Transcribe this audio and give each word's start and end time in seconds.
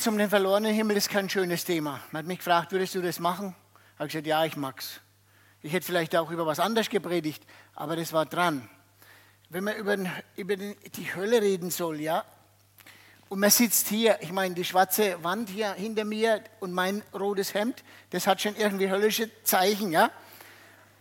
Es 0.00 0.06
um 0.06 0.16
den 0.16 0.30
verlorenen 0.30 0.72
Himmel, 0.72 0.96
ist 0.96 1.10
kein 1.10 1.28
schönes 1.28 1.66
Thema. 1.66 2.00
Man 2.10 2.20
hat 2.20 2.26
mich 2.26 2.38
gefragt, 2.38 2.72
würdest 2.72 2.94
du 2.94 3.02
das 3.02 3.18
machen? 3.18 3.54
Ich 3.74 3.98
habe 3.98 4.06
gesagt, 4.08 4.26
ja, 4.26 4.46
ich 4.46 4.56
mag's. 4.56 4.98
Ich 5.60 5.74
hätte 5.74 5.84
vielleicht 5.84 6.16
auch 6.16 6.30
über 6.30 6.46
was 6.46 6.58
anderes 6.58 6.88
gepredigt, 6.88 7.42
aber 7.74 7.96
das 7.96 8.14
war 8.14 8.24
dran. 8.24 8.66
Wenn 9.50 9.64
man 9.64 9.76
über, 9.76 9.98
über 10.36 10.56
die 10.56 11.14
Hölle 11.14 11.42
reden 11.42 11.70
soll, 11.70 12.00
ja, 12.00 12.24
und 13.28 13.40
man 13.40 13.50
sitzt 13.50 13.88
hier, 13.88 14.16
ich 14.22 14.32
meine, 14.32 14.54
die 14.54 14.64
schwarze 14.64 15.22
Wand 15.22 15.50
hier 15.50 15.74
hinter 15.74 16.06
mir 16.06 16.44
und 16.60 16.72
mein 16.72 17.02
rotes 17.12 17.52
Hemd, 17.52 17.84
das 18.08 18.26
hat 18.26 18.40
schon 18.40 18.56
irgendwie 18.56 18.88
höllische 18.88 19.30
Zeichen, 19.44 19.92
ja. 19.92 20.10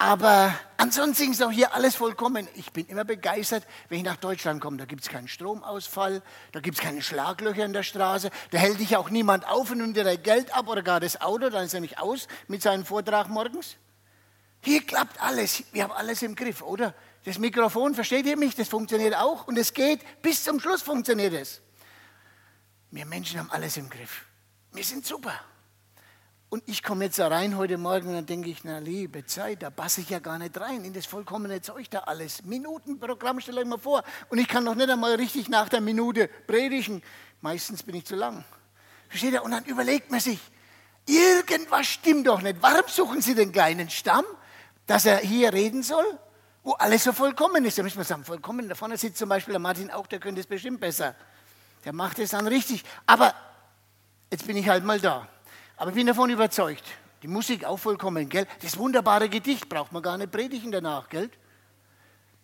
Aber 0.02 0.58
ansonsten 0.78 1.32
ist 1.32 1.44
auch 1.44 1.52
hier 1.52 1.74
alles 1.74 1.98
vollkommen. 1.98 2.48
Ich 2.56 2.72
bin 2.72 2.88
immer 2.88 3.04
begeistert, 3.04 3.68
wenn 3.90 3.98
ich 3.98 4.06
nach 4.06 4.16
Deutschland 4.16 4.62
komme. 4.62 4.78
Da 4.78 4.86
gibt 4.86 5.02
es 5.02 5.10
keinen 5.10 5.28
Stromausfall, 5.28 6.24
da 6.54 6.62
gibt 6.62 6.78
es 6.78 6.84
keine 6.84 7.02
Schlaglöcher 7.02 7.66
in 7.66 7.74
der 7.74 7.84
Straße, 7.84 8.32
da 8.52 8.58
hält 8.58 8.80
dich 8.80 8.96
auch 8.96 9.10
niemand 9.10 9.46
auf 9.46 9.72
und 9.72 9.80
nimmt 9.80 9.98
dir 9.98 10.06
dein 10.06 10.24
Geld 10.24 10.56
ab 10.56 10.70
oder 10.70 10.84
gar 10.84 11.02
das 11.02 11.20
Auto, 11.20 11.50
dann 11.50 11.66
ist 11.66 11.74
er 11.74 11.82
nicht 11.82 12.00
aus 12.00 12.30
mit 12.48 12.62
seinem 12.62 12.86
Vortrag 12.86 13.28
morgens. 13.28 13.76
Hier 14.62 14.86
klappt 14.86 15.22
alles, 15.22 15.66
wir 15.74 15.84
haben 15.84 15.92
alles 15.92 16.22
im 16.22 16.34
Griff, 16.34 16.62
oder? 16.62 16.94
Das 17.26 17.38
Mikrofon, 17.38 17.94
versteht 17.94 18.26
ihr 18.26 18.38
mich? 18.38 18.56
Das 18.56 18.70
funktioniert 18.70 19.16
auch 19.16 19.48
und 19.48 19.58
es 19.58 19.74
geht, 19.74 20.00
bis 20.22 20.46
zum 20.46 20.62
Schluss 20.62 20.82
funktioniert 20.82 21.34
es. 21.34 21.62
Wir 22.90 23.06
Menschen 23.06 23.38
haben 23.38 23.52
alles 23.52 23.76
im 23.76 23.90
Griff. 23.90 24.26
Wir 24.72 24.84
sind 24.86 25.06
super. 25.06 25.34
Und 26.52 26.64
ich 26.66 26.82
komme 26.82 27.06
jetzt 27.06 27.20
da 27.20 27.28
rein 27.28 27.58
heute 27.58 27.78
Morgen 27.78 28.08
und 28.08 28.16
dann 28.16 28.26
denke 28.26 28.50
ich, 28.50 28.64
na 28.64 28.80
liebe 28.80 29.24
Zeit, 29.24 29.62
da 29.62 29.70
passe 29.70 30.02
ich 30.02 30.10
ja 30.10 30.18
gar 30.18 30.40
nicht 30.40 30.60
rein 30.60 30.84
in 30.84 30.94
das 30.94 31.06
vollkommene 31.06 31.62
Zeug 31.62 31.92
da 31.92 32.00
alles. 32.00 32.44
Minutenprogramm 32.44 33.40
stelle 33.40 33.62
ich 33.62 33.68
mir 33.68 33.78
vor. 33.78 34.04
Und 34.30 34.40
ich 34.40 34.48
kann 34.48 34.64
noch 34.64 34.74
nicht 34.74 34.90
einmal 34.90 35.14
richtig 35.14 35.48
nach 35.48 35.70
der 35.70 35.80
Minute 35.80 36.28
predigen. 36.48 37.04
Meistens 37.42 37.84
bin 37.84 37.94
ich 37.94 38.06
zu 38.06 38.16
lang. 38.16 38.44
Versteht 39.10 39.34
ihr? 39.34 39.44
Und 39.44 39.52
dann 39.52 39.64
überlegt 39.66 40.10
man 40.10 40.20
sich, 40.20 40.40
irgendwas 41.06 41.86
stimmt 41.86 42.26
doch 42.26 42.42
nicht. 42.42 42.58
Warum 42.62 42.88
suchen 42.88 43.22
Sie 43.22 43.36
den 43.36 43.52
kleinen 43.52 43.92
Stamm, 43.92 44.26
dass 44.88 45.06
er 45.06 45.18
hier 45.18 45.54
reden 45.54 45.84
soll, 45.84 46.06
wo 46.64 46.72
alles 46.72 47.04
so 47.04 47.14
vollkommen 47.14 47.64
ist? 47.64 47.78
Da 47.78 47.84
müssen 47.84 47.98
wir 47.98 48.06
sagen, 48.06 48.24
vollkommen. 48.24 48.68
Da 48.68 48.74
vorne 48.74 48.98
sitzt 48.98 49.20
zum 49.20 49.30
Beispiel 49.30 49.52
der 49.52 49.60
Martin 49.60 49.92
auch, 49.92 50.08
der 50.08 50.20
könnte 50.20 50.42
es 50.42 50.48
bestimmt 50.48 50.80
besser. 50.80 51.16
Der 51.86 51.94
macht 51.94 52.18
es 52.18 52.32
dann 52.32 52.48
richtig. 52.48 52.84
Aber 53.06 53.36
jetzt 54.32 54.48
bin 54.48 54.58
ich 54.58 54.68
halt 54.68 54.84
mal 54.84 55.00
da. 55.00 55.28
Aber 55.80 55.92
ich 55.92 55.96
bin 55.96 56.08
davon 56.08 56.30
überzeugt, 56.30 56.84
die 57.24 57.30
Musik 57.30 57.64
auch 57.64 57.78
vollkommen, 57.78 58.28
gell? 58.28 58.46
Das 58.62 58.78
wunderbare 58.78 59.30
Gedicht 59.30 59.70
braucht 59.70 59.94
man 59.94 60.04
gar 60.04 60.18
nicht 60.18 60.30
predigen 60.30 60.74
danach, 60.74 61.08
gell? 61.08 61.30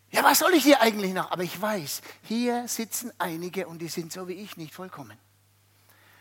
Ja, 0.10 0.24
was 0.24 0.40
soll 0.40 0.54
ich 0.54 0.64
hier 0.64 0.82
eigentlich 0.82 1.14
noch? 1.14 1.30
Aber 1.32 1.44
ich 1.44 1.62
weiß, 1.62 2.02
hier 2.24 2.66
sitzen 2.70 3.12
einige 3.18 3.68
und 3.68 3.80
die 3.80 3.90
sind 3.90 4.14
so 4.14 4.30
wie 4.30 4.36
ich 4.36 4.56
nicht 4.56 4.74
vollkommen. 4.74 5.18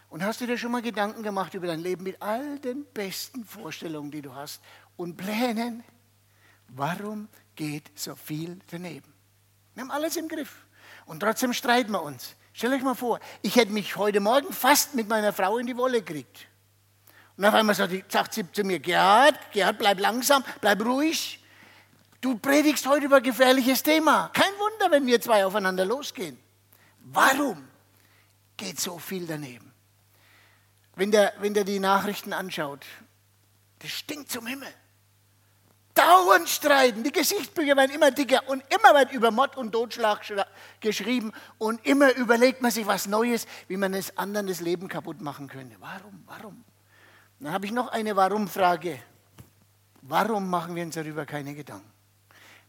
Und 0.08 0.24
hast 0.24 0.40
du 0.40 0.46
dir 0.46 0.58
schon 0.58 0.72
mal 0.72 0.82
Gedanken 0.82 1.22
gemacht 1.22 1.54
über 1.54 1.68
dein 1.68 1.78
Leben 1.78 2.02
mit 2.02 2.20
all 2.20 2.58
den 2.58 2.84
besten 2.84 3.44
Vorstellungen, 3.44 4.10
die 4.10 4.22
du 4.22 4.34
hast 4.34 4.60
und 4.96 5.16
Plänen? 5.16 5.84
Warum 6.66 7.28
geht 7.54 7.92
so 7.94 8.16
viel 8.16 8.58
daneben? 8.72 9.14
Wir 9.74 9.82
haben 9.84 9.92
alles 9.92 10.16
im 10.16 10.26
Griff. 10.26 10.66
Und 11.06 11.20
trotzdem 11.20 11.52
streiten 11.52 11.92
wir 11.92 12.02
uns. 12.02 12.34
Stell 12.52 12.72
euch 12.72 12.82
mal 12.82 12.96
vor, 12.96 13.20
ich 13.40 13.54
hätte 13.54 13.70
mich 13.70 13.94
heute 13.94 14.18
Morgen 14.18 14.52
fast 14.52 14.96
mit 14.96 15.08
meiner 15.08 15.32
Frau 15.32 15.58
in 15.58 15.68
die 15.68 15.76
Wolle 15.76 16.02
gekriegt. 16.02 16.48
Und 17.36 17.44
auf 17.44 17.54
einmal 17.54 17.74
sagt 17.74 18.34
sie 18.34 18.50
zu 18.52 18.62
mir, 18.62 18.78
Gerhard, 18.78 19.34
Gerhard, 19.52 19.78
bleib 19.78 19.98
langsam, 19.98 20.44
bleib 20.60 20.84
ruhig. 20.84 21.40
Du 22.20 22.38
predigst 22.38 22.86
heute 22.86 23.06
über 23.06 23.20
gefährliches 23.20 23.82
Thema. 23.82 24.30
Kein 24.32 24.52
Wunder, 24.58 24.90
wenn 24.90 25.06
wir 25.06 25.20
zwei 25.20 25.44
aufeinander 25.44 25.84
losgehen. 25.84 26.38
Warum 27.00 27.68
geht 28.56 28.80
so 28.80 28.98
viel 28.98 29.26
daneben? 29.26 29.72
Wenn 30.96 31.10
der, 31.10 31.32
wenn 31.40 31.54
der 31.54 31.64
die 31.64 31.80
Nachrichten 31.80 32.32
anschaut, 32.32 32.86
das 33.80 33.90
stinkt 33.90 34.30
zum 34.30 34.46
Himmel. 34.46 34.72
Dauernd 35.94 36.48
streiten, 36.48 37.04
die 37.04 37.12
Gesichtsbücher 37.12 37.76
werden 37.76 37.92
immer 37.92 38.10
dicker 38.10 38.48
und 38.48 38.64
immer 38.68 38.98
wird 38.98 39.12
über 39.12 39.30
Mord 39.30 39.56
und 39.56 39.72
Totschlag 39.72 40.22
geschrieben 40.80 41.32
und 41.58 41.84
immer 41.86 42.14
überlegt 42.16 42.62
man 42.62 42.70
sich 42.70 42.86
was 42.86 43.06
Neues, 43.06 43.46
wie 43.68 43.76
man 43.76 43.94
es 43.94 44.16
anderen 44.16 44.46
das 44.46 44.60
Leben 44.60 44.88
kaputt 44.88 45.20
machen 45.20 45.46
könnte. 45.46 45.76
Warum? 45.78 46.24
Warum? 46.26 46.64
Dann 47.44 47.52
habe 47.52 47.66
ich 47.66 47.72
noch 47.72 47.88
eine 47.88 48.16
Warum-Frage. 48.16 48.98
Warum 50.00 50.48
machen 50.48 50.74
wir 50.74 50.82
uns 50.82 50.94
darüber 50.94 51.26
keine 51.26 51.54
Gedanken? 51.54 51.92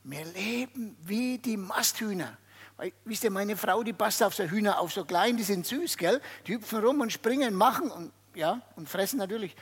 Wir 0.04 0.26
leben 0.26 0.98
wie 1.02 1.38
die 1.38 1.56
Masthühner. 1.56 2.38
Weil, 2.76 2.92
wisst 3.06 3.24
ihr, 3.24 3.32
meine 3.32 3.56
Frau, 3.56 3.84
die 3.84 3.94
passt 3.94 4.22
auf 4.22 4.36
so 4.36 4.44
Hühner 4.44 4.82
auf, 4.82 4.92
so 4.92 5.06
klein, 5.06 5.38
die 5.38 5.44
sind 5.44 5.66
süß, 5.66 5.96
gell? 5.96 6.20
Die 6.46 6.56
hüpfen 6.56 6.84
rum 6.84 7.00
und 7.00 7.14
springen, 7.14 7.54
machen 7.54 7.90
und, 7.90 8.12
ja, 8.34 8.62
und 8.76 8.90
fressen 8.90 9.18
natürlich. 9.18 9.56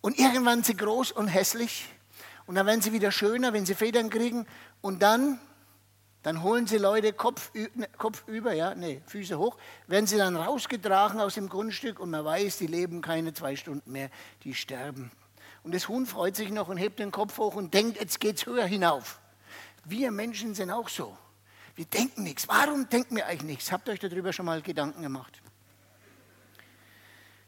Und 0.00 0.18
irgendwann 0.18 0.64
sind 0.64 0.66
sie 0.66 0.76
groß 0.76 1.12
und 1.12 1.28
hässlich. 1.28 1.86
Und 2.46 2.56
dann 2.56 2.66
werden 2.66 2.82
sie 2.82 2.92
wieder 2.92 3.12
schöner, 3.12 3.52
wenn 3.52 3.64
sie 3.64 3.76
Federn 3.76 4.10
kriegen. 4.10 4.44
Und 4.80 5.04
dann 5.04 5.38
dann 6.22 6.42
holen 6.42 6.66
sie 6.66 6.78
Leute 6.78 7.12
Kopf, 7.12 7.52
ne, 7.54 7.88
Kopf 7.96 8.24
über, 8.26 8.52
ja, 8.52 8.74
nee, 8.74 9.00
Füße 9.06 9.38
hoch, 9.38 9.56
werden 9.86 10.06
sie 10.06 10.16
dann 10.16 10.36
rausgetragen 10.36 11.20
aus 11.20 11.34
dem 11.34 11.48
Grundstück 11.48 12.00
und 12.00 12.10
man 12.10 12.24
weiß, 12.24 12.58
die 12.58 12.66
leben 12.66 13.00
keine 13.00 13.32
zwei 13.34 13.56
Stunden 13.56 13.92
mehr, 13.92 14.10
die 14.42 14.54
sterben. 14.54 15.10
Und 15.62 15.74
das 15.74 15.88
Huhn 15.88 16.06
freut 16.06 16.36
sich 16.36 16.50
noch 16.50 16.68
und 16.68 16.76
hebt 16.76 16.98
den 16.98 17.10
Kopf 17.10 17.38
hoch 17.38 17.54
und 17.54 17.74
denkt, 17.74 18.00
jetzt 18.00 18.20
geht's 18.20 18.46
höher 18.46 18.66
hinauf. 18.66 19.20
Wir 19.84 20.10
Menschen 20.10 20.54
sind 20.54 20.70
auch 20.70 20.88
so. 20.88 21.16
Wir 21.74 21.84
denken 21.84 22.24
nichts. 22.24 22.48
Warum 22.48 22.88
denken 22.88 23.16
wir 23.16 23.26
eigentlich 23.26 23.42
nichts? 23.44 23.72
Habt 23.72 23.88
ihr 23.88 23.92
euch 23.92 24.00
darüber 24.00 24.32
schon 24.32 24.46
mal 24.46 24.60
Gedanken 24.62 25.02
gemacht? 25.02 25.40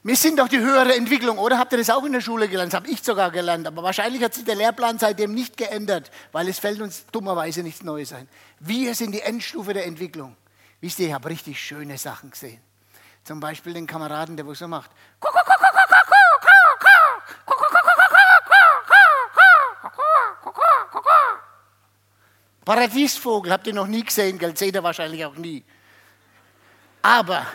Wir 0.02 0.16
sind 0.16 0.38
doch 0.38 0.48
die 0.48 0.58
höhere 0.58 0.94
Entwicklung, 0.94 1.38
oder? 1.38 1.58
Habt 1.58 1.72
ihr 1.72 1.78
das 1.78 1.90
auch 1.90 2.04
in 2.04 2.12
der 2.12 2.22
Schule 2.22 2.48
gelernt? 2.48 2.72
Das 2.72 2.80
habe 2.80 2.88
ich 2.88 3.02
sogar 3.02 3.30
gelernt. 3.30 3.66
Aber 3.66 3.82
wahrscheinlich 3.82 4.22
hat 4.22 4.32
sich 4.32 4.44
der 4.44 4.54
Lehrplan 4.54 4.98
seitdem 4.98 5.34
nicht 5.34 5.58
geändert, 5.58 6.10
weil 6.32 6.48
es 6.48 6.58
fällt 6.58 6.80
uns 6.80 7.04
dummerweise 7.12 7.62
nichts 7.62 7.82
Neues 7.82 8.14
ein. 8.14 8.26
Wir 8.60 8.94
sind 8.94 9.12
die 9.12 9.20
Endstufe 9.20 9.74
der 9.74 9.84
Entwicklung. 9.84 10.36
Wisst 10.80 11.00
ihr, 11.00 11.08
ich 11.08 11.12
habe 11.12 11.28
richtig 11.28 11.60
schöne 11.60 11.98
Sachen 11.98 12.30
gesehen. 12.30 12.60
Zum 13.24 13.40
Beispiel 13.40 13.74
den 13.74 13.86
Kameraden, 13.86 14.36
der 14.38 14.46
was 14.46 14.60
so 14.60 14.68
macht. 14.68 14.90
Paradiesvogel, 22.64 23.52
habt 23.52 23.66
ihr 23.66 23.74
noch 23.74 23.86
nie 23.86 24.04
gesehen, 24.04 24.38
gell? 24.38 24.56
Seht 24.56 24.74
ihr 24.74 24.82
wahrscheinlich 24.82 25.24
auch 25.26 25.34
nie. 25.34 25.62
Aber 27.02 27.46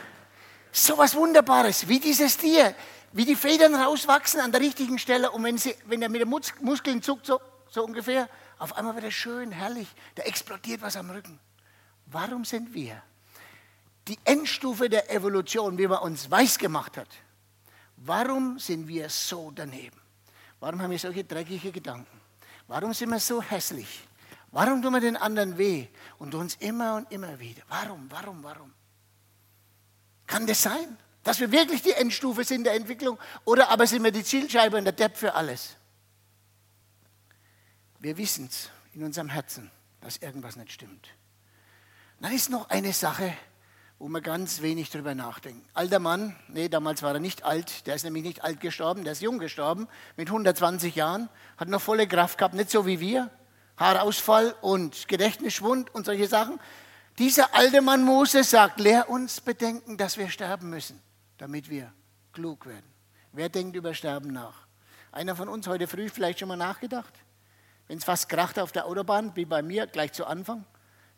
so 0.75 0.97
was 0.97 1.15
Wunderbares, 1.15 1.87
wie 1.87 1.99
dieses 1.99 2.37
Tier, 2.37 2.75
wie 3.13 3.23
die 3.23 3.35
Federn 3.35 3.75
rauswachsen 3.75 4.41
an 4.41 4.51
der 4.51 4.59
richtigen 4.59 4.99
Stelle 4.99 5.31
und 5.31 5.43
wenn, 5.43 5.57
sie, 5.57 5.73
wenn 5.85 6.01
er 6.01 6.09
mit 6.09 6.19
den 6.19 6.27
Mus 6.27 6.53
Muskeln 6.59 7.01
zuckt, 7.01 7.25
so, 7.25 7.39
so 7.69 7.85
ungefähr, 7.85 8.27
auf 8.59 8.75
einmal 8.75 8.93
wird 8.95 9.05
er 9.05 9.11
schön, 9.11 9.51
herrlich, 9.51 9.87
da 10.15 10.23
explodiert 10.23 10.81
was 10.81 10.97
am 10.97 11.09
Rücken. 11.09 11.39
Warum 12.07 12.43
sind 12.43 12.73
wir 12.73 13.01
die 14.07 14.19
Endstufe 14.25 14.89
der 14.89 15.09
Evolution, 15.09 15.77
wie 15.77 15.87
man 15.87 15.99
uns 15.99 16.29
weiß 16.29 16.57
gemacht 16.57 16.97
hat? 16.97 17.07
Warum 17.95 18.59
sind 18.59 18.87
wir 18.87 19.09
so 19.09 19.51
daneben? 19.51 19.99
Warum 20.59 20.81
haben 20.81 20.91
wir 20.91 20.99
solche 20.99 21.23
dreckige 21.23 21.71
Gedanken? 21.71 22.21
Warum 22.67 22.93
sind 22.93 23.09
wir 23.11 23.19
so 23.19 23.41
hässlich? 23.41 24.07
Warum 24.51 24.81
tun 24.81 24.93
wir 24.93 24.99
den 24.99 25.15
anderen 25.15 25.57
weh 25.57 25.87
und 26.19 26.35
uns 26.35 26.55
immer 26.55 26.97
und 26.97 27.11
immer 27.11 27.39
wieder? 27.39 27.63
Warum, 27.69 28.07
warum, 28.11 28.43
warum? 28.43 28.73
Kann 30.27 30.47
das 30.47 30.61
sein? 30.61 30.97
Dass 31.23 31.39
wir 31.39 31.51
wirklich 31.51 31.81
die 31.81 31.91
Endstufe 31.91 32.43
sind 32.43 32.65
der 32.65 32.75
Entwicklung? 32.75 33.17
Oder 33.45 33.69
aber 33.69 33.87
sind 33.87 34.03
wir 34.03 34.11
die 34.11 34.23
Zielscheibe 34.23 34.77
und 34.77 34.85
der 34.85 34.93
Depp 34.93 35.17
für 35.17 35.33
alles? 35.33 35.75
Wir 37.99 38.17
wissen 38.17 38.45
es 38.45 38.69
in 38.93 39.03
unserem 39.03 39.29
Herzen, 39.29 39.71
dass 40.01 40.17
irgendwas 40.17 40.55
nicht 40.55 40.71
stimmt. 40.71 41.09
Dann 42.21 42.31
ist 42.31 42.49
noch 42.49 42.69
eine 42.69 42.93
Sache, 42.93 43.33
wo 43.97 44.07
wir 44.07 44.21
ganz 44.21 44.61
wenig 44.61 44.89
drüber 44.89 45.15
nachdenken. 45.15 45.65
Alter 45.73 45.99
Mann, 45.99 46.35
nee, 46.47 46.69
damals 46.69 47.01
war 47.01 47.13
er 47.13 47.19
nicht 47.19 47.43
alt, 47.43 47.87
der 47.87 47.95
ist 47.95 48.03
nämlich 48.03 48.23
nicht 48.23 48.43
alt 48.43 48.59
gestorben, 48.59 49.03
der 49.03 49.13
ist 49.13 49.21
jung 49.21 49.39
gestorben, 49.39 49.87
mit 50.17 50.27
120 50.27 50.95
Jahren, 50.95 51.29
hat 51.57 51.69
noch 51.69 51.81
volle 51.81 52.07
Kraft 52.07 52.37
gehabt, 52.37 52.53
nicht 52.53 52.69
so 52.69 52.85
wie 52.85 52.99
wir, 52.99 53.31
Haarausfall 53.77 54.55
und 54.61 55.07
Gedächtnisschwund 55.07 55.93
und 55.93 56.05
solche 56.05 56.27
Sachen. 56.27 56.59
Dieser 57.17 57.55
alte 57.55 57.81
Mann 57.81 58.03
Moses 58.03 58.49
sagt, 58.49 58.79
lehr 58.79 59.09
uns 59.09 59.39
bedenken, 59.39 59.95
dass 59.97 60.17
wir 60.17 60.29
sterben 60.29 60.69
müssen, 60.69 61.01
damit 61.37 61.69
wir 61.69 61.93
klug 62.33 62.65
werden. 62.65 62.85
Wer 63.31 63.47
denkt 63.47 63.75
über 63.75 63.93
Sterben 63.93 64.33
nach? 64.33 64.67
Einer 65.13 65.35
von 65.35 65.47
uns 65.47 65.67
heute 65.67 65.87
früh 65.87 66.09
vielleicht 66.09 66.39
schon 66.39 66.49
mal 66.49 66.57
nachgedacht? 66.57 67.13
Wenn 67.87 67.99
es 67.99 68.03
fast 68.03 68.27
kracht 68.27 68.59
auf 68.59 68.73
der 68.73 68.85
Autobahn, 68.85 69.33
wie 69.35 69.45
bei 69.45 69.61
mir, 69.61 69.87
gleich 69.87 70.11
zu 70.11 70.25
Anfang, 70.25 70.65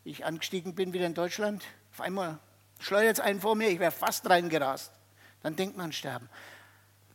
ich 0.03 0.23
angestiegen 0.23 0.75
bin 0.75 0.93
wieder 0.93 1.07
in 1.07 1.15
Deutschland, 1.15 1.63
auf 1.93 2.01
einmal 2.01 2.37
schleudert 2.79 3.17
es 3.17 3.19
einen 3.19 3.41
vor 3.41 3.55
mir, 3.55 3.69
ich 3.69 3.79
wäre 3.79 3.91
fast 3.91 4.29
reingerast. 4.29 4.91
Dann 5.41 5.55
denkt 5.55 5.77
man 5.77 5.91
sterben. 5.93 6.29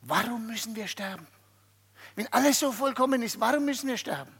Warum 0.00 0.46
müssen 0.48 0.74
wir 0.74 0.88
sterben? 0.88 1.26
Wenn 2.16 2.26
alles 2.32 2.58
so 2.58 2.72
vollkommen 2.72 3.22
ist, 3.22 3.38
warum 3.38 3.64
müssen 3.64 3.88
wir 3.88 3.96
sterben? 3.96 4.32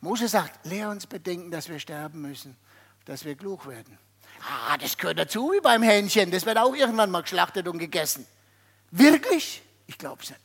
Mose 0.00 0.28
sagt, 0.28 0.64
lehr 0.64 0.88
uns 0.88 1.06
bedenken, 1.06 1.50
dass 1.50 1.68
wir 1.68 1.78
sterben 1.78 2.22
müssen, 2.22 2.56
dass 3.06 3.24
wir 3.24 3.34
klug 3.34 3.66
werden. 3.66 3.98
Ah, 4.42 4.76
das 4.76 4.98
gehört 4.98 5.18
dazu 5.18 5.52
wie 5.52 5.60
beim 5.60 5.82
Hähnchen. 5.82 6.30
Das 6.30 6.44
wird 6.44 6.58
auch 6.58 6.74
irgendwann 6.74 7.10
mal 7.10 7.22
geschlachtet 7.22 7.66
und 7.66 7.78
gegessen. 7.78 8.26
Wirklich? 8.90 9.62
Ich 9.86 9.96
glaube 9.96 10.22
es 10.22 10.28
nicht. 10.30 10.40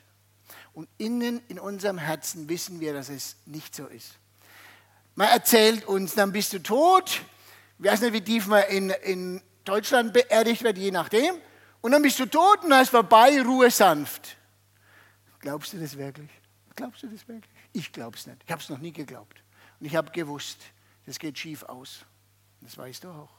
Und 0.74 0.88
innen 0.98 1.42
in 1.50 1.60
unserem 1.60 1.98
Herzen 1.98 2.48
wissen 2.48 2.80
wir, 2.80 2.94
dass 2.94 3.10
es 3.10 3.36
nicht 3.46 3.76
so 3.76 3.86
ist. 3.88 4.14
Man 5.16 5.28
erzählt 5.28 5.86
uns, 5.86 6.16
dann 6.16 6.32
bist 6.32 6.54
du 6.54 6.60
tot. 6.60 7.22
Ich 7.80 7.86
weiß 7.86 8.02
nicht, 8.02 8.14
wie 8.14 8.22
tief 8.22 8.48
man 8.48 8.64
in, 8.64 8.90
in 8.90 9.42
Deutschland 9.66 10.14
beerdigt 10.14 10.64
wird, 10.64 10.78
je 10.78 10.92
nachdem. 10.92 11.36
Und 11.82 11.92
dann 11.92 12.02
bist 12.02 12.20
du 12.20 12.26
tot 12.26 12.64
und 12.64 12.70
dann 12.70 12.84
ist 12.84 12.90
vorbei, 12.90 13.42
Ruhe 13.42 13.70
sanft. 13.70 14.38
Glaubst 15.40 15.74
du 15.74 15.78
das 15.78 15.98
wirklich? 15.98 16.30
Glaubst 16.76 17.04
du 17.04 17.08
das 17.08 17.28
wirklich? 17.28 17.52
Ich 17.74 17.92
glaube 17.92 18.16
es 18.16 18.28
nicht. 18.28 18.38
Ich 18.46 18.52
habe 18.52 18.62
es 18.62 18.70
noch 18.70 18.78
nie 18.78 18.94
geglaubt. 18.94 19.44
Und 19.80 19.88
ich 19.88 19.96
habe 19.96 20.12
gewusst, 20.12 20.60
das 21.06 21.20
geht 21.20 21.38
schief 21.38 21.64
aus. 21.64 22.06
Das 22.62 22.78
weißt 22.78 23.04
du 23.04 23.10
auch. 23.10 23.30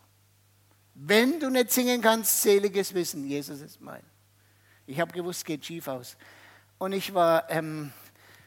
Wenn 0.94 1.40
du 1.40 1.48
nicht 1.48 1.72
singen 1.72 2.02
kannst, 2.02 2.42
seliges 2.42 2.92
Wissen, 2.92 3.26
Jesus 3.26 3.60
ist 3.60 3.80
mein. 3.80 4.02
Ich 4.86 5.00
habe 5.00 5.12
gewusst, 5.12 5.38
es 5.38 5.44
geht 5.44 5.64
schief 5.64 5.88
aus. 5.88 6.16
Und 6.78 6.92
ich 6.92 7.14
war 7.14 7.48
ähm, 7.50 7.92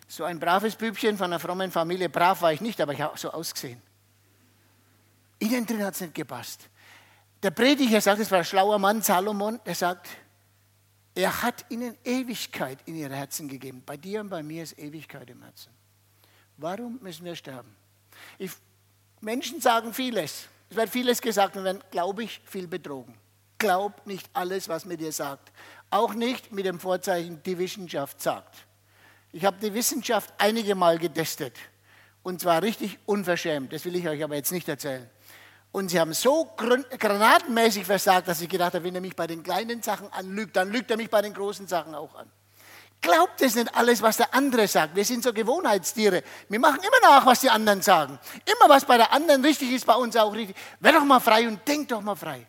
so 0.07 0.24
ein 0.25 0.39
braves 0.39 0.75
Bübchen 0.75 1.18
von 1.18 1.25
einer 1.25 1.39
frommen 1.39 1.72
Familie. 1.72 2.10
Brav 2.10 2.42
war 2.42 2.54
ich 2.54 2.62
nicht, 2.62 2.80
aber 2.81 2.94
ich 2.94 3.01
habe 3.01 3.18
so 3.18 3.31
ausgesehen. 3.31 3.81
Innen 5.39 5.66
drin 5.66 5.83
hat 5.83 5.95
es 5.95 6.01
nicht 6.01 6.13
gepasst. 6.13 6.69
Der 7.42 7.51
Prediger 7.51 8.01
sagt, 8.01 8.19
es 8.19 8.31
war 8.31 8.39
ein 8.39 8.45
schlauer 8.45 8.80
Mann, 8.80 9.01
Salomon, 9.01 9.60
der 9.66 9.75
sagt, 9.75 10.07
er 11.13 11.42
hat 11.42 11.66
ihnen 11.69 11.98
Ewigkeit 12.04 12.80
in 12.86 12.95
ihr 12.95 13.10
Herzen 13.10 13.48
gegeben. 13.48 13.81
Bei 13.86 13.98
dir 13.98 14.21
und 14.21 14.30
bei 14.30 14.44
mir 14.44 14.63
ist 14.63 14.78
Ewigkeit 14.78 15.30
im 15.30 15.42
Herzen. 15.42 15.71
Warum 16.57 17.00
müssen 17.01 17.25
wir 17.25 17.36
sterben? 17.36 17.75
Ich, 18.38 18.51
Menschen 19.21 19.62
sagen 19.62 19.94
vieles. 19.94 20.48
Es 20.70 20.76
wird 20.76 20.90
vieles 20.90 21.22
gesagt 21.22 21.56
und 21.58 21.64
werden, 21.64 21.84
glaube 21.92 22.24
ich, 22.24 22.42
viel 22.46 22.68
betrogen. 22.68 23.16
Glaub 23.58 24.06
nicht 24.06 24.30
alles, 24.34 24.68
was 24.68 24.86
mir 24.86 24.98
dir 24.98 25.12
sagt. 25.12 25.52
Auch 25.90 26.14
nicht 26.14 26.52
mit 26.52 26.66
dem 26.66 26.80
Vorzeichen, 26.80 27.42
die 27.44 27.58
Wissenschaft 27.58 28.22
sagt. 28.22 28.56
Ich 29.32 29.46
habe 29.46 29.58
die 29.62 29.74
Wissenschaft 29.74 30.34
einige 30.38 30.76
Mal 30.76 30.98
getestet. 30.98 31.58
Und 32.24 32.42
zwar 32.42 32.64
richtig 32.64 32.98
unverschämt. 33.06 33.72
Das 33.72 33.86
will 33.86 33.96
ich 33.96 34.08
euch 34.08 34.24
aber 34.24 34.36
jetzt 34.36 34.52
nicht 34.52 34.68
erzählen. 34.68 35.10
Und 35.72 35.90
sie 35.90 36.00
haben 36.00 36.14
so 36.14 36.46
granatenmäßig 36.56 37.86
versagt, 37.86 38.30
dass 38.30 38.40
ich 38.42 38.48
gedacht 38.48 38.74
habe, 38.74 38.86
wenn 38.86 38.96
er 38.96 39.02
mich 39.02 39.16
bei 39.16 39.28
den 39.28 39.44
kleinen 39.44 39.82
Sachen 39.84 40.12
anlügt, 40.14 40.56
dann 40.56 40.72
lügt 40.72 40.90
er 40.90 40.96
mich 40.98 41.10
bei 41.10 41.22
den 41.22 41.34
großen 41.34 41.68
Sachen 41.68 41.94
auch 41.94 42.16
an. 42.16 42.32
Glaubt 43.06 43.42
es 43.42 43.56
nicht 43.56 43.74
alles, 43.75 44.02
was 44.02 44.18
der 44.18 44.34
andere 44.34 44.68
sagt. 44.68 44.96
Wir 44.96 45.06
sind 45.06 45.24
so 45.24 45.31
Gewohnheitstiere. 45.31 46.24
Wir 46.50 46.60
machen 46.60 46.80
immer 46.80 47.10
nach, 47.10 47.25
was 47.25 47.42
die 47.42 47.50
anderen 47.50 47.81
sagen. 47.81 48.18
Immer 48.46 48.74
was 48.74 48.84
bei 48.84 48.98
der 48.98 49.12
anderen 49.12 49.46
richtig 49.46 49.72
ist, 49.72 49.86
bei 49.86 49.94
uns 49.94 50.16
auch 50.16 50.34
richtig. 50.34 50.56
Werd 50.80 50.96
doch 50.96 51.06
mal 51.06 51.19
frei 51.19 51.48
und 51.48 51.68
denk 51.68 51.88
doch 51.90 52.02
mal 52.02 52.16
frei. 52.16 52.48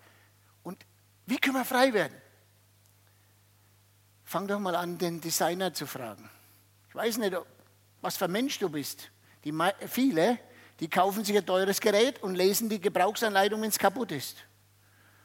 Und 0.62 0.84
wie 1.26 1.36
können 1.36 1.56
wir 1.56 1.64
frei 1.64 1.92
werden? 1.92 2.14
Fang 4.24 4.46
doch 4.46 4.58
mal 4.58 4.74
an, 4.74 4.96
den 4.96 5.20
Designer 5.20 5.74
zu 5.74 5.86
fragen. 5.86 6.28
Ich 6.88 6.94
weiß 6.94 7.18
nicht, 7.18 7.36
was 8.00 8.16
für 8.16 8.24
ein 8.24 8.32
Mensch 8.32 8.58
du 8.58 8.70
bist. 8.70 9.10
Die, 9.44 9.54
viele 9.86 10.38
die 10.80 10.88
kaufen 10.88 11.24
sich 11.24 11.36
ein 11.36 11.46
teures 11.46 11.80
Gerät 11.80 12.22
und 12.22 12.34
lesen 12.34 12.68
die 12.68 12.80
Gebrauchsanleitung, 12.80 13.62
wenn 13.62 13.70
es 13.70 13.78
kaputt 13.78 14.12
ist. 14.12 14.36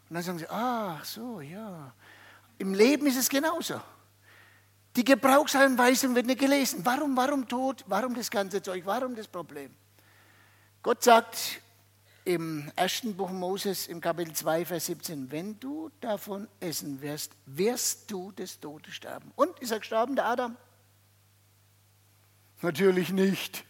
Und 0.10 0.16
dann 0.16 0.24
sagen 0.24 0.40
sie, 0.40 0.48
ach 0.50 1.04
so, 1.04 1.42
ja. 1.42 1.94
Im 2.58 2.74
Leben 2.74 3.08
ist 3.08 3.18
es 3.18 3.30
genauso. 3.30 3.82
Die 4.96 5.06
Gebrauchsanweisung 5.06 6.16
wird 6.16 6.26
nicht 6.26 6.40
gelesen. 6.40 6.82
Warum, 6.84 7.16
warum 7.16 7.48
Tod? 7.48 7.84
Warum 7.88 8.14
das 8.14 8.30
ganze 8.30 8.62
Zeug? 8.62 8.84
Warum 8.86 9.16
das 9.16 9.28
Problem? 9.28 9.74
Gott 10.84 11.04
sagt 11.04 11.62
im 12.26 12.72
ersten 12.76 13.16
Buch 13.16 13.32
Moses 13.32 13.88
im 13.88 14.02
Kapitel 14.02 14.34
2, 14.34 14.66
Vers 14.66 14.86
17, 14.88 15.32
wenn 15.32 15.60
du 15.60 15.90
davon 16.02 16.48
essen 16.60 17.02
wirst, 17.02 17.32
wirst 17.46 18.12
du 18.12 18.32
des 18.32 18.60
Todes 18.60 18.94
sterben. 18.94 19.32
Und 19.36 19.60
ist 19.60 19.72
er 19.72 19.80
gestorben, 19.80 20.16
der 20.16 20.26
Adam? 20.26 20.58
Natürlich 22.62 23.12
nicht. 23.12 23.64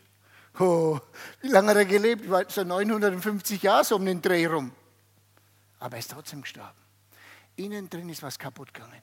Oh, 0.60 1.00
wie 1.42 1.48
lange 1.48 1.70
hat 1.70 1.78
er 1.78 1.86
gelebt? 1.86 2.52
So 2.52 2.64
950 2.64 3.62
Jahre 3.62 3.86
so 3.86 3.96
um 3.96 4.06
den 4.06 4.22
Dreh 4.22 4.48
rum. 4.48 4.72
Aber 5.80 5.96
er 5.96 6.00
ist 6.00 6.12
trotzdem 6.12 6.42
gestorben. 6.42 6.78
Innen 7.56 7.90
drin 7.90 8.10
ist 8.10 8.22
was 8.22 8.38
kaputt 8.38 8.74
gegangen. 8.74 9.02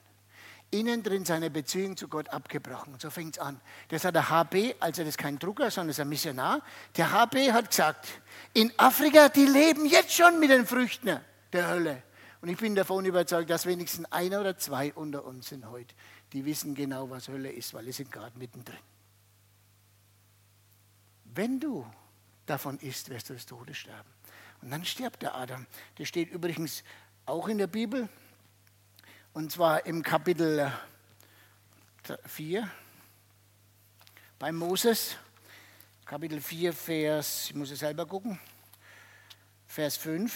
Innen 0.71 1.01
drin 1.01 1.25
seine 1.25 1.49
Beziehung 1.49 1.97
zu 1.97 2.07
Gott 2.07 2.29
abgebrochen. 2.29 2.95
So 2.99 3.09
fängt 3.09 3.37
es 3.37 3.39
an. 3.39 3.59
Das 3.87 4.05
hat 4.05 4.15
der 4.15 4.29
HB, 4.29 4.75
also 4.79 5.01
das 5.01 5.09
ist 5.09 5.17
kein 5.17 5.39
Drucker, 5.39 5.71
sondern 5.71 5.89
ist 5.89 5.99
ein 5.99 6.09
Missionar. 6.09 6.61
Der 6.95 7.11
HB 7.11 7.51
hat 7.51 7.69
gesagt, 7.69 8.07
in 8.53 8.71
Afrika, 8.77 9.29
die 9.29 9.45
leben 9.45 9.85
jetzt 9.85 10.13
schon 10.13 10.39
mit 10.39 10.51
den 10.51 10.67
Früchten 10.67 11.19
der 11.53 11.67
Hölle. 11.69 12.03
Und 12.41 12.49
ich 12.49 12.57
bin 12.57 12.75
davon 12.75 13.05
überzeugt, 13.05 13.49
dass 13.49 13.65
wenigstens 13.65 14.11
einer 14.11 14.39
oder 14.39 14.57
zwei 14.57 14.93
unter 14.93 15.25
uns 15.25 15.49
sind 15.49 15.69
heute, 15.69 15.93
die 16.33 16.45
wissen 16.45 16.75
genau, 16.75 17.09
was 17.09 17.27
Hölle 17.27 17.51
ist, 17.51 17.73
weil 17.73 17.85
sie 17.85 17.91
sind 17.91 18.11
gerade 18.11 18.37
mittendrin. 18.37 18.77
Wenn 21.25 21.59
du 21.59 21.85
davon 22.45 22.77
isst, 22.79 23.09
wirst 23.09 23.29
du 23.29 23.33
des 23.33 23.45
Todes 23.45 23.77
sterben. 23.77 24.09
Und 24.61 24.71
dann 24.71 24.85
stirbt 24.85 25.21
der 25.21 25.35
Adam. 25.35 25.65
Das 25.95 26.07
steht 26.07 26.31
übrigens 26.31 26.83
auch 27.25 27.47
in 27.47 27.57
der 27.57 27.67
Bibel. 27.67 28.09
Und 29.33 29.51
zwar 29.51 29.85
im 29.85 30.01
Kapitel 30.01 30.71
4 32.25 32.69
bei 34.39 34.51
Moses. 34.51 35.17
Kapitel 36.05 36.41
4, 36.41 36.73
Vers, 36.73 37.45
ich 37.49 37.55
muss 37.55 37.69
es 37.69 37.79
selber 37.79 38.07
gucken, 38.07 38.39
Vers 39.67 39.97
5. 39.97 40.35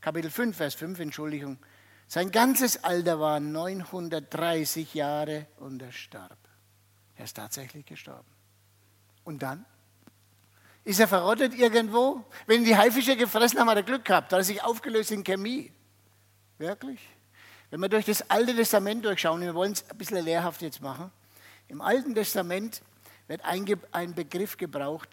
Kapitel 0.00 0.30
5, 0.30 0.56
Vers 0.56 0.74
5, 0.74 1.00
Entschuldigung. 1.00 1.58
Sein 2.08 2.30
ganzes 2.30 2.82
Alter 2.82 3.20
war 3.20 3.40
930 3.40 4.94
Jahre 4.94 5.46
und 5.58 5.82
er 5.82 5.92
starb. 5.92 6.38
Er 7.16 7.24
ist 7.24 7.36
tatsächlich 7.36 7.84
gestorben. 7.84 8.28
Und 9.24 9.42
dann? 9.42 9.66
Ist 10.84 11.00
er 11.00 11.08
verrottet 11.08 11.52
irgendwo? 11.52 12.24
Wenn 12.46 12.64
die 12.64 12.76
Haifische 12.76 13.16
gefressen 13.16 13.58
haben, 13.58 13.68
hat 13.68 13.76
er 13.76 13.82
Glück 13.82 14.04
gehabt. 14.04 14.32
Da 14.32 14.36
hat 14.36 14.42
er 14.42 14.44
sich 14.44 14.62
aufgelöst 14.62 15.10
in 15.10 15.24
Chemie. 15.24 15.72
Wirklich? 16.56 17.00
Wenn 17.70 17.80
wir 17.80 17.88
durch 17.88 18.04
das 18.04 18.30
Alte 18.30 18.54
Testament 18.54 19.04
durchschauen, 19.04 19.40
wir 19.40 19.54
wollen 19.54 19.72
es 19.72 19.88
ein 19.90 19.98
bisschen 19.98 20.24
lehrhaft 20.24 20.62
jetzt 20.62 20.80
machen. 20.80 21.10
Im 21.68 21.80
Alten 21.80 22.14
Testament 22.14 22.80
wird 23.26 23.44
ein, 23.44 23.66
ein 23.90 24.14
Begriff 24.14 24.56
gebraucht, 24.56 25.08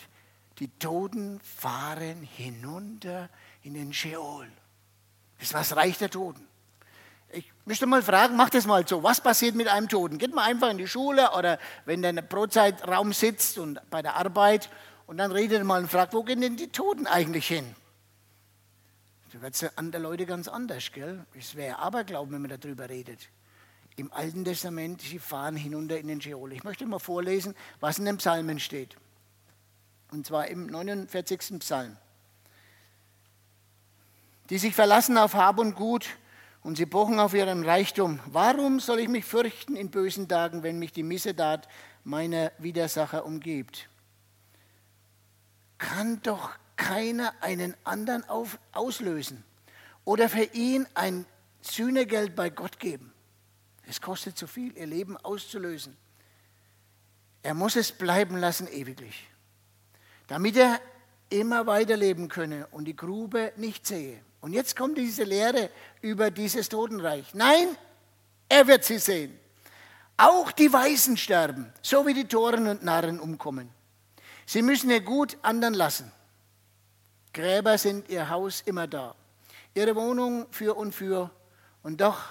die 0.60 0.68
Toten 0.78 1.40
fahren 1.42 2.22
hinunter 2.22 3.30
in 3.64 3.74
den 3.74 3.92
Sheol. 3.92 4.48
Das 5.40 5.48
ist 5.48 5.54
was 5.54 5.76
Reich 5.76 5.98
der 5.98 6.12
Toten. 6.12 6.48
Ich 7.32 7.52
möchte 7.66 7.88
mal 7.88 8.04
fragen, 8.04 8.36
macht 8.36 8.54
das 8.54 8.68
mal 8.68 8.88
so. 8.88 9.02
Was 9.02 9.20
passiert 9.20 9.56
mit 9.56 9.68
einem 9.68 9.90
Toten? 9.90 10.20
Geht 10.20 10.36
man 10.36 10.46
einfach 10.46 10.70
in 10.70 10.78
die 10.78 10.88
Schule 10.88 11.32
oder 11.32 11.58
wenn 11.86 12.04
der 12.04 12.12
in 12.12 12.18
der 12.18 12.24
Brotzeitraum 12.24 13.12
sitzt 13.14 13.58
und 13.58 13.82
bei 13.90 14.04
der 14.04 14.16
Arbeit 14.16 14.70
und 15.08 15.18
dann 15.18 15.32
redet 15.32 15.64
mal 15.64 15.82
und 15.82 15.90
fragt, 15.90 16.14
wo 16.14 16.22
gehen 16.22 16.42
denn 16.42 16.56
die 16.56 16.68
Toten 16.68 17.08
eigentlich 17.08 17.48
hin? 17.48 17.76
Da 19.34 19.42
wird 19.42 19.56
es 19.56 19.78
an 19.80 19.92
der 19.92 20.00
Leute 20.00 20.28
ganz 20.28 20.48
anders, 20.48 20.92
gell? 20.92 21.26
Es 21.34 21.56
wäre 21.56 21.80
Aberglauben, 21.80 22.34
wenn 22.36 22.44
man 22.44 22.60
darüber 22.60 22.88
redet. 22.88 23.30
Im 23.96 24.14
Alten 24.14 24.46
Testament, 24.46 25.02
sie 25.02 25.18
fahren 25.18 25.56
hinunter 25.56 25.98
in 25.98 26.08
den 26.08 26.22
Scheol. 26.22 26.54
Ich 26.54 26.64
möchte 26.64 26.86
mal 26.86 27.00
vorlesen, 27.00 27.56
was 27.80 27.98
in 27.98 28.06
den 28.06 28.18
Psalmen 28.18 28.60
steht. 28.60 28.96
Und 30.12 30.28
zwar 30.28 30.50
im 30.50 30.68
49. 30.68 31.60
Psalm. 31.60 31.98
Die 34.52 34.60
sich 34.60 34.76
verlassen 34.76 35.18
auf 35.18 35.34
Hab 35.34 35.58
und 35.58 35.74
Gut 35.74 36.06
und 36.62 36.78
sie 36.78 36.86
pochen 36.86 37.20
auf 37.20 37.34
ihren 37.34 37.66
Reichtum. 37.66 38.20
Warum 38.28 38.80
soll 38.80 39.00
ich 39.00 39.10
mich 39.10 39.26
fürchten 39.26 39.76
in 39.76 39.90
bösen 39.90 40.28
Tagen, 40.28 40.62
wenn 40.62 40.78
mich 40.78 40.92
die 40.92 41.02
Missetat 41.02 41.68
meiner 42.04 42.52
Widersacher 42.60 43.26
umgibt? 43.26 43.90
Kann 45.80 46.22
doch 46.22 46.52
keiner 46.76 47.34
einen 47.42 47.76
anderen 47.84 48.28
auf, 48.30 48.60
auslösen 48.72 49.44
oder 50.06 50.30
für 50.30 50.44
ihn 50.44 50.86
ein 50.94 51.26
Sühnegeld 51.62 52.36
bei 52.36 52.50
Gott 52.50 52.80
geben. 52.80 53.14
Es 53.88 54.02
kostet 54.02 54.38
zu 54.38 54.48
viel, 54.48 54.76
ihr 54.78 54.88
Leben 54.88 55.18
auszulösen. 55.18 55.96
Er 57.42 57.54
muss 57.54 57.76
es 57.76 57.92
bleiben 57.92 58.38
lassen 58.38 58.68
ewiglich, 58.68 59.30
damit 60.28 60.56
er 60.56 60.80
immer 61.30 61.68
weiterleben 61.68 62.30
könne 62.30 62.68
und 62.68 62.86
die 62.86 62.96
Grube 62.96 63.52
nicht 63.58 63.86
sehe. 63.86 64.22
Und 64.40 64.54
jetzt 64.54 64.76
kommt 64.76 64.98
diese 64.98 65.24
Lehre 65.24 65.70
über 66.02 66.32
dieses 66.32 66.70
Totenreich. 66.70 67.34
Nein, 67.34 67.68
er 68.50 68.68
wird 68.68 68.84
sie 68.84 69.00
sehen. 69.00 69.38
Auch 70.16 70.52
die 70.52 70.72
Weisen 70.72 71.18
sterben, 71.18 71.72
so 71.82 72.06
wie 72.06 72.14
die 72.14 72.28
Toren 72.28 72.68
und 72.68 72.84
Narren 72.84 73.20
umkommen. 73.20 73.70
Sie 74.46 74.62
müssen 74.62 74.90
ihr 74.90 75.02
Gut 75.02 75.38
anderen 75.42 75.74
lassen. 75.74 76.12
Gräber 77.34 77.78
sind 77.78 78.10
ihr 78.10 78.30
Haus 78.30 78.62
immer 78.62 78.88
da, 78.88 79.16
ihre 79.74 79.96
Wohnung 79.96 80.48
für 80.52 80.76
und 80.76 80.94
für. 80.94 81.32
Und 81.82 82.00
doch 82.00 82.24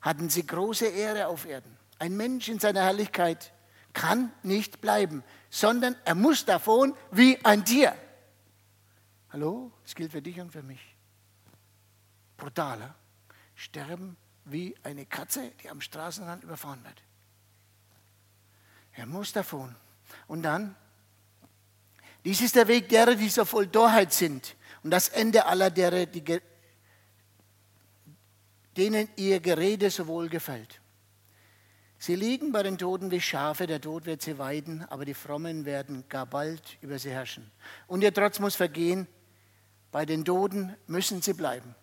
hatten 0.00 0.28
sie 0.28 0.46
große 0.46 0.86
Ehre 0.86 1.26
auf 1.28 1.46
Erden. 1.46 1.76
Ein 1.98 2.16
Mensch 2.16 2.48
in 2.48 2.58
seiner 2.58 2.82
Herrlichkeit 2.82 3.52
kann 3.92 4.32
nicht 4.42 4.80
bleiben, 4.80 5.24
sondern 5.50 5.96
er 6.04 6.14
muss 6.14 6.44
davon 6.44 6.94
wie 7.10 7.38
ein 7.44 7.64
Tier. 7.64 7.94
Hallo, 9.30 9.72
das 9.82 9.94
gilt 9.94 10.12
für 10.12 10.22
dich 10.22 10.40
und 10.40 10.50
für 10.50 10.62
mich. 10.62 10.80
Brutaler. 12.36 12.94
Sterben 13.54 14.16
wie 14.44 14.74
eine 14.82 15.06
Katze, 15.06 15.52
die 15.62 15.70
am 15.70 15.80
Straßenrand 15.80 16.42
überfahren 16.42 16.82
wird. 16.84 17.02
Er 18.92 19.06
muss 19.06 19.32
davon. 19.32 19.74
Und 20.26 20.42
dann, 20.42 20.74
dies 22.24 22.40
ist 22.40 22.56
der 22.56 22.68
Weg 22.68 22.88
derer, 22.88 23.14
die 23.14 23.28
so 23.28 23.44
voll 23.44 23.66
Torheit 23.66 24.12
sind 24.12 24.54
und 24.82 24.90
das 24.90 25.08
Ende 25.08 25.46
aller 25.46 25.70
derer, 25.70 26.06
die, 26.06 26.40
denen 28.76 29.08
ihr 29.16 29.40
Gerede 29.40 29.90
so 29.90 30.06
wohl 30.06 30.28
gefällt. 30.28 30.80
Sie 31.98 32.16
liegen 32.16 32.50
bei 32.50 32.64
den 32.64 32.78
Toten 32.78 33.12
wie 33.12 33.20
Schafe, 33.20 33.68
der 33.68 33.80
Tod 33.80 34.06
wird 34.06 34.22
sie 34.22 34.36
weiden, 34.36 34.84
aber 34.88 35.04
die 35.04 35.14
Frommen 35.14 35.64
werden 35.64 36.04
gar 36.08 36.26
bald 36.26 36.60
über 36.80 36.98
sie 36.98 37.10
herrschen. 37.10 37.48
Und 37.86 38.02
ihr 38.02 38.12
Trotz 38.12 38.40
muss 38.40 38.56
vergehen, 38.56 39.06
bei 39.92 40.04
den 40.04 40.24
Toten 40.24 40.74
müssen 40.88 41.22
sie 41.22 41.32
bleiben. 41.32 41.76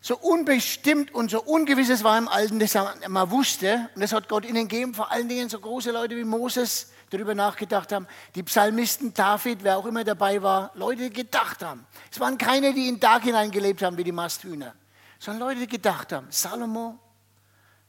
So 0.00 0.18
unbestimmt 0.18 1.14
und 1.14 1.30
so 1.30 1.40
ungewiss 1.40 1.88
es 1.88 2.02
war 2.02 2.18
im 2.18 2.26
Alten 2.26 2.58
Testament, 2.58 3.08
man 3.08 3.30
wusste, 3.30 3.88
und 3.94 4.00
das 4.00 4.12
hat 4.12 4.28
Gott 4.28 4.44
ihnen 4.44 4.66
gegeben, 4.66 4.92
vor 4.92 5.12
allen 5.12 5.28
Dingen 5.28 5.48
so 5.48 5.60
große 5.60 5.92
Leute 5.92 6.16
wie 6.16 6.24
Moses 6.24 6.90
darüber 7.12 7.34
nachgedacht 7.34 7.92
haben, 7.92 8.06
die 8.34 8.42
Psalmisten, 8.42 9.12
David, 9.12 9.62
wer 9.62 9.76
auch 9.76 9.86
immer 9.86 10.04
dabei 10.04 10.42
war, 10.42 10.70
Leute, 10.74 11.10
gedacht 11.10 11.62
haben. 11.62 11.86
Es 12.10 12.18
waren 12.20 12.38
keine, 12.38 12.72
die 12.72 12.88
in 12.88 13.00
Tag 13.00 13.22
hineingelebt 13.22 13.82
haben 13.82 13.96
wie 13.96 14.04
die 14.04 14.12
Masthühner, 14.12 14.74
sondern 15.18 15.48
Leute, 15.48 15.60
die 15.60 15.66
gedacht 15.66 16.12
haben. 16.12 16.26
Salomo, 16.30 16.98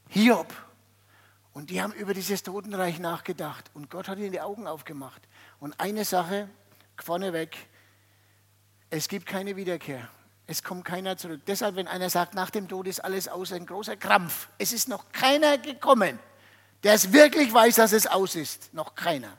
Hiob, 0.10 0.54
und 1.54 1.70
die 1.70 1.82
haben 1.82 1.94
über 1.94 2.14
dieses 2.14 2.44
Totenreich 2.44 3.00
nachgedacht. 3.00 3.70
Und 3.74 3.90
Gott 3.90 4.08
hat 4.08 4.18
ihnen 4.18 4.32
die 4.32 4.42
Augen 4.42 4.68
aufgemacht. 4.68 5.22
Und 5.60 5.80
eine 5.80 6.04
Sache 6.04 6.50
vorneweg, 6.98 7.56
es 8.90 9.08
gibt 9.08 9.28
keine 9.28 9.56
Wiederkehr. 9.56 10.10
Es 10.46 10.64
kommt 10.64 10.84
keiner 10.84 11.16
zurück. 11.16 11.42
Deshalb, 11.48 11.76
wenn 11.76 11.88
einer 11.88 12.10
sagt, 12.10 12.34
nach 12.34 12.50
dem 12.50 12.68
Tod 12.68 12.88
ist 12.88 13.00
alles 13.00 13.28
aus, 13.28 13.54
ein 13.54 13.66
großer 13.66 13.96
Krampf. 13.96 14.50
Es 14.58 14.74
ist 14.74 14.90
noch 14.90 15.12
keiner 15.12 15.58
gekommen, 15.58 16.20
der 16.84 16.94
es 16.94 17.14
wirklich 17.14 17.54
weiß, 17.54 17.76
dass 17.76 17.94
es 17.94 18.08
aus 18.08 18.36
ist. 18.36 18.74
Noch 18.74 18.96
keiner. 18.96 19.38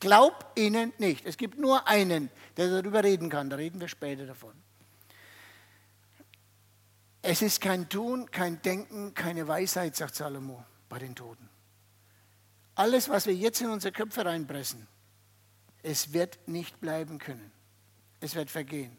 Glaub 0.00 0.52
ihnen 0.56 0.92
nicht. 0.98 1.26
Es 1.26 1.36
gibt 1.36 1.58
nur 1.58 1.86
einen, 1.86 2.30
der 2.56 2.68
darüber 2.70 3.04
reden 3.04 3.28
kann. 3.28 3.50
Da 3.50 3.56
reden 3.56 3.80
wir 3.80 3.88
später 3.88 4.26
davon. 4.26 4.54
Es 7.22 7.42
ist 7.42 7.60
kein 7.60 7.88
Tun, 7.88 8.30
kein 8.30 8.62
Denken, 8.62 9.12
keine 9.12 9.46
Weisheit, 9.46 9.94
sagt 9.94 10.14
Salomo 10.14 10.64
bei 10.88 10.98
den 10.98 11.14
Toten. 11.14 11.50
Alles, 12.74 13.10
was 13.10 13.26
wir 13.26 13.34
jetzt 13.34 13.60
in 13.60 13.68
unsere 13.68 13.92
Köpfe 13.92 14.24
reinpressen, 14.24 14.86
es 15.82 16.14
wird 16.14 16.38
nicht 16.48 16.80
bleiben 16.80 17.18
können. 17.18 17.52
Es 18.20 18.34
wird 18.34 18.50
vergehen. 18.50 18.96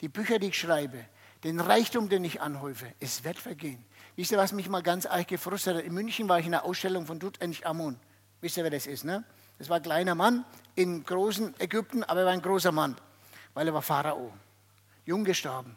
Die 0.00 0.08
Bücher, 0.08 0.38
die 0.38 0.48
ich 0.48 0.58
schreibe, 0.58 1.04
den 1.44 1.60
Reichtum, 1.60 2.08
den 2.08 2.24
ich 2.24 2.40
anhäufe, 2.40 2.92
es 3.00 3.24
wird 3.24 3.38
vergehen. 3.38 3.84
Wisst 4.16 4.32
ihr, 4.32 4.38
was 4.38 4.52
mich 4.52 4.68
mal 4.68 4.82
ganz 4.82 5.06
arg 5.06 5.28
gefrustet 5.28 5.76
hat? 5.76 5.84
In 5.84 5.94
München 5.94 6.28
war 6.28 6.38
ich 6.38 6.46
in 6.46 6.54
einer 6.54 6.64
Ausstellung 6.64 7.06
von 7.06 7.20
Tutanchamun. 7.20 7.98
Wisst 8.40 8.56
ihr, 8.56 8.64
wer 8.64 8.70
das 8.70 8.86
ist, 8.86 9.04
ne? 9.04 9.24
Das 9.58 9.68
war 9.68 9.76
ein 9.76 9.82
kleiner 9.82 10.14
Mann 10.14 10.44
in 10.74 11.04
großen 11.04 11.54
Ägypten, 11.58 12.02
aber 12.02 12.20
er 12.20 12.26
war 12.26 12.32
ein 12.32 12.42
großer 12.42 12.72
Mann, 12.72 12.96
weil 13.54 13.66
er 13.66 13.74
war 13.74 13.82
Pharao. 13.82 14.32
Jung 15.04 15.24
gestorben. 15.24 15.76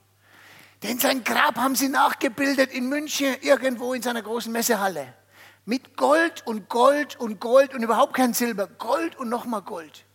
Denn 0.83 0.99
sein 0.99 1.23
Grab 1.23 1.55
haben 1.57 1.75
sie 1.75 1.89
nachgebildet 1.89 2.71
in 2.71 2.87
München, 2.89 3.35
irgendwo 3.41 3.93
in 3.93 4.01
seiner 4.01 4.21
großen 4.21 4.51
Messehalle. 4.51 5.13
Mit 5.65 5.95
Gold 5.95 6.45
und 6.45 6.67
Gold 6.67 7.17
und 7.17 7.39
Gold 7.39 7.73
und 7.73 7.83
überhaupt 7.83 8.13
kein 8.13 8.33
Silber. 8.33 8.67
Gold 8.67 9.15
und 9.15 9.29
nochmal 9.29 9.61
Gold. 9.61 10.05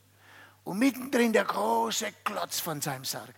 Und 0.64 0.78
mittendrin 0.78 1.32
der 1.32 1.44
große 1.44 2.06
Klotz 2.24 2.60
von 2.60 2.82
seinem 2.82 3.04
Sarg. 3.04 3.34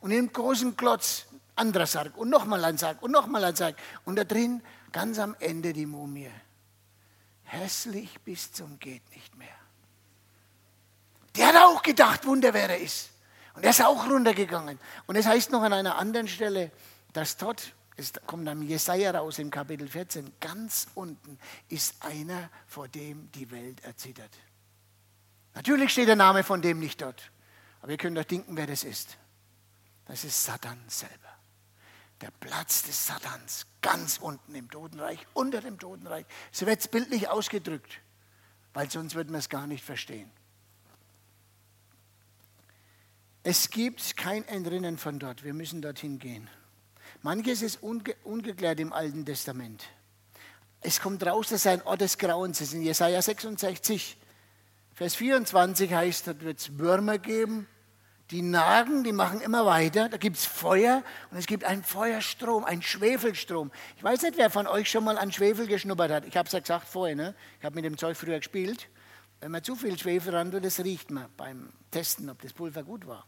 Und 0.00 0.10
im 0.10 0.30
großen 0.30 0.76
Klotz 0.76 1.26
anderer 1.58 1.86
Sarg 1.86 2.16
und 2.16 2.30
nochmal 2.30 2.64
ein 2.64 2.78
Sarg 2.78 3.02
und 3.02 3.10
nochmal 3.10 3.44
ein 3.44 3.56
Sarg. 3.56 3.76
Und 4.04 4.16
da 4.16 4.24
drin 4.24 4.62
ganz 4.92 5.18
am 5.18 5.34
Ende 5.38 5.72
die 5.72 5.86
Mumie. 5.86 6.30
Hässlich 7.44 8.20
bis 8.20 8.52
zum 8.52 8.78
geht 8.78 9.08
nicht 9.14 9.36
mehr. 9.36 9.48
Der 11.36 11.48
hat 11.48 11.56
auch 11.56 11.82
gedacht, 11.82 12.26
Wunder 12.26 12.52
wäre 12.54 12.80
es. 12.80 13.10
Und 13.54 13.64
er 13.64 13.70
ist 13.70 13.84
auch 13.84 14.08
runtergegangen. 14.08 14.78
Und 15.06 15.16
es 15.16 15.26
heißt 15.26 15.50
noch 15.50 15.62
an 15.62 15.72
einer 15.72 15.96
anderen 15.96 16.28
Stelle, 16.28 16.70
dass 17.12 17.36
dort 17.36 17.74
es 17.98 18.12
kommt 18.26 18.46
dann 18.46 18.62
Jesaja 18.62 19.10
raus 19.10 19.40
im 19.40 19.50
Kapitel 19.50 19.88
14. 19.88 20.34
Ganz 20.38 20.86
unten 20.94 21.36
ist 21.68 21.96
einer, 22.04 22.48
vor 22.68 22.86
dem 22.86 23.28
die 23.32 23.50
Welt 23.50 23.82
erzittert. 23.82 24.30
Natürlich 25.54 25.90
steht 25.90 26.06
der 26.06 26.14
Name 26.14 26.44
von 26.44 26.62
dem 26.62 26.78
nicht 26.78 27.02
dort. 27.02 27.32
Aber 27.82 27.90
ihr 27.90 27.98
könnt 27.98 28.16
euch 28.16 28.28
denken, 28.28 28.56
wer 28.56 28.68
das 28.68 28.84
ist. 28.84 29.18
Das 30.04 30.22
ist 30.22 30.44
Satan 30.44 30.78
selber. 30.86 31.27
Der 32.20 32.30
Platz 32.40 32.82
des 32.82 33.06
Satans, 33.06 33.66
ganz 33.80 34.18
unten 34.18 34.54
im 34.54 34.70
Totenreich, 34.70 35.24
unter 35.34 35.60
dem 35.60 35.78
Totenreich. 35.78 36.26
So 36.50 36.66
wird 36.66 36.80
es 36.80 36.88
bildlich 36.88 37.28
ausgedrückt, 37.28 38.00
weil 38.74 38.90
sonst 38.90 39.14
würden 39.14 39.32
wir 39.32 39.38
es 39.38 39.48
gar 39.48 39.66
nicht 39.66 39.84
verstehen. 39.84 40.30
Es 43.44 43.70
gibt 43.70 44.16
kein 44.16 44.46
Entrinnen 44.48 44.98
von 44.98 45.18
dort. 45.18 45.44
Wir 45.44 45.54
müssen 45.54 45.80
dorthin 45.80 46.18
gehen. 46.18 46.50
Manches 47.22 47.62
ist 47.62 47.82
unge 47.82 48.14
ungeklärt 48.24 48.80
im 48.80 48.92
Alten 48.92 49.24
Testament. 49.24 49.84
Es 50.80 51.00
kommt 51.00 51.24
raus, 51.24 51.48
dass 51.48 51.66
ein 51.66 51.82
Ort 51.82 52.00
des 52.00 52.18
Grauens 52.18 52.60
ist. 52.60 52.74
In 52.74 52.82
Jesaja 52.82 53.20
66, 53.20 54.16
Vers 54.94 55.14
24 55.14 55.92
heißt, 55.92 56.26
da 56.26 56.40
wird 56.40 56.58
es 56.58 56.78
Würmer 56.78 57.18
geben, 57.18 57.68
die 58.30 58.42
nagen, 58.42 59.04
die 59.04 59.12
machen 59.12 59.40
immer 59.40 59.64
weiter. 59.64 60.08
Da 60.08 60.18
gibt 60.18 60.36
es 60.36 60.44
Feuer 60.44 61.02
und 61.30 61.38
es 61.38 61.46
gibt 61.46 61.64
einen 61.64 61.82
Feuerstrom, 61.82 62.64
einen 62.64 62.82
Schwefelstrom. 62.82 63.70
Ich 63.96 64.04
weiß 64.04 64.22
nicht, 64.22 64.36
wer 64.36 64.50
von 64.50 64.66
euch 64.66 64.90
schon 64.90 65.04
mal 65.04 65.16
an 65.16 65.32
Schwefel 65.32 65.66
geschnuppert 65.66 66.10
hat. 66.10 66.26
Ich 66.26 66.36
habe 66.36 66.46
es 66.46 66.52
ja 66.52 66.60
gesagt 66.60 66.86
vorher, 66.88 67.16
ne? 67.16 67.34
ich 67.58 67.64
habe 67.64 67.74
mit 67.74 67.84
dem 67.84 67.96
Zeug 67.96 68.16
früher 68.16 68.38
gespielt. 68.38 68.88
Wenn 69.40 69.52
man 69.52 69.62
zu 69.62 69.76
viel 69.76 69.98
Schwefel 69.98 70.34
ran 70.34 70.50
tut, 70.50 70.64
das 70.64 70.80
riecht 70.80 71.10
man 71.10 71.26
beim 71.36 71.72
Testen, 71.90 72.28
ob 72.28 72.42
das 72.42 72.52
Pulver 72.52 72.82
gut 72.82 73.06
war. 73.06 73.26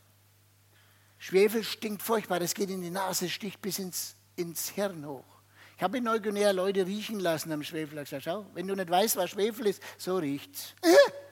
Schwefel 1.19 1.65
stinkt 1.65 2.03
furchtbar, 2.03 2.41
das 2.41 2.55
geht 2.55 2.71
in 2.71 2.83
die 2.83 2.91
Nase, 2.91 3.29
sticht 3.29 3.63
bis 3.63 3.79
ins, 3.79 4.17
ins 4.37 4.71
Hirn 4.71 5.07
hoch. 5.07 5.25
Ich 5.77 5.83
habe 5.83 5.99
in 5.99 6.05
Neuguinea 6.05 6.51
Leute 6.51 6.87
riechen 6.87 7.21
lassen 7.21 7.53
am 7.53 7.63
Schwefel. 7.63 7.97
Ich 7.99 8.05
gesagt, 8.05 8.25
schau, 8.25 8.45
wenn 8.53 8.67
du 8.67 8.75
nicht 8.75 8.91
weißt, 8.91 9.17
was 9.17 9.31
Schwefel 9.31 9.67
ist, 9.67 9.83
so 9.97 10.19
riecht's. 10.19 10.75
Äh? 10.83 10.89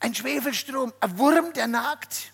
Ein 0.00 0.14
Schwefelstrom, 0.14 0.92
ein 1.00 1.18
Wurm, 1.18 1.52
der 1.52 1.66
nagt. 1.66 2.32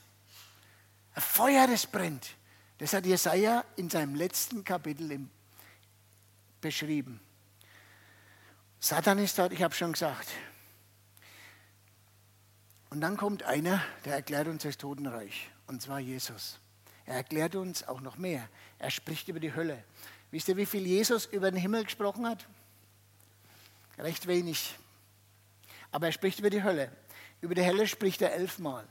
Ein 1.14 1.22
Feuer, 1.22 1.66
das 1.66 1.86
brennt. 1.86 2.36
Das 2.78 2.92
hat 2.92 3.06
Jesaja 3.06 3.64
in 3.76 3.90
seinem 3.90 4.14
letzten 4.14 4.64
Kapitel 4.64 5.28
beschrieben. 6.60 7.20
Satan 8.78 9.18
ist 9.18 9.38
dort, 9.38 9.52
ich 9.52 9.62
habe 9.62 9.74
schon 9.74 9.92
gesagt, 9.92 10.28
und 12.90 13.00
dann 13.02 13.16
kommt 13.16 13.44
einer, 13.44 13.82
der 14.04 14.14
erklärt 14.14 14.48
uns 14.48 14.64
das 14.64 14.76
Totenreich, 14.76 15.48
und 15.68 15.80
zwar 15.80 16.00
Jesus. 16.00 16.58
Er 17.06 17.16
erklärt 17.16 17.54
uns 17.54 17.86
auch 17.86 18.00
noch 18.00 18.18
mehr. 18.18 18.48
Er 18.78 18.90
spricht 18.90 19.28
über 19.28 19.40
die 19.40 19.54
Hölle. 19.54 19.84
Wisst 20.30 20.48
ihr, 20.48 20.56
wie 20.56 20.66
viel 20.66 20.86
Jesus 20.86 21.26
über 21.26 21.50
den 21.50 21.60
Himmel 21.60 21.84
gesprochen 21.84 22.26
hat? 22.26 22.46
Recht 23.98 24.26
wenig. 24.26 24.74
Aber 25.92 26.06
er 26.06 26.12
spricht 26.12 26.38
über 26.40 26.50
die 26.50 26.62
Hölle. 26.62 26.90
Über 27.40 27.54
die 27.54 27.64
Hölle 27.64 27.86
spricht 27.86 28.22
er 28.22 28.32
elfmal. 28.32 28.86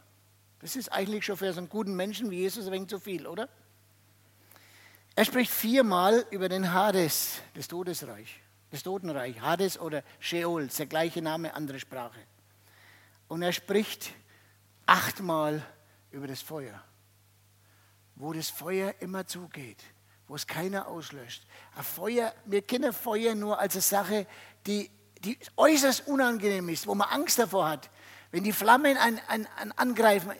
Das 0.60 0.76
ist 0.76 0.92
eigentlich 0.92 1.26
schon 1.26 1.38
für 1.38 1.54
so 1.54 1.60
einen 1.60 1.70
guten 1.70 1.96
Menschen 1.96 2.32
wie 2.32 2.40
Jesus 2.40 2.66
ein 2.68 2.74
wenig 2.74 2.90
zu 2.90 3.00
viel, 3.00 3.28
oder? 3.28 3.48
Er 5.16 5.26
spricht 5.26 5.52
viermal 5.52 6.26
über 6.32 6.50
den 6.50 6.74
Hades, 6.74 7.42
das 7.54 7.68
Todesreich, 7.68 8.42
das 8.72 8.84
Totenreich. 8.84 9.42
Hades 9.42 9.80
oder 9.80 10.04
Sheol, 10.20 10.64
ist 10.64 10.80
der 10.80 10.86
gleiche 10.86 11.22
Name, 11.22 11.54
andere 11.54 11.80
Sprache. 11.80 12.20
Und 13.28 13.42
er 13.42 13.54
spricht 13.54 14.12
achtmal 14.86 15.64
über 16.12 16.28
das 16.28 16.42
Feuer, 16.42 16.82
wo 18.16 18.34
das 18.34 18.50
Feuer 18.50 18.96
immer 19.00 19.28
zugeht, 19.28 19.84
wo 20.28 20.36
es 20.36 20.48
keiner 20.48 20.88
auslöscht. 20.88 21.46
Ein 21.76 21.84
Feuer, 21.84 22.34
wir 22.46 22.62
kennen 22.62 22.92
Feuer 22.92 23.36
nur 23.36 23.60
als 23.60 23.76
eine 23.76 23.82
Sache, 23.82 24.28
die, 24.66 24.90
die 25.20 25.38
äußerst 25.58 26.08
unangenehm 26.08 26.70
ist, 26.70 26.88
wo 26.88 26.96
man 26.96 27.10
Angst 27.10 27.40
davor 27.40 27.70
hat. 27.70 27.90
Wenn 28.32 28.44
die 28.44 28.54
Flammen 28.54 28.98
ein, 28.98 29.20
ein, 29.28 29.48
ein 29.58 29.72
angreifen, 29.78 30.32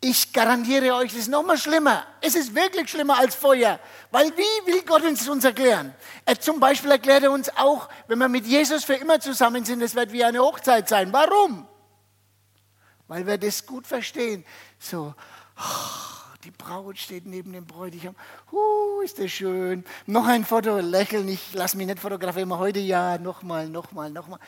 ich 0.00 0.32
garantiere 0.32 0.94
euch, 0.94 1.12
es 1.12 1.20
ist 1.20 1.28
noch 1.28 1.42
mal 1.42 1.56
schlimmer. 1.56 2.06
Es 2.20 2.34
ist 2.34 2.54
wirklich 2.54 2.90
schlimmer 2.90 3.18
als 3.18 3.34
Feuer. 3.34 3.80
Weil 4.10 4.30
wie 4.36 4.72
will 4.72 4.82
Gott 4.82 5.02
uns 5.02 5.26
uns 5.28 5.44
erklären? 5.44 5.94
Er 6.24 6.38
zum 6.38 6.60
Beispiel 6.60 6.90
erklärt 6.90 7.24
er 7.24 7.32
uns 7.32 7.48
auch, 7.56 7.88
wenn 8.06 8.18
wir 8.18 8.28
mit 8.28 8.46
Jesus 8.46 8.84
für 8.84 8.94
immer 8.94 9.20
zusammen 9.20 9.64
sind, 9.64 9.82
es 9.82 9.94
wird 9.94 10.12
wie 10.12 10.22
eine 10.22 10.40
Hochzeit 10.40 10.88
sein. 10.88 11.12
Warum? 11.12 11.66
Weil 13.08 13.26
wir 13.26 13.38
das 13.38 13.64
gut 13.64 13.86
verstehen. 13.86 14.44
So, 14.78 15.14
oh, 15.58 16.16
die 16.44 16.50
Braut 16.50 16.98
steht 16.98 17.24
neben 17.24 17.52
dem 17.52 17.66
Bräutigam. 17.66 18.14
Uh, 18.52 19.00
ist 19.00 19.18
das 19.18 19.32
schön. 19.32 19.84
Noch 20.06 20.26
ein 20.26 20.44
Foto, 20.44 20.78
lächeln. 20.78 21.26
Ich 21.28 21.54
lasse 21.54 21.76
mich 21.76 21.86
nicht 21.86 22.00
fotografieren. 22.00 22.56
Heute 22.58 22.80
ja, 22.80 23.16
nochmal, 23.18 23.68
nochmal, 23.68 24.10
nochmal. 24.10 24.40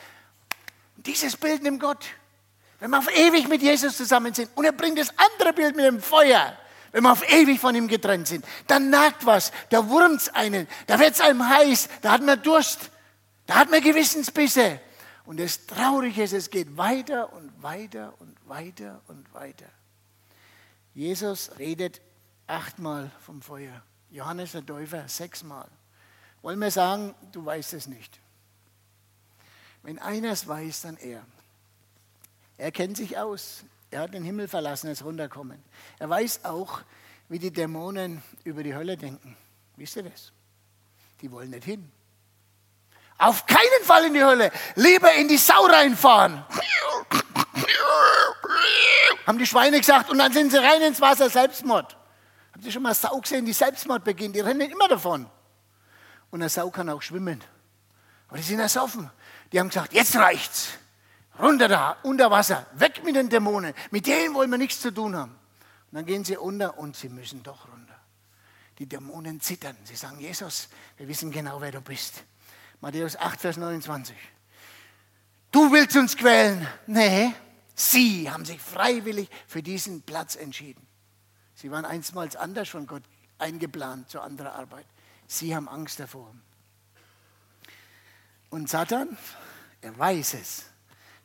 Dieses 0.97 1.35
Bild 1.35 1.63
nimmt 1.63 1.81
Gott. 1.81 2.05
Wenn 2.79 2.91
wir 2.91 2.99
auf 2.99 3.13
ewig 3.13 3.47
mit 3.47 3.61
Jesus 3.61 3.97
zusammen 3.97 4.33
sind 4.33 4.49
und 4.55 4.65
er 4.65 4.71
bringt 4.71 4.97
das 4.97 5.13
andere 5.17 5.53
Bild 5.53 5.75
mit 5.75 5.85
dem 5.85 6.01
Feuer, 6.01 6.57
wenn 6.91 7.03
wir 7.03 7.11
auf 7.11 7.29
ewig 7.29 7.59
von 7.59 7.75
ihm 7.75 7.87
getrennt 7.87 8.27
sind, 8.27 8.45
dann 8.67 8.89
nagt 8.89 9.25
was, 9.25 9.51
da 9.69 9.87
wurmt 9.89 10.33
einen, 10.35 10.67
da 10.87 10.99
wird 10.99 11.13
es 11.13 11.21
einem 11.21 11.47
heiß, 11.47 11.89
da 12.01 12.11
hat 12.11 12.23
man 12.23 12.41
Durst, 12.41 12.89
da 13.45 13.55
hat 13.55 13.69
man 13.69 13.81
Gewissensbisse. 13.81 14.79
Und 15.25 15.39
das 15.39 15.67
Traurige 15.67 16.23
ist, 16.23 16.33
es 16.33 16.49
geht 16.49 16.77
weiter 16.77 17.31
und 17.33 17.51
weiter 17.61 18.13
und 18.19 18.35
weiter 18.47 19.01
und 19.07 19.31
weiter. 19.33 19.67
Jesus 20.95 21.51
redet 21.59 22.01
achtmal 22.47 23.11
vom 23.23 23.41
Feuer. 23.41 23.83
Johannes 24.09 24.53
der 24.53 24.65
Täufer 24.65 25.07
sechsmal. 25.07 25.67
Wollen 26.41 26.59
wir 26.59 26.71
sagen, 26.71 27.13
du 27.31 27.45
weißt 27.45 27.73
es 27.73 27.87
nicht. 27.87 28.19
Wenn 29.83 29.99
einer 29.99 30.31
es 30.31 30.47
weiß, 30.47 30.81
dann 30.81 30.97
er. 30.97 31.23
Er 32.59 32.71
kennt 32.71 32.97
sich 32.97 33.17
aus. 33.17 33.63
Er 33.89 34.01
hat 34.01 34.13
den 34.13 34.23
Himmel 34.23 34.49
verlassen, 34.49 34.91
ist 34.91 35.03
runterkommen. 35.03 35.63
Er 35.97 36.09
weiß 36.09 36.43
auch, 36.43 36.81
wie 37.29 37.39
die 37.39 37.51
Dämonen 37.51 38.21
über 38.43 38.63
die 38.63 38.75
Hölle 38.75 38.97
denken. 38.97 39.37
Wisst 39.77 39.95
ihr 39.95 40.03
das? 40.03 40.33
Die 41.21 41.31
wollen 41.31 41.51
nicht 41.51 41.63
hin. 41.63 41.89
Auf 43.17 43.45
keinen 43.45 43.83
Fall 43.83 44.05
in 44.05 44.13
die 44.13 44.23
Hölle. 44.23 44.51
Lieber 44.75 45.13
in 45.13 45.29
die 45.29 45.37
Sau 45.37 45.65
reinfahren. 45.65 46.43
Haben 49.25 49.37
die 49.37 49.47
Schweine 49.47 49.79
gesagt. 49.79 50.09
Und 50.09 50.17
dann 50.17 50.33
sind 50.33 50.51
sie 50.51 50.57
rein 50.57 50.81
ins 50.81 50.99
Wasser. 50.99 51.29
Selbstmord. 51.29 51.97
Habt 52.51 52.65
ihr 52.65 52.71
schon 52.73 52.83
mal 52.83 52.93
Sau 52.93 53.19
gesehen, 53.21 53.45
die 53.45 53.53
Selbstmord 53.53 54.03
beginnt? 54.03 54.35
Die 54.35 54.41
rennen 54.41 54.69
immer 54.69 54.89
davon. 54.89 55.29
Und 56.29 56.41
eine 56.41 56.49
Sau 56.49 56.69
kann 56.69 56.89
auch 56.89 57.01
schwimmen. 57.01 57.41
Aber 58.27 58.37
die 58.37 58.43
sind 58.43 58.59
ersoffen. 58.59 59.09
Die 59.51 59.59
haben 59.59 59.69
gesagt, 59.69 59.93
jetzt 59.93 60.15
reicht's. 60.17 60.77
Runter 61.39 61.69
da, 61.69 61.97
unter 62.03 62.29
Wasser, 62.29 62.65
weg 62.73 63.01
mit 63.03 63.15
den 63.15 63.29
Dämonen. 63.29 63.73
Mit 63.91 64.07
denen 64.07 64.33
wollen 64.33 64.51
wir 64.51 64.57
nichts 64.57 64.81
zu 64.81 64.93
tun 64.93 65.15
haben. 65.15 65.31
Und 65.31 65.95
dann 65.95 66.05
gehen 66.05 66.25
sie 66.25 66.37
unter 66.37 66.77
und 66.77 66.95
sie 66.95 67.09
müssen 67.09 67.41
doch 67.43 67.67
runter. 67.71 67.95
Die 68.77 68.85
Dämonen 68.85 69.39
zittern. 69.39 69.77
Sie 69.83 69.95
sagen, 69.95 70.19
Jesus, 70.19 70.69
wir 70.97 71.07
wissen 71.07 71.31
genau, 71.31 71.61
wer 71.61 71.71
du 71.71 71.81
bist. 71.81 72.23
Matthäus 72.81 73.15
8, 73.15 73.39
Vers 73.39 73.57
29. 73.57 74.15
Du 75.51 75.71
willst 75.71 75.95
uns 75.95 76.15
quälen. 76.15 76.67
Nee, 76.87 77.33
sie 77.73 78.29
haben 78.29 78.45
sich 78.45 78.59
freiwillig 78.59 79.29
für 79.47 79.63
diesen 79.63 80.01
Platz 80.01 80.35
entschieden. 80.35 80.85
Sie 81.55 81.71
waren 81.71 81.85
einstmals 81.85 82.35
anders 82.35 82.69
von 82.69 82.85
Gott 82.85 83.03
eingeplant 83.37 84.09
zur 84.09 84.23
anderen 84.23 84.51
Arbeit. 84.51 84.85
Sie 85.27 85.55
haben 85.55 85.67
Angst 85.67 85.99
davor. 85.99 86.33
Und 88.49 88.69
Satan, 88.69 89.17
er 89.81 89.97
weiß 89.97 90.35
es 90.35 90.65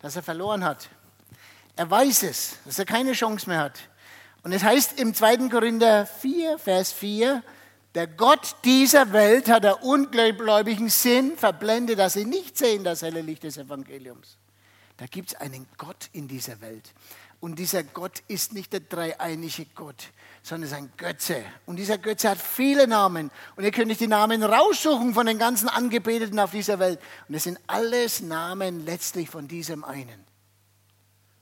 dass 0.05 0.17
er 0.17 0.23
verloren 0.23 0.63
hat. 0.63 0.91
Er 1.77 1.91
weiß 1.91 2.25
es, 2.25 2.59
dass 2.67 2.79
er 2.79 2.85
keine 2.85 3.13
Chance 3.13 3.49
mehr 3.49 3.61
hat. 3.61 3.89
Und 4.43 4.53
es 4.53 4.63
heißt 4.63 5.01
im 5.01 5.15
2. 5.15 5.49
Korinther 5.49 6.05
4, 6.05 6.59
Vers 6.59 6.93
4, 6.93 7.43
der 7.95 8.07
Gott 8.09 8.55
dieser 8.65 9.15
Welt 9.15 9.49
hat 9.49 9.65
der 9.65 9.83
ungläubigen 9.83 10.91
Sinn 10.91 11.39
verblendet, 11.39 11.99
dass 11.99 12.13
sie 12.13 12.27
nicht 12.27 12.59
sehen 12.59 12.85
das 12.85 13.01
helle 13.01 13.23
Licht 13.23 13.45
des 13.45 13.57
Evangeliums. 13.57 14.37
Da 14.99 15.07
gibt 15.07 15.31
es 15.31 15.37
einen 15.37 15.67
Gott 15.79 16.11
in 16.13 16.29
dieser 16.29 16.61
Welt. 16.61 16.93
Und 17.45 17.59
dieser 17.59 17.83
Gott 17.83 18.23
ist 18.27 18.55
nicht 18.55 18.73
der 18.73 18.81
dreieinige 18.81 19.67
Gott, 19.75 20.13
sondern 20.43 20.67
ist 20.67 20.75
ein 20.75 20.91
Götze. 20.97 21.45
Und 21.67 21.77
dieser 21.77 21.99
Götze 21.99 22.31
hat 22.31 22.39
viele 22.39 22.87
Namen. 22.87 23.31
Und 23.55 23.65
ihr 23.65 23.71
könnt 23.71 23.91
euch 23.91 23.99
die 23.99 24.07
Namen 24.07 24.43
raussuchen 24.43 25.13
von 25.13 25.27
den 25.27 25.39
ganzen 25.39 25.69
Angebeteten 25.69 26.39
auf 26.39 26.53
dieser 26.53 26.79
Welt. 26.79 26.99
Und 27.29 27.35
es 27.35 27.43
sind 27.43 27.61
alles 27.67 28.23
Namen 28.23 28.87
letztlich 28.87 29.29
von 29.29 29.47
diesem 29.47 29.85
einen. 29.85 30.25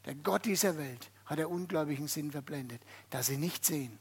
Der 0.04 0.16
Gott 0.16 0.44
dieser 0.44 0.76
Welt 0.76 1.08
hat 1.26 1.38
der 1.38 1.48
ungläubigen 1.48 2.08
Sinn 2.08 2.32
verblendet, 2.32 2.82
dass 3.10 3.28
sie 3.28 3.36
nicht 3.36 3.64
sehen. 3.64 3.96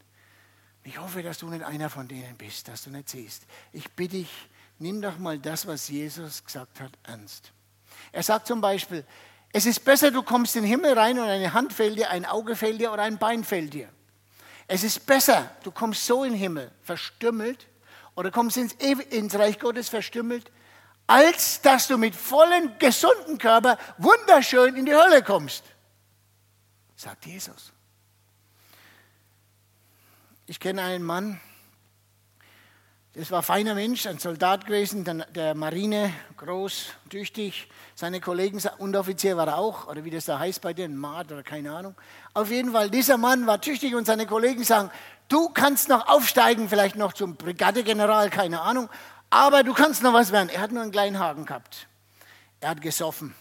Ich 0.84 0.98
hoffe, 0.98 1.22
dass 1.22 1.38
du 1.38 1.50
nicht 1.50 1.64
einer 1.64 1.92
von 1.92 2.08
denen 2.08 2.36
bist, 2.36 2.68
dass 2.68 2.84
du 2.84 2.90
nicht 2.90 3.10
siehst. 3.10 3.46
Ich 3.74 3.92
bitte 3.92 4.16
dich, 4.16 4.50
nimm 4.80 5.04
doch 5.04 5.20
mal 5.20 5.38
das, 5.38 5.68
was 5.68 5.88
Jesus 5.88 6.44
gesagt 6.44 6.80
hat, 6.80 6.98
ernst. 7.04 7.52
Er 8.12 8.24
sagt 8.24 8.48
zum 8.48 8.60
Beispiel, 8.60 9.06
es 9.54 9.66
ist 9.66 9.84
besser, 9.84 10.12
du 10.12 10.24
kommst 10.24 10.56
in 10.56 10.64
den 10.64 10.70
Himmel 10.70 10.94
rein 10.98 11.20
und 11.20 11.26
eine 11.26 11.54
Hand 11.54 11.74
fällt 11.74 11.98
dir, 11.98 12.10
ein 12.10 12.26
Auge 12.26 12.56
fällt 12.56 12.80
dir 12.80 12.92
oder 12.92 13.04
ein 13.04 13.18
Bein 13.18 13.44
fällt 13.44 13.74
dir. 13.74 13.90
Es 14.68 14.84
ist 14.84 15.06
besser, 15.06 15.52
du 15.64 15.72
kommst 15.72 16.06
so 16.06 16.24
in 16.24 16.32
den 16.32 16.40
Himmel 16.40 16.72
verstümmelt 16.82 17.68
oder 18.16 18.32
kommst 18.32 18.56
ins, 18.56 18.74
ins 18.74 19.36
Reich 19.36 19.60
Gottes 19.60 19.90
verstümmelt, 19.90 20.50
als 21.08 21.62
dass 21.62 21.88
du 21.88 21.98
mit 21.98 22.16
vollem 22.16 22.78
gesunden 22.80 23.38
Körper 23.38 23.78
wunderschön 23.98 24.78
in 24.78 24.86
die 24.86 24.96
Hölle 24.96 25.22
kommst, 25.24 25.66
sagt 26.96 27.26
Jesus. 27.26 27.74
Ich 30.46 30.60
kenne 30.60 30.82
einen 30.84 31.04
Mann, 31.04 31.42
das 33.13 33.30
war 33.30 33.39
ein 33.39 33.43
feiner 33.43 33.76
Mensch, 33.76 34.08
ein 34.08 34.19
Soldat 34.19 34.65
gewesen, 34.65 35.04
der 35.36 35.54
Marine, 35.54 36.13
groß, 36.38 36.86
tüchtig. 37.10 37.67
Seine 37.93 38.21
Kollegen, 38.21 38.62
Unteroffizier 38.78 39.36
war 39.36 39.47
er 39.47 39.58
auch, 39.58 39.88
oder 39.88 40.06
wie 40.06 40.12
das 40.12 40.26
da 40.26 40.39
heißt 40.39 40.62
bei 40.62 40.71
denen, 40.71 40.95
Maat 40.95 41.30
oder 41.30 41.43
keine 41.43 41.74
Ahnung. 41.74 41.93
Auf 42.34 42.50
jeden 42.50 42.71
Fall, 42.71 42.89
dieser 42.89 43.17
Mann 43.17 43.47
war 43.47 43.60
tüchtig 43.60 43.95
und 43.95 44.06
seine 44.06 44.26
Kollegen 44.26 44.63
sagen, 44.63 44.91
du 45.28 45.50
kannst 45.50 45.89
noch 45.89 46.08
aufsteigen, 46.08 46.69
vielleicht 46.69 46.95
noch 46.95 47.12
zum 47.12 47.36
Brigadegeneral, 47.36 48.30
keine 48.30 48.62
Ahnung, 48.62 48.89
aber 49.30 49.63
du 49.63 49.74
kannst 49.74 50.04
noch 50.04 50.13
was 50.13 50.32
werden. 50.32 50.47
Er 50.47 50.62
hat 50.62 50.71
nur 50.71 50.82
einen 50.82 50.93
kleinen 50.93 51.19
Haken 51.19 51.45
gehabt. 51.45 51.88
Er 52.62 52.69
hat 52.69 52.82
gesoffen 52.82 53.36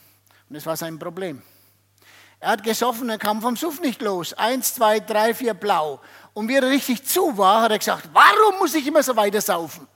und 0.48 0.56
das 0.56 0.66
war 0.66 0.76
sein 0.76 0.98
Problem. 0.98 1.42
Er 2.42 2.52
hat 2.52 2.64
gesoffen, 2.64 3.10
er 3.10 3.18
kam 3.18 3.42
vom 3.42 3.54
Suff 3.54 3.80
nicht 3.80 4.00
los. 4.00 4.32
Eins, 4.32 4.74
zwei, 4.74 4.98
drei, 4.98 5.34
vier, 5.34 5.52
blau. 5.52 6.00
Und 6.32 6.48
wie 6.48 6.56
er 6.56 6.62
richtig 6.62 7.04
zu 7.04 7.36
war, 7.36 7.62
hat 7.62 7.72
er 7.72 7.78
gesagt, 7.78 8.08
warum 8.12 8.58
muss 8.58 8.74
ich 8.74 8.86
immer 8.86 9.02
so 9.02 9.16
weiter 9.16 9.40
saufen? 9.40 9.86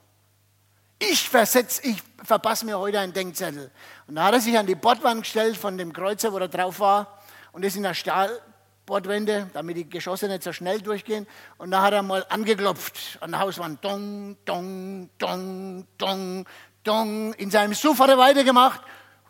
Ich, 0.99 1.29
versetz, 1.29 1.79
ich 1.83 2.01
verpasse 2.23 2.65
mir 2.65 2.79
heute 2.79 2.99
einen 2.99 3.13
Denkzettel. 3.13 3.71
Und 4.07 4.15
da 4.15 4.25
hat 4.25 4.33
er 4.33 4.41
sich 4.41 4.57
an 4.57 4.65
die 4.65 4.75
Bordwand 4.75 5.23
gestellt 5.23 5.57
von 5.57 5.77
dem 5.77 5.91
Kreuzer, 5.91 6.31
wo 6.31 6.37
er 6.37 6.47
drauf 6.47 6.79
war. 6.79 7.19
Und 7.51 7.63
das 7.63 7.75
in 7.75 7.83
der 7.83 7.93
Stahlbordwände, 7.93 9.49
damit 9.53 9.77
die 9.77 9.89
Geschosse 9.89 10.27
nicht 10.27 10.43
so 10.43 10.53
schnell 10.53 10.81
durchgehen. 10.81 11.27
Und 11.57 11.71
da 11.71 11.81
hat 11.81 11.93
er 11.93 12.01
mal 12.01 12.25
angeklopft 12.29 13.17
an 13.21 13.31
der 13.31 13.39
Hauswand. 13.41 13.83
Dong, 13.83 14.37
dong, 14.45 15.09
dong, 15.17 15.87
dong, 15.97 16.45
dong. 16.83 17.33
In 17.33 17.51
seinem 17.51 17.73
Suff 17.73 17.99
hat 17.99 18.09
er 18.09 18.17
weitergemacht. 18.17 18.81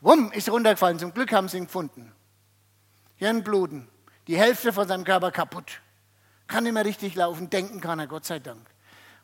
Wumm, 0.02 0.32
ist 0.32 0.50
runtergefallen. 0.50 1.00
Zum 1.00 1.14
Glück 1.14 1.32
haben 1.32 1.50
sie 1.50 1.58
ihn 1.58 1.66
gefunden. 1.66 2.12
Hirnbluten. 3.16 3.88
Die 4.28 4.38
Hälfte 4.38 4.72
von 4.72 4.88
seinem 4.88 5.04
Körper 5.04 5.32
kaputt. 5.32 5.82
Kann 6.48 6.64
nicht 6.64 6.74
mehr 6.74 6.86
richtig 6.86 7.16
laufen, 7.16 7.50
denken 7.50 7.82
kann 7.82 8.00
er, 8.00 8.08
Gott 8.08 8.26
sei 8.26 8.40
Dank. 8.40 8.62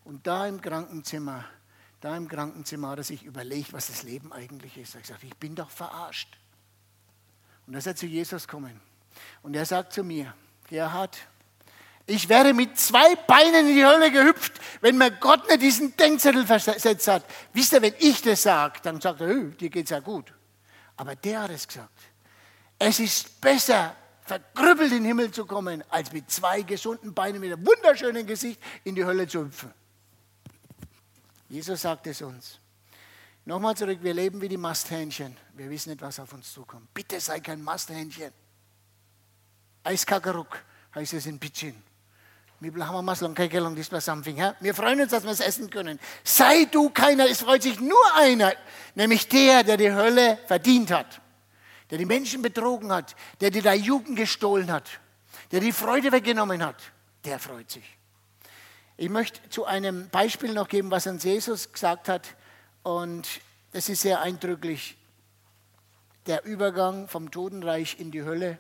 Und 0.03 0.25
da 0.25 0.47
im 0.47 0.60
Krankenzimmer, 0.62 1.45
da 1.99 2.17
im 2.17 2.27
Krankenzimmer 2.27 2.89
hat 2.89 2.99
er 2.99 3.03
sich 3.03 3.23
überlegt, 3.23 3.73
was 3.73 3.88
das 3.88 4.03
Leben 4.03 4.34
eigentlich 4.34 4.77
ist. 4.77 4.95
Er 4.95 4.99
hat 4.99 5.03
gesagt, 5.03 5.23
ich 5.23 5.36
bin 5.38 5.55
doch 5.55 5.69
verarscht. 5.69 6.38
Und 7.67 7.73
da 7.73 7.79
ist 7.79 7.88
er 7.88 7.95
zu 7.95 8.07
Jesus 8.07 8.47
gekommen. 8.47 8.81
Und 9.43 9.55
er 9.55 9.65
sagt 9.65 9.93
zu 9.93 10.03
mir, 10.03 10.34
Gerhard, 10.67 11.17
ich 12.07 12.27
wäre 12.27 12.53
mit 12.53 12.79
zwei 12.79 13.15
Beinen 13.15 13.67
in 13.67 13.75
die 13.75 13.86
Hölle 13.86 14.12
gehüpft, 14.12 14.53
wenn 14.81 14.97
mir 14.97 15.12
Gott 15.12 15.47
nicht 15.47 15.62
diesen 15.62 15.95
Denkzettel 15.95 16.45
versetzt 16.45 17.07
hat. 17.07 17.23
Wisst 17.53 17.73
ihr, 17.73 17.81
wenn 17.81 17.93
ich 17.99 18.21
das 18.21 18.41
sage, 18.41 18.79
dann 18.81 18.99
sagt 18.99 19.21
er, 19.21 19.34
dir 19.34 19.69
geht 19.69 19.86
es 19.86 19.91
ja 19.91 19.99
gut. 19.99 20.34
Aber 20.97 21.15
der 21.15 21.43
hat 21.43 21.51
es 21.51 21.67
gesagt. 21.67 21.99
Es 22.79 22.99
ist 22.99 23.39
besser, 23.39 23.95
verkrüppelt 24.32 24.94
in 24.94 25.00
den 25.00 25.06
Himmel 25.06 25.32
zu 25.32 25.46
kommen, 25.46 25.84
als 25.89 26.13
mit 26.13 26.32
zwei 26.32 26.62
gesunden 26.62 27.13
Beinen, 27.13 27.41
mit 27.41 27.52
einem 27.52 27.67
wunderschönen 27.67 28.26
Gesicht 28.26 28.62
in 28.86 28.96
die 28.96 29.04
Hölle 29.04 29.28
zu 29.28 29.41
hüpfen. 29.41 29.74
Jesus 31.50 31.82
sagt 31.82 32.08
es 32.08 32.22
uns. 32.22 32.60
Nochmal 33.44 33.76
zurück, 33.76 34.00
wir 34.02 34.13
leben 34.13 34.39
wie 34.39 34.48
die 34.48 34.56
Masthähnchen. 34.56 35.36
Wir 35.54 35.70
wissen 35.70 35.89
nicht, 35.89 36.02
was 36.02 36.17
auf 36.17 36.32
uns 36.32 36.54
zukommt. 36.54 36.94
Bitte 36.94 37.20
sei 37.20 37.41
kein 37.41 37.62
Masthähnchen. 37.62 38.32
Eiskakeruk 39.84 40.63
heißt 40.96 41.13
es 41.13 41.26
in 41.26 41.38
Pidgin. 41.38 41.76
Wir 42.62 42.72
freuen 42.72 45.02
uns, 45.02 45.12
dass 45.12 45.24
wir 45.24 45.32
es 45.32 45.39
essen 45.41 45.70
können. 45.70 46.00
Sei 46.24 46.65
du 46.65 46.89
keiner, 46.91 47.26
es 47.26 47.41
freut 47.41 47.63
sich 47.63 47.82
nur 47.82 48.15
einer, 48.15 48.54
nämlich 48.96 49.28
der, 49.28 49.63
der 49.63 49.76
die 49.76 49.91
Hölle 49.91 50.38
verdient 50.48 50.91
hat 50.91 51.22
der 51.91 51.97
die 51.97 52.06
Menschen 52.06 52.41
betrogen 52.41 52.91
hat, 52.91 53.15
der 53.41 53.51
dir 53.51 53.62
deine 53.62 53.82
Jugend 53.82 54.17
gestohlen 54.17 54.71
hat, 54.71 54.89
der 55.51 55.60
die 55.60 55.73
Freude 55.73 56.12
weggenommen 56.12 56.65
hat, 56.65 56.82
der 57.25 57.38
freut 57.38 57.69
sich. 57.69 57.97
Ich 58.97 59.10
möchte 59.10 59.41
zu 59.49 59.65
einem 59.65 60.10
Beispiel 60.10 60.54
noch 60.54 60.67
geben, 60.67 60.89
was 60.89 61.08
uns 61.08 61.23
Jesus 61.23 61.71
gesagt 61.73 62.08
hat. 62.08 62.36
Und 62.84 63.27
das 63.73 63.89
ist 63.89 64.01
sehr 64.01 64.21
eindrücklich. 64.21 64.95
Der 66.27 66.45
Übergang 66.45 67.08
vom 67.08 67.32
Totenreich 67.32 67.99
in 67.99 68.12
die 68.12 68.23
Hölle. 68.23 68.58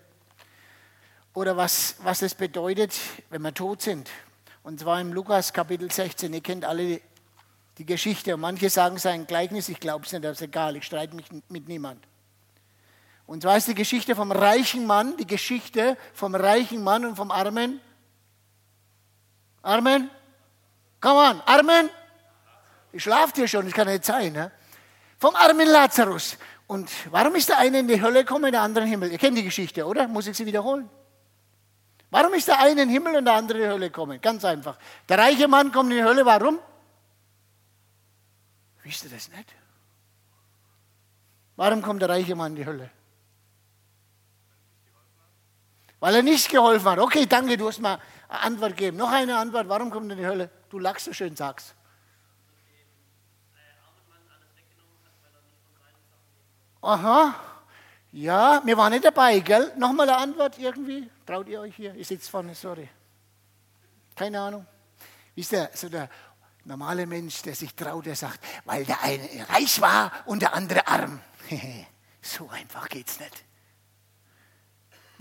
Oder 1.33 1.57
was, 1.57 1.95
was 1.99 2.21
es 2.23 2.35
bedeutet, 2.35 2.93
wenn 3.29 3.43
wir 3.43 3.53
tot 3.53 3.81
sind. 3.81 4.09
Und 4.63 4.79
zwar 4.79 4.99
im 4.99 5.13
Lukas 5.13 5.53
Kapitel 5.53 5.91
16. 5.91 6.33
Ihr 6.33 6.41
kennt 6.41 6.65
alle 6.65 7.01
die 7.77 7.85
Geschichte. 7.85 8.33
Und 8.33 8.41
manche 8.41 8.69
sagen 8.69 8.95
es 8.97 9.05
ein 9.05 9.27
Gleichnis. 9.27 9.69
Ich 9.69 9.79
glaube 9.79 10.05
es 10.05 10.11
nicht, 10.11 10.25
aber 10.25 10.31
ist 10.31 10.41
egal. 10.41 10.75
Ich 10.75 10.85
streite 10.85 11.15
mich 11.15 11.27
mit 11.49 11.67
niemand. 11.67 12.03
Und 13.31 13.43
zwar 13.43 13.55
ist 13.55 13.69
die 13.69 13.75
Geschichte 13.75 14.13
vom 14.13 14.29
reichen 14.29 14.85
Mann, 14.85 15.15
die 15.15 15.25
Geschichte 15.25 15.95
vom 16.13 16.35
reichen 16.35 16.83
Mann 16.83 17.05
und 17.05 17.15
vom 17.15 17.31
Armen. 17.31 17.79
Armen? 19.61 20.09
Komm 20.99 21.17
an, 21.17 21.41
Armen. 21.45 21.89
Ich 22.91 23.03
schlafe 23.03 23.31
hier 23.35 23.47
schon, 23.47 23.63
das 23.63 23.73
kann 23.73 23.87
nicht 23.87 24.03
sein. 24.03 24.33
Ne? 24.33 24.51
Vom 25.17 25.33
armen 25.37 25.65
Lazarus. 25.65 26.37
Und 26.67 26.91
warum 27.09 27.33
ist 27.35 27.47
der 27.47 27.59
eine 27.59 27.79
in 27.79 27.87
die 27.87 28.01
Hölle 28.01 28.25
gekommen, 28.25 28.51
der 28.51 28.63
andere 28.63 28.83
in 28.83 28.89
den 28.89 28.99
Himmel? 28.99 29.11
Ihr 29.13 29.17
kennt 29.17 29.37
die 29.37 29.45
Geschichte, 29.45 29.85
oder? 29.85 30.09
Muss 30.09 30.27
ich 30.27 30.35
sie 30.35 30.45
wiederholen? 30.45 30.89
Warum 32.09 32.33
ist 32.33 32.49
der 32.49 32.59
eine 32.59 32.71
in 32.71 32.77
den 32.79 32.89
Himmel 32.89 33.15
und 33.15 33.23
der 33.23 33.35
andere 33.35 33.59
in 33.59 33.63
die 33.63 33.69
Hölle 33.69 33.85
gekommen? 33.87 34.19
Ganz 34.19 34.43
einfach. 34.43 34.77
Der 35.07 35.17
reiche 35.17 35.47
Mann 35.47 35.71
kommt 35.71 35.89
in 35.91 35.99
die 35.99 36.03
Hölle, 36.03 36.25
warum? 36.25 36.59
Wisst 38.83 39.05
ihr 39.05 39.09
das 39.09 39.29
nicht? 39.29 39.55
Warum 41.55 41.81
kommt 41.81 42.01
der 42.01 42.09
reiche 42.09 42.35
Mann 42.35 42.51
in 42.51 42.55
die 42.57 42.65
Hölle? 42.65 42.91
Weil 46.01 46.15
er 46.15 46.23
nicht 46.23 46.49
geholfen 46.49 46.89
hat. 46.89 46.99
Okay, 46.99 47.27
danke, 47.27 47.55
du 47.55 47.67
hast 47.67 47.79
mal 47.79 47.99
eine 48.27 48.39
Antwort 48.41 48.75
gegeben. 48.75 48.97
Noch 48.97 49.11
eine 49.11 49.37
Antwort, 49.37 49.69
warum 49.69 49.91
kommt 49.91 50.07
er 50.09 50.13
in 50.13 50.17
die 50.17 50.25
Hölle? 50.25 50.49
Du 50.69 50.79
lachst 50.79 51.05
so 51.05 51.13
schön, 51.13 51.35
sag's. 51.35 51.75
Aha, 56.81 57.35
ja, 58.11 58.61
wir 58.65 58.75
waren 58.75 58.91
nicht 58.91 59.05
dabei, 59.05 59.39
gell? 59.39 59.71
Nochmal 59.77 60.09
eine 60.09 60.17
Antwort 60.17 60.57
irgendwie? 60.57 61.07
Traut 61.23 61.47
ihr 61.47 61.61
euch 61.61 61.75
hier? 61.75 61.93
Ich 61.93 62.07
sitze 62.07 62.31
vorne, 62.31 62.55
sorry. 62.55 62.89
Keine 64.15 64.41
Ahnung. 64.41 64.65
Wisst 65.35 65.53
ihr, 65.53 65.69
so 65.75 65.87
der 65.87 66.09
normale 66.65 67.05
Mensch, 67.05 67.43
der 67.43 67.53
sich 67.53 67.75
traut, 67.75 68.07
der 68.07 68.15
sagt, 68.15 68.39
weil 68.65 68.83
der 68.85 69.01
eine 69.03 69.47
reich 69.49 69.79
war 69.79 70.11
und 70.25 70.41
der 70.41 70.55
andere 70.55 70.87
arm. 70.87 71.21
so 72.21 72.49
einfach 72.49 72.89
geht's 72.89 73.19
nicht. 73.19 73.45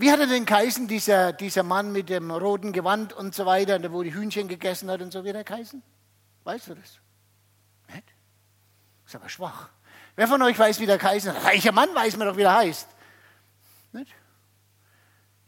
Wie 0.00 0.10
hat 0.10 0.18
er 0.18 0.26
denn 0.26 0.46
geheißen, 0.46 0.88
dieser, 0.88 1.34
dieser 1.34 1.62
Mann 1.62 1.92
mit 1.92 2.08
dem 2.08 2.30
roten 2.30 2.72
Gewand 2.72 3.12
und 3.12 3.34
so 3.34 3.44
weiter, 3.44 3.92
wo 3.92 4.02
die 4.02 4.14
Hühnchen 4.14 4.48
gegessen 4.48 4.90
hat 4.90 5.02
und 5.02 5.12
so, 5.12 5.24
wie 5.24 5.28
hat 5.28 5.36
er 5.36 5.44
geheißen? 5.44 5.82
Weißt 6.44 6.68
du 6.68 6.74
das? 6.74 7.00
Nicht? 7.92 8.04
Ist 9.04 9.14
aber 9.14 9.28
schwach. 9.28 9.68
Wer 10.16 10.26
von 10.26 10.40
euch 10.40 10.58
weiß, 10.58 10.80
wie 10.80 10.86
der 10.86 10.96
geheißen 10.96 11.34
hat? 11.34 11.44
Reicher 11.44 11.72
Mann 11.72 11.94
weiß 11.94 12.16
man 12.16 12.28
doch, 12.28 12.36
wie 12.38 12.40
der 12.40 12.54
heißt. 12.54 12.88
Nicht? 13.92 14.10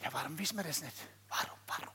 Ja, 0.04 0.12
warum 0.12 0.38
wissen 0.38 0.58
wir 0.58 0.64
das 0.64 0.82
nicht? 0.82 0.96
Warum, 1.30 1.58
warum? 1.68 1.94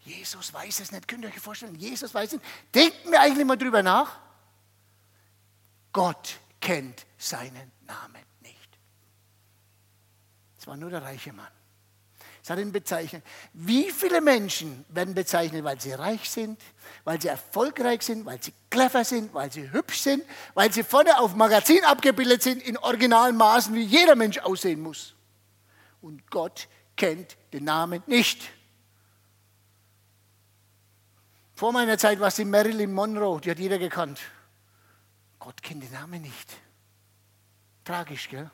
Jesus 0.00 0.54
weiß 0.54 0.80
es 0.80 0.92
nicht. 0.92 1.06
Könnt 1.06 1.24
ihr 1.24 1.28
euch 1.28 1.38
vorstellen, 1.38 1.74
Jesus 1.74 2.14
weiß 2.14 2.32
es 2.32 2.40
nicht. 2.40 2.46
Denken 2.74 3.10
wir 3.10 3.20
eigentlich 3.20 3.46
mal 3.46 3.56
drüber 3.56 3.82
nach? 3.82 4.18
Gott 5.92 6.38
kennt 6.62 7.04
seinen 7.18 7.72
Namen 7.82 8.24
nicht. 8.40 8.78
Es 10.58 10.66
war 10.66 10.78
nur 10.78 10.88
der 10.88 11.02
reiche 11.02 11.34
Mann. 11.34 11.59
Hat 12.48 12.58
ihn 12.58 12.72
bezeichnet. 12.72 13.22
Wie 13.52 13.92
viele 13.92 14.20
Menschen 14.20 14.84
werden 14.88 15.14
bezeichnet, 15.14 15.62
weil 15.62 15.80
sie 15.80 15.92
reich 15.92 16.28
sind, 16.28 16.60
weil 17.04 17.20
sie 17.20 17.28
erfolgreich 17.28 18.02
sind, 18.02 18.26
weil 18.26 18.42
sie 18.42 18.52
clever 18.70 19.04
sind, 19.04 19.32
weil 19.32 19.52
sie 19.52 19.70
hübsch 19.70 20.00
sind, 20.00 20.24
weil 20.54 20.72
sie 20.72 20.82
vorne 20.82 21.18
auf 21.18 21.36
Magazin 21.36 21.84
abgebildet 21.84 22.42
sind 22.42 22.62
in 22.62 22.76
originalen 22.76 23.36
Maßen, 23.36 23.72
wie 23.74 23.82
jeder 23.82 24.16
Mensch 24.16 24.38
aussehen 24.38 24.80
muss. 24.80 25.14
Und 26.00 26.28
Gott 26.30 26.66
kennt 26.96 27.36
den 27.52 27.64
Namen 27.64 28.02
nicht. 28.06 28.50
Vor 31.54 31.72
meiner 31.72 31.98
Zeit 31.98 32.18
war 32.18 32.28
es 32.28 32.36
die 32.36 32.44
Marilyn 32.44 32.92
Monroe, 32.92 33.40
die 33.40 33.50
hat 33.50 33.58
jeder 33.58 33.78
gekannt. 33.78 34.18
Gott 35.38 35.62
kennt 35.62 35.82
den 35.82 35.92
Namen 35.92 36.22
nicht. 36.22 36.56
Tragisch, 37.84 38.28
gell? 38.28 38.50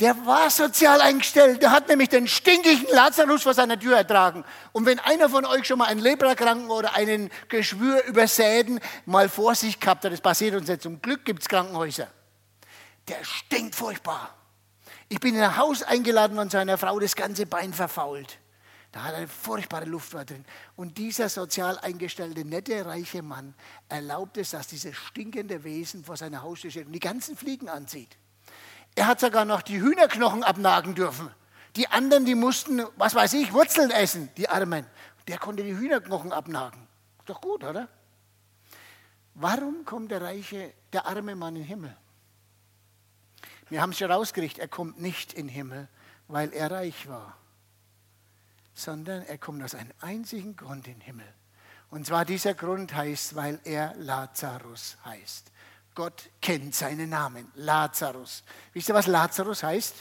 Der 0.00 0.26
war 0.26 0.48
sozial 0.48 1.00
eingestellt. 1.00 1.60
Der 1.60 1.72
hat 1.72 1.88
nämlich 1.88 2.08
den 2.08 2.28
stinkigen 2.28 2.86
Lazarus 2.92 3.42
vor 3.42 3.54
seiner 3.54 3.78
Tür 3.78 3.96
ertragen. 3.96 4.44
Und 4.72 4.86
wenn 4.86 5.00
einer 5.00 5.28
von 5.28 5.44
euch 5.44 5.66
schon 5.66 5.78
mal 5.78 5.86
einen 5.86 6.00
Leprakranken 6.00 6.70
oder 6.70 6.94
einen 6.94 7.30
Geschwür 7.48 8.04
übersäten 8.04 8.78
mal 9.06 9.28
vor 9.28 9.56
sich 9.56 9.80
gehabt 9.80 10.04
hat, 10.04 10.12
das 10.12 10.20
passiert 10.20 10.54
uns 10.54 10.68
jetzt 10.68 10.84
zum 10.84 11.02
Glück, 11.02 11.24
gibt 11.24 11.42
es 11.42 11.48
Krankenhäuser. 11.48 12.06
Der 13.08 13.24
stinkt 13.24 13.74
furchtbar. 13.74 14.34
Ich 15.08 15.18
bin 15.18 15.34
in 15.34 15.42
ein 15.42 15.56
Haus 15.56 15.82
eingeladen 15.82 16.36
von 16.36 16.50
seiner 16.50 16.78
Frau, 16.78 17.00
das 17.00 17.16
ganze 17.16 17.46
Bein 17.46 17.72
verfault. 17.72 18.38
Da 18.92 19.02
hat 19.02 19.14
eine 19.14 19.26
furchtbare 19.26 19.84
Luft 19.84 20.14
drin. 20.14 20.44
Und 20.76 20.96
dieser 20.96 21.28
sozial 21.28 21.76
eingestellte, 21.78 22.44
nette, 22.44 22.86
reiche 22.86 23.22
Mann 23.22 23.54
erlaubt 23.88 24.36
es, 24.36 24.50
dass 24.50 24.68
dieses 24.68 24.96
stinkende 24.96 25.64
Wesen 25.64 26.04
vor 26.04 26.16
seiner 26.16 26.42
Haustür 26.42 26.70
steht 26.70 26.86
und 26.86 26.92
die 26.92 27.00
ganzen 27.00 27.36
Fliegen 27.36 27.68
anzieht. 27.68 28.16
Er 28.94 29.06
hat 29.06 29.20
sogar 29.20 29.44
noch 29.44 29.62
die 29.62 29.80
Hühnerknochen 29.80 30.42
abnagen 30.42 30.94
dürfen. 30.94 31.30
Die 31.76 31.88
anderen, 31.88 32.24
die 32.24 32.34
mussten, 32.34 32.82
was 32.96 33.14
weiß 33.14 33.34
ich, 33.34 33.52
Wurzeln 33.52 33.90
essen, 33.90 34.30
die 34.36 34.48
Armen. 34.48 34.86
Der 35.28 35.38
konnte 35.38 35.62
die 35.62 35.76
Hühnerknochen 35.76 36.32
abnagen. 36.32 36.88
Doch 37.26 37.40
gut, 37.40 37.62
oder? 37.62 37.88
Warum 39.34 39.84
kommt 39.84 40.10
der 40.10 40.22
reiche, 40.22 40.72
der 40.92 41.06
arme 41.06 41.36
Mann 41.36 41.54
in 41.54 41.62
den 41.62 41.68
Himmel? 41.68 41.96
Wir 43.68 43.82
haben 43.82 43.90
es 43.90 43.98
schon 43.98 44.10
rausgerichtet, 44.10 44.60
er 44.60 44.68
kommt 44.68 45.00
nicht 45.00 45.32
in 45.32 45.46
den 45.46 45.54
Himmel, 45.54 45.88
weil 46.26 46.52
er 46.52 46.70
reich 46.70 47.08
war, 47.08 47.36
sondern 48.74 49.22
er 49.22 49.38
kommt 49.38 49.62
aus 49.62 49.74
einem 49.74 49.92
einzigen 50.00 50.56
Grund 50.56 50.88
in 50.88 50.94
den 50.94 51.00
Himmel. 51.02 51.34
Und 51.90 52.06
zwar 52.06 52.24
dieser 52.24 52.54
Grund 52.54 52.94
heißt, 52.94 53.34
weil 53.34 53.60
er 53.64 53.94
Lazarus 53.96 54.96
heißt. 55.04 55.52
Gott 55.98 56.30
kennt 56.40 56.76
seinen 56.76 57.10
Namen, 57.10 57.50
Lazarus. 57.56 58.44
Wisst 58.72 58.88
ihr, 58.88 58.94
was 58.94 59.08
Lazarus 59.08 59.64
heißt? 59.64 59.96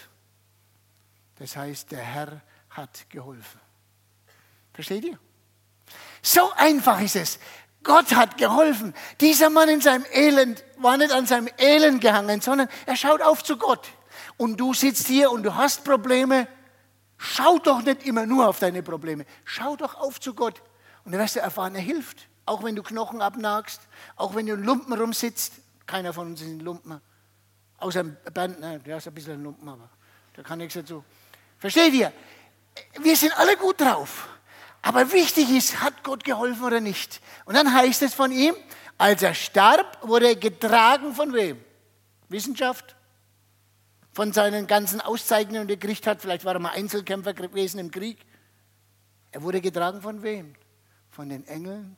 Das 1.39 1.57
heißt, 1.57 1.91
der 1.91 2.03
Herr 2.03 2.39
hat 2.69 3.09
geholfen. 3.09 3.59
Versteht 4.75 5.05
ihr? 5.05 5.17
So 6.21 6.51
einfach 6.55 7.01
ist 7.01 7.15
es. 7.15 7.39
Gott 7.81 8.13
hat 8.13 8.37
geholfen. 8.37 8.93
Dieser 9.19 9.49
Mann 9.49 9.69
in 9.69 9.81
seinem 9.81 10.05
Elend 10.13 10.63
war 10.77 10.97
nicht 10.97 11.11
an 11.11 11.25
seinem 11.25 11.49
Elend 11.57 11.99
gehangen, 11.99 12.41
sondern 12.41 12.69
er 12.85 12.95
schaut 12.95 13.23
auf 13.23 13.43
zu 13.43 13.57
Gott. 13.57 13.87
Und 14.37 14.57
du 14.57 14.75
sitzt 14.75 15.07
hier 15.07 15.31
und 15.31 15.41
du 15.41 15.55
hast 15.55 15.83
Probleme. 15.83 16.47
Schau 17.17 17.57
doch 17.57 17.81
nicht 17.81 18.03
immer 18.03 18.27
nur 18.27 18.47
auf 18.47 18.59
deine 18.59 18.83
Probleme. 18.83 19.25
Schau 19.45 19.75
doch 19.75 19.95
auf 19.95 20.19
zu 20.19 20.35
Gott. 20.35 20.61
Und 21.05 21.13
dann 21.13 21.21
wirst 21.21 21.37
du 21.37 21.39
erfahren, 21.39 21.73
er 21.73 21.81
hilft. 21.81 22.27
Auch 22.45 22.61
wenn 22.61 22.75
du 22.75 22.83
Knochen 22.83 23.19
abnagst, 23.19 23.81
auch 24.15 24.35
wenn 24.35 24.45
du 24.45 24.53
in 24.53 24.63
Lumpen 24.63 24.93
rumsitzt, 24.93 25.53
keiner 25.87 26.13
von 26.13 26.27
uns 26.27 26.41
ist 26.41 26.49
ein 26.49 26.59
Lumpen. 26.59 27.01
Außer 27.77 28.03
Bernd, 28.03 28.59
ne, 28.59 28.79
der 28.79 28.97
ist 28.97 29.07
ein 29.07 29.13
bisschen 29.13 29.33
ein 29.33 29.43
Lumpen, 29.43 29.67
aber 29.67 29.89
der 30.35 30.43
kann 30.43 30.59
nichts 30.59 30.75
dazu. 30.75 31.03
Versteht 31.57 31.93
ihr? 31.93 32.11
Wir 33.01 33.15
sind 33.15 33.37
alle 33.37 33.55
gut 33.57 33.81
drauf. 33.81 34.27
Aber 34.81 35.11
wichtig 35.11 35.49
ist, 35.49 35.81
hat 35.81 36.03
Gott 36.03 36.23
geholfen 36.23 36.63
oder 36.63 36.79
nicht? 36.79 37.21
Und 37.45 37.55
dann 37.55 37.73
heißt 37.73 38.01
es 38.03 38.13
von 38.13 38.31
ihm, 38.31 38.53
als 38.97 39.21
er 39.21 39.33
starb, 39.33 39.97
wurde 40.07 40.27
er 40.27 40.35
getragen 40.35 41.13
von 41.13 41.33
wem? 41.33 41.59
Wissenschaft? 42.29 42.95
Von 44.13 44.33
seinen 44.33 44.67
ganzen 44.67 45.01
Auszeichnungen, 45.01 45.67
die 45.67 45.75
er 45.75 45.77
gekriegt 45.77 46.07
hat. 46.07 46.21
Vielleicht 46.21 46.45
war 46.45 46.53
er 46.53 46.59
mal 46.59 46.71
Einzelkämpfer 46.71 47.33
gewesen 47.33 47.79
im 47.79 47.91
Krieg. 47.91 48.25
Er 49.31 49.41
wurde 49.41 49.61
getragen 49.61 50.01
von 50.01 50.23
wem? 50.23 50.53
Von 51.09 51.29
den 51.29 51.47
Engeln 51.47 51.95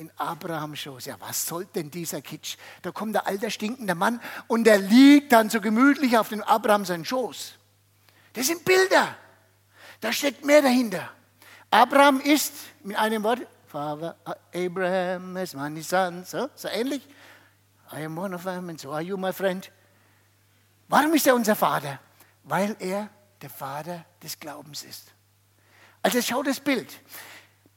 in 0.00 0.10
Abrahams 0.16 0.80
Schoß. 0.80 1.04
Ja, 1.04 1.16
was 1.20 1.46
soll 1.46 1.66
denn 1.66 1.90
dieser 1.90 2.22
Kitsch? 2.22 2.56
Da 2.80 2.90
kommt 2.90 3.14
der 3.14 3.26
alte 3.26 3.50
stinkende 3.50 3.94
Mann 3.94 4.20
und 4.48 4.64
der 4.64 4.78
liegt 4.78 5.30
dann 5.32 5.50
so 5.50 5.60
gemütlich 5.60 6.16
auf 6.16 6.30
dem 6.30 6.42
Abraham 6.42 6.86
seinen 6.86 7.04
Schoß. 7.04 7.52
Das 8.32 8.46
sind 8.46 8.64
Bilder. 8.64 9.14
Da 10.00 10.12
steckt 10.12 10.44
mehr 10.44 10.62
dahinter. 10.62 11.10
Abraham 11.70 12.20
ist 12.20 12.54
mit 12.82 12.96
einem 12.96 13.22
Wort, 13.22 13.46
Father 13.66 14.16
Abraham 14.52 15.36
is 15.36 15.54
my 15.54 15.82
son, 15.82 16.24
so, 16.24 16.48
so 16.54 16.68
ähnlich. 16.68 17.06
I 17.92 18.04
am 18.04 18.16
one 18.18 18.34
of 18.34 18.44
them 18.44 18.70
and 18.70 18.80
so 18.80 18.92
are 18.92 19.02
you, 19.02 19.16
my 19.18 19.32
friend. 19.32 19.70
Warum 20.88 21.12
ist 21.12 21.26
er 21.26 21.34
unser 21.34 21.54
Vater? 21.54 22.00
Weil 22.44 22.74
er 22.80 23.10
der 23.42 23.50
Vater 23.50 24.04
des 24.22 24.40
Glaubens 24.40 24.82
ist. 24.82 25.12
Also 26.02 26.22
schau 26.22 26.42
das 26.42 26.58
Bild. 26.58 26.88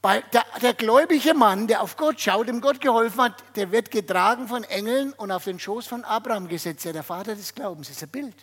Der, 0.04 0.44
der, 0.60 0.74
gläubige 0.74 1.32
Mann, 1.32 1.66
der 1.66 1.80
auf 1.80 1.96
Gott 1.96 2.20
schaut, 2.20 2.46
dem 2.46 2.60
Gott 2.60 2.78
geholfen 2.78 3.22
hat, 3.22 3.42
der 3.56 3.72
wird 3.72 3.90
getragen 3.90 4.48
von 4.48 4.62
Engeln 4.64 5.14
und 5.14 5.30
auf 5.30 5.44
den 5.44 5.58
Schoß 5.58 5.86
von 5.86 6.04
Abraham 6.04 6.46
gesetzt. 6.46 6.84
Ja, 6.84 6.92
der 6.92 7.02
Vater 7.02 7.34
des 7.34 7.54
Glaubens 7.54 7.88
ist 7.88 8.02
ein 8.02 8.10
Bild. 8.10 8.36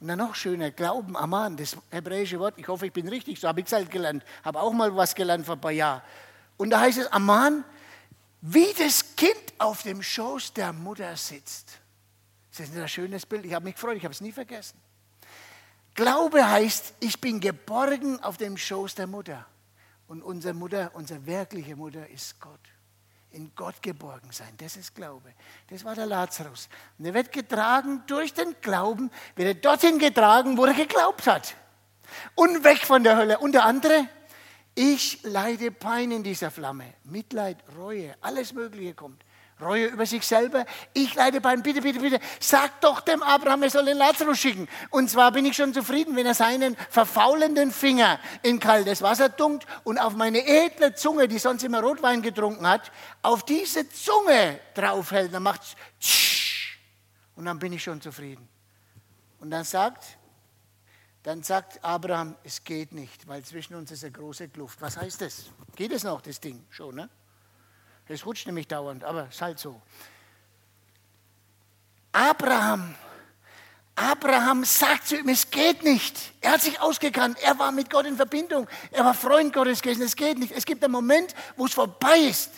Und 0.00 0.08
dann 0.08 0.18
noch 0.18 0.34
schöner, 0.34 0.72
Glauben, 0.72 1.16
Aman, 1.16 1.56
das 1.56 1.76
hebräische 1.88 2.40
Wort. 2.40 2.54
Ich 2.56 2.66
hoffe, 2.66 2.86
ich 2.86 2.92
bin 2.92 3.06
richtig, 3.06 3.38
so 3.38 3.46
habe 3.46 3.60
ich 3.60 3.66
es 3.66 3.72
halt 3.72 3.92
gelernt. 3.92 4.24
Habe 4.42 4.60
auch 4.60 4.72
mal 4.72 4.94
was 4.96 5.14
gelernt 5.14 5.46
vor 5.46 5.54
ein 5.54 5.60
paar 5.60 5.70
Jahren. 5.70 6.02
Und 6.56 6.70
da 6.70 6.80
heißt 6.80 6.98
es, 6.98 7.06
Aman, 7.12 7.62
wie 8.40 8.66
das 8.76 9.14
Kind 9.14 9.36
auf 9.58 9.84
dem 9.84 10.02
Schoß 10.02 10.52
der 10.54 10.72
Mutter 10.72 11.14
sitzt. 11.16 11.78
Das 12.50 12.68
ist 12.68 12.76
ein 12.76 12.88
schönes 12.88 13.24
Bild. 13.24 13.46
Ich 13.46 13.54
habe 13.54 13.66
mich 13.66 13.76
gefreut, 13.76 13.96
ich 13.96 14.02
habe 14.04 14.12
es 14.14 14.20
nie 14.20 14.32
vergessen. 14.32 14.76
Glaube 15.94 16.44
heißt, 16.44 16.94
ich 16.98 17.20
bin 17.20 17.38
geborgen 17.38 18.20
auf 18.24 18.36
dem 18.36 18.56
Schoß 18.56 18.96
der 18.96 19.06
Mutter. 19.06 19.46
Und 20.06 20.22
unsere 20.22 20.54
Mutter, 20.54 20.90
unsere 20.94 21.24
wirkliche 21.26 21.76
Mutter 21.76 22.08
ist 22.08 22.40
Gott. 22.40 22.60
In 23.30 23.52
Gott 23.54 23.80
geborgen 23.80 24.30
sein, 24.30 24.52
das 24.58 24.76
ist 24.76 24.94
Glaube. 24.94 25.32
Das 25.68 25.84
war 25.84 25.94
der 25.94 26.04
Lazarus. 26.04 26.68
Und 26.98 27.06
er 27.06 27.14
wird 27.14 27.32
getragen 27.32 28.02
durch 28.06 28.34
den 28.34 28.54
Glauben, 28.60 29.10
wird 29.36 29.48
er 29.48 29.54
dorthin 29.54 29.98
getragen, 29.98 30.58
wo 30.58 30.66
er 30.66 30.74
geglaubt 30.74 31.26
hat. 31.26 31.56
Und 32.34 32.62
weg 32.62 32.78
von 32.78 33.02
der 33.02 33.16
Hölle. 33.16 33.38
Und 33.38 33.52
der 33.52 33.64
andere, 33.64 34.06
ich 34.74 35.22
leide 35.22 35.70
Pein 35.70 36.10
in 36.10 36.22
dieser 36.22 36.50
Flamme. 36.50 36.92
Mitleid, 37.04 37.56
Reue, 37.76 38.14
alles 38.20 38.52
Mögliche 38.52 38.94
kommt. 38.94 39.24
Reue 39.62 39.86
über 39.86 40.06
sich 40.06 40.26
selber. 40.26 40.66
Ich 40.92 41.14
leide 41.14 41.40
Pein. 41.40 41.62
Bitte, 41.62 41.80
bitte, 41.80 42.00
bitte. 42.00 42.20
Sag 42.40 42.80
doch 42.80 43.00
dem 43.00 43.22
Abraham, 43.22 43.62
er 43.62 43.70
soll 43.70 43.84
den 43.84 43.96
Lazarus 43.96 44.38
schicken. 44.38 44.68
Und 44.90 45.08
zwar 45.10 45.32
bin 45.32 45.44
ich 45.46 45.56
schon 45.56 45.72
zufrieden, 45.72 46.16
wenn 46.16 46.26
er 46.26 46.34
seinen 46.34 46.76
verfaulenden 46.90 47.70
Finger 47.70 48.18
in 48.42 48.58
kaltes 48.58 49.02
Wasser 49.02 49.34
tunkt 49.34 49.66
und 49.84 49.98
auf 49.98 50.14
meine 50.14 50.44
edle 50.46 50.94
Zunge, 50.94 51.28
die 51.28 51.38
sonst 51.38 51.62
immer 51.62 51.80
Rotwein 51.80 52.22
getrunken 52.22 52.66
hat, 52.66 52.90
auf 53.22 53.44
diese 53.44 53.88
Zunge 53.88 54.60
draufhält. 54.74 55.32
Dann 55.32 55.42
macht 55.42 55.62
es 55.62 55.76
und 57.36 57.44
dann 57.46 57.58
bin 57.58 57.72
ich 57.72 57.82
schon 57.82 58.00
zufrieden. 58.00 58.48
Und 59.40 59.50
dann 59.50 59.64
sagt 59.64 60.18
dann 61.22 61.42
sagt 61.42 61.84
Abraham, 61.84 62.36
es 62.42 62.64
geht 62.64 62.92
nicht, 62.92 63.28
weil 63.28 63.44
zwischen 63.44 63.74
uns 63.74 63.92
ist 63.92 64.02
eine 64.02 64.12
große 64.12 64.48
Kluft. 64.48 64.80
Was 64.80 64.96
heißt 64.96 65.20
das? 65.20 65.44
Geht 65.76 65.92
es 65.92 66.02
noch, 66.02 66.20
das 66.20 66.40
Ding? 66.40 66.64
Schon, 66.68 66.96
ne? 66.96 67.08
Es 68.08 68.26
rutscht 68.26 68.46
nämlich 68.46 68.68
dauernd, 68.68 69.04
aber 69.04 69.28
es 69.28 69.36
ist 69.36 69.42
halt 69.42 69.58
so. 69.58 69.80
Abraham, 72.12 72.94
Abraham 73.94 74.64
sagt 74.64 75.08
zu 75.08 75.18
ihm, 75.18 75.28
es 75.28 75.50
geht 75.50 75.82
nicht. 75.82 76.32
Er 76.40 76.52
hat 76.52 76.62
sich 76.62 76.80
ausgekannt, 76.80 77.38
er 77.42 77.58
war 77.58 77.72
mit 77.72 77.90
Gott 77.90 78.06
in 78.06 78.16
Verbindung, 78.16 78.68
er 78.90 79.04
war 79.04 79.14
Freund 79.14 79.52
Gottes 79.52 79.82
gewesen, 79.82 80.02
es 80.02 80.16
geht 80.16 80.38
nicht. 80.38 80.52
Es 80.52 80.64
gibt 80.64 80.82
einen 80.82 80.92
Moment, 80.92 81.34
wo 81.56 81.66
es 81.66 81.74
vorbei 81.74 82.18
ist. 82.18 82.50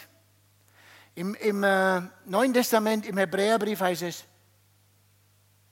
Im, 1.15 1.35
im 1.37 1.63
äh, 1.63 2.03
Neuen 2.25 2.53
Testament, 2.53 3.07
im 3.07 3.17
Hebräerbrief 3.17 3.81
heißt 3.81 4.03
es, 4.03 4.25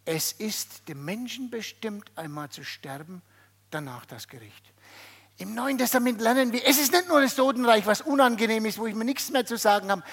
es 0.04 0.32
ist 0.32 0.88
dem 0.88 1.04
Menschen 1.04 1.50
bestimmt, 1.50 2.10
einmal 2.16 2.48
zu 2.48 2.64
sterben, 2.64 3.22
danach 3.70 4.04
das 4.04 4.28
Gericht. 4.28 4.71
Im 5.42 5.54
Neuen 5.56 5.76
Testament 5.76 6.20
lernen 6.20 6.52
wir, 6.52 6.64
es 6.64 6.78
ist 6.78 6.92
nicht 6.92 7.08
nur 7.08 7.20
das 7.20 7.34
Totenreich, 7.34 7.84
was 7.84 8.00
unangenehm 8.00 8.64
ist, 8.64 8.78
wo 8.78 8.86
ich 8.86 8.94
mir 8.94 9.04
nichts 9.04 9.28
mehr 9.32 9.44
zu 9.44 9.58
sagen 9.58 9.90
habe, 9.90 10.04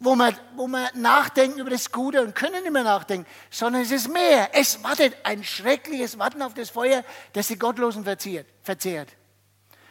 wo 0.00 0.16
wir, 0.16 0.34
wo 0.56 0.66
wir 0.66 0.90
nachdenken 0.94 1.60
über 1.60 1.70
das 1.70 1.92
Gute 1.92 2.20
und 2.20 2.34
können 2.34 2.62
nicht 2.62 2.72
mehr 2.72 2.82
nachdenken, 2.82 3.24
sondern 3.48 3.82
es 3.82 3.92
ist 3.92 4.08
mehr. 4.08 4.50
Es 4.54 4.82
wartet 4.82 5.14
ein 5.22 5.44
schreckliches 5.44 6.18
Warten 6.18 6.42
auf 6.42 6.54
das 6.54 6.70
Feuer, 6.70 7.04
das 7.32 7.46
die 7.46 7.60
Gottlosen 7.60 8.02
verzehrt. 8.02 9.16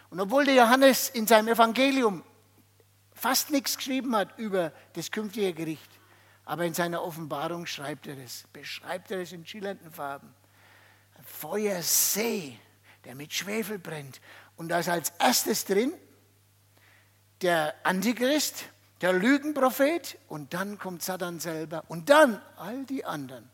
Und 0.10 0.20
obwohl 0.20 0.44
der 0.44 0.56
Johannes 0.56 1.08
in 1.08 1.26
seinem 1.26 1.48
Evangelium 1.48 2.26
fast 3.14 3.50
nichts 3.50 3.78
geschrieben 3.78 4.14
hat 4.14 4.38
über 4.38 4.74
das 4.92 5.10
künftige 5.10 5.54
Gericht, 5.54 5.90
aber 6.44 6.66
in 6.66 6.74
seiner 6.74 7.02
Offenbarung 7.02 7.66
schreibt 7.66 8.08
er 8.08 8.18
es, 8.18 8.44
beschreibt 8.52 9.10
er 9.10 9.22
es 9.22 9.32
in 9.32 9.46
schillernden 9.46 9.90
Farben. 9.90 10.36
Ein 11.18 11.24
Feuersee, 11.24 12.60
der 13.06 13.16
mit 13.16 13.34
Schwefel 13.34 13.80
brennt. 13.80 14.20
Und 14.58 14.70
da 14.70 14.80
ist 14.80 14.90
als 14.90 15.12
erstes 15.20 15.66
drin 15.66 15.94
der 17.42 17.74
Antichrist, 17.84 18.66
der 19.02 19.14
Lügenprophet 19.14 20.18
und 20.28 20.54
dann 20.54 20.78
kommt 20.78 21.02
Satan 21.02 21.40
selber 21.40 21.84
und 21.88 22.10
dann 22.10 22.42
all 22.58 22.86
die 22.86 23.04
anderen, 23.04 23.50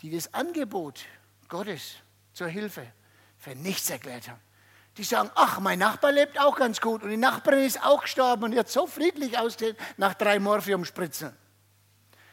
die 0.00 0.10
das 0.10 0.32
Angebot 0.32 1.04
Gottes 1.48 1.96
zur 2.32 2.48
Hilfe 2.48 2.86
für 3.38 3.54
nichts 3.54 3.90
erklärt 3.90 4.28
haben. 4.28 4.40
Die 4.96 5.04
sagen, 5.04 5.30
ach, 5.34 5.60
mein 5.60 5.78
Nachbar 5.78 6.12
lebt 6.12 6.40
auch 6.40 6.56
ganz 6.56 6.80
gut 6.80 7.02
und 7.02 7.10
die 7.10 7.18
Nachbarin 7.18 7.64
ist 7.64 7.84
auch 7.84 8.02
gestorben 8.02 8.44
und 8.44 8.52
jetzt 8.52 8.72
so 8.72 8.86
friedlich 8.86 9.38
ausgesehen 9.38 9.76
nach 9.98 10.14
drei 10.14 10.38
Morphiumspritzen. 10.38 11.36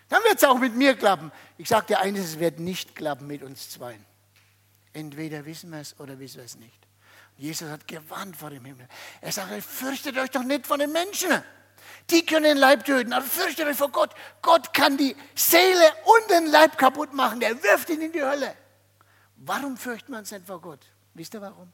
Dann 0.08 0.24
wird 0.24 0.38
es 0.38 0.44
auch 0.46 0.60
mit 0.60 0.76
mir 0.76 0.96
klappen. 0.96 1.32
Ich 1.58 1.68
sage 1.68 1.88
dir 1.88 2.00
eines, 2.00 2.26
es 2.26 2.40
wird 2.40 2.60
nicht 2.60 2.96
klappen 2.96 3.28
mit 3.28 3.44
uns 3.44 3.70
zwei. 3.70 3.98
Entweder 4.94 5.46
wissen 5.46 5.72
wir 5.72 5.80
es 5.80 6.00
oder 6.00 6.20
wissen 6.20 6.38
wir 6.38 6.46
es 6.46 6.56
nicht. 6.56 6.88
Jesus 7.38 7.70
hat 7.70 7.88
gewarnt 7.88 8.36
vor 8.36 8.50
dem 8.50 8.64
Himmel. 8.66 8.88
Er 9.22 9.32
sagt, 9.32 9.64
fürchtet 9.64 10.18
euch 10.18 10.30
doch 10.30 10.44
nicht 10.44 10.68
von 10.68 10.80
den 10.80 10.92
Menschen. 10.92 11.44
Die 12.10 12.26
können 12.26 12.46
den 12.46 12.58
Leib 12.58 12.86
töten, 12.86 13.14
aber 13.14 13.26
fürchtet 13.26 13.68
euch 13.68 13.78
vor 13.78 13.90
Gott. 13.90 14.14
Gott 14.42 14.74
kann 14.74 14.98
die 14.98 15.16
Seele 15.36 15.94
und 16.06 16.32
den 16.32 16.48
Leib 16.48 16.78
kaputt 16.78 17.14
machen. 17.14 17.40
Der 17.40 17.62
wirft 17.64 17.90
ihn 17.90 18.02
in 18.02 18.12
die 18.12 18.22
Hölle. 18.22 18.56
Warum 19.38 19.78
fürchten 19.78 20.12
wir 20.12 20.20
uns 20.20 20.32
nicht 20.32 20.46
vor 20.46 20.62
Gott? 20.62 20.80
Wisst 21.14 21.34
ihr 21.34 21.42
warum? 21.42 21.72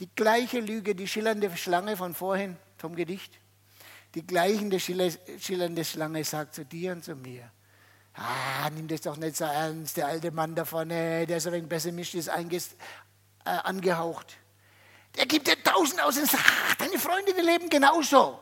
Die 0.00 0.08
gleiche 0.14 0.60
Lüge, 0.60 0.94
die 0.94 1.06
schillernde 1.06 1.54
Schlange 1.56 1.96
von 1.96 2.14
vorhin, 2.14 2.56
vom 2.76 2.96
Gedicht, 2.96 3.38
die 4.14 4.26
gleichende, 4.26 4.80
schillernde 4.80 5.84
Schlange 5.84 6.24
sagt 6.24 6.54
zu 6.54 6.64
dir 6.64 6.92
und 6.92 7.04
zu 7.04 7.14
mir, 7.14 7.50
ah, 8.14 8.68
nimm 8.70 8.88
das 8.88 9.02
doch 9.02 9.16
nicht 9.16 9.36
so 9.36 9.44
ernst, 9.44 9.96
der 9.96 10.06
alte 10.06 10.30
Mann 10.30 10.54
da 10.54 10.64
vorne, 10.64 11.26
der 11.26 11.36
ist 11.36 11.46
ein 11.46 11.52
wenig 11.52 11.68
pessimistisch 11.68 12.26
äh, 12.28 12.70
angehaucht. 13.44 14.36
Der 15.16 15.26
gibt 15.26 15.46
dir 15.46 15.62
tausend 15.62 16.00
aus 16.00 16.16
und 16.16 16.30
sagt, 16.30 16.44
ach, 16.46 16.74
deine 16.76 16.98
Freunde, 16.98 17.34
die 17.34 17.42
leben 17.42 17.68
genauso. 17.68 18.40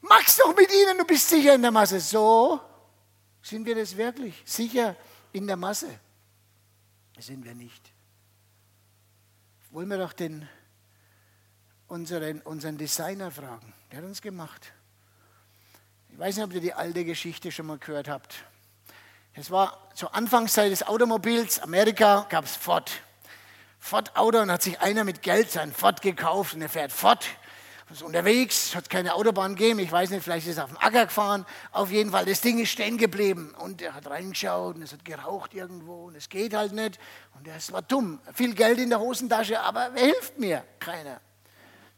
Mach's 0.00 0.36
doch 0.36 0.54
mit 0.56 0.70
ihnen, 0.72 0.98
du 0.98 1.04
bist 1.04 1.28
sicher 1.28 1.54
in 1.54 1.62
der 1.62 1.70
Masse. 1.70 2.00
So 2.00 2.60
sind 3.42 3.64
wir 3.66 3.74
das 3.74 3.96
wirklich, 3.96 4.42
sicher 4.44 4.96
in 5.32 5.46
der 5.46 5.56
Masse. 5.56 6.00
Sind 7.18 7.44
wir 7.44 7.54
nicht. 7.54 7.92
Wollen 9.70 9.88
wir 9.88 9.98
doch 9.98 10.14
den 10.14 10.48
unseren, 11.86 12.40
unseren 12.40 12.78
Designer 12.78 13.30
fragen. 13.30 13.74
Der 13.90 13.98
hat 13.98 14.04
uns 14.04 14.22
gemacht. 14.22 14.72
Ich 16.08 16.18
weiß 16.18 16.36
nicht, 16.36 16.44
ob 16.44 16.52
ihr 16.54 16.60
die 16.60 16.72
alte 16.72 17.04
Geschichte 17.04 17.52
schon 17.52 17.66
mal 17.66 17.78
gehört 17.78 18.08
habt. 18.08 18.44
Es 19.34 19.50
war 19.50 19.90
zur 19.94 20.14
Anfangszeit 20.14 20.72
des 20.72 20.82
Automobils, 20.82 21.60
Amerika, 21.60 22.26
gab 22.28 22.44
es 22.46 22.56
Ford. 22.56 22.90
Ford 23.80 24.14
Auto 24.16 24.38
und 24.38 24.52
hat 24.52 24.62
sich 24.62 24.80
einer 24.80 25.04
mit 25.04 25.22
Geld 25.22 25.50
sein 25.50 25.72
Ford 25.72 26.02
gekauft 26.02 26.54
und 26.54 26.62
er 26.62 26.68
fährt 26.68 26.92
Ford. 26.92 27.26
Ist 27.90 28.02
unterwegs, 28.02 28.76
hat 28.76 28.88
keine 28.88 29.14
Autobahn 29.14 29.56
gegeben, 29.56 29.80
ich 29.80 29.90
weiß 29.90 30.10
nicht, 30.10 30.22
vielleicht 30.22 30.46
ist 30.46 30.58
er 30.58 30.64
auf 30.64 30.70
dem 30.70 30.78
Acker 30.78 31.06
gefahren. 31.06 31.44
Auf 31.72 31.90
jeden 31.90 32.12
Fall, 32.12 32.24
das 32.24 32.40
Ding 32.40 32.60
ist 32.60 32.70
stehen 32.70 32.98
geblieben 32.98 33.52
und 33.58 33.82
er 33.82 33.94
hat 33.94 34.08
reingeschaut 34.08 34.76
und 34.76 34.82
es 34.82 34.92
hat 34.92 35.04
geraucht 35.04 35.54
irgendwo 35.54 36.04
und 36.04 36.14
es 36.14 36.28
geht 36.28 36.54
halt 36.54 36.70
nicht. 36.70 37.00
Und 37.36 37.48
er 37.48 37.56
war 37.72 37.82
dumm, 37.82 38.20
viel 38.32 38.54
Geld 38.54 38.78
in 38.78 38.90
der 38.90 39.00
Hosentasche, 39.00 39.58
aber 39.60 39.90
wer 39.94 40.04
hilft 40.04 40.38
mir? 40.38 40.62
Keiner. 40.78 41.20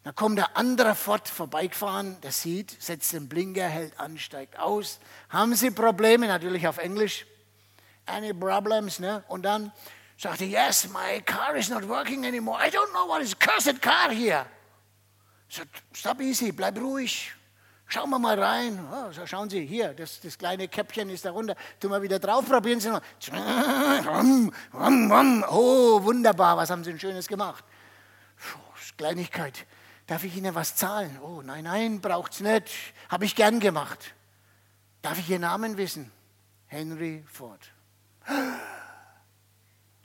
Dann 0.02 0.14
kommt 0.14 0.38
der 0.38 0.56
andere 0.56 0.94
Ford 0.94 1.28
vorbeigefahren, 1.28 2.18
der 2.22 2.32
sieht, 2.32 2.74
setzt 2.82 3.12
den 3.12 3.28
Blinker, 3.28 3.68
hält 3.68 4.00
an, 4.00 4.16
steigt 4.16 4.58
aus. 4.58 4.98
Haben 5.28 5.54
Sie 5.54 5.70
Probleme? 5.70 6.26
Natürlich 6.26 6.66
auf 6.66 6.78
Englisch. 6.78 7.26
Any 8.06 8.32
problems? 8.32 8.98
Ne? 8.98 9.22
Und 9.28 9.42
dann 9.42 9.72
sagt 10.22 10.40
er, 10.40 10.46
yes, 10.46 10.88
my 10.88 11.20
car 11.26 11.56
is 11.56 11.68
not 11.68 11.82
working 11.88 12.24
anymore. 12.24 12.56
I 12.60 12.70
don't 12.70 12.92
know 12.92 13.06
what 13.06 13.22
is 13.22 13.34
cursed 13.34 13.82
car 13.82 14.10
here. 14.10 14.46
Sagt, 15.48 15.82
stop 15.92 16.20
easy, 16.20 16.52
bleib 16.52 16.78
ruhig. 16.78 17.32
Schauen 17.88 18.08
wir 18.08 18.18
mal 18.20 18.38
rein. 18.38 18.78
Oh, 18.90 19.10
so, 19.10 19.26
schauen 19.26 19.50
Sie, 19.50 19.66
hier, 19.66 19.92
das, 19.92 20.20
das 20.20 20.38
kleine 20.38 20.68
Käppchen 20.68 21.10
ist 21.10 21.24
darunter. 21.24 21.56
Tun 21.80 21.90
wir 21.90 22.00
wieder 22.00 22.20
drauf, 22.20 22.46
probieren 22.48 22.78
Sie 22.80 22.88
mal. 22.88 23.02
Oh, 25.50 26.02
wunderbar, 26.02 26.56
was 26.56 26.70
haben 26.70 26.84
Sie 26.84 26.90
ein 26.90 27.00
Schönes 27.00 27.26
gemacht. 27.26 27.64
Puh, 28.36 28.58
Kleinigkeit. 28.96 29.66
Darf 30.06 30.22
ich 30.24 30.36
Ihnen 30.36 30.54
was 30.54 30.76
zahlen? 30.76 31.18
Oh, 31.20 31.42
nein, 31.42 31.64
nein, 31.64 32.00
braucht's 32.00 32.40
nicht. 32.40 32.72
Habe 33.08 33.24
ich 33.24 33.34
gern 33.34 33.58
gemacht. 33.58 34.14
Darf 35.02 35.18
ich 35.18 35.28
Ihren 35.28 35.42
Namen 35.42 35.76
wissen? 35.76 36.12
Henry 36.68 37.24
Ford. 37.26 37.60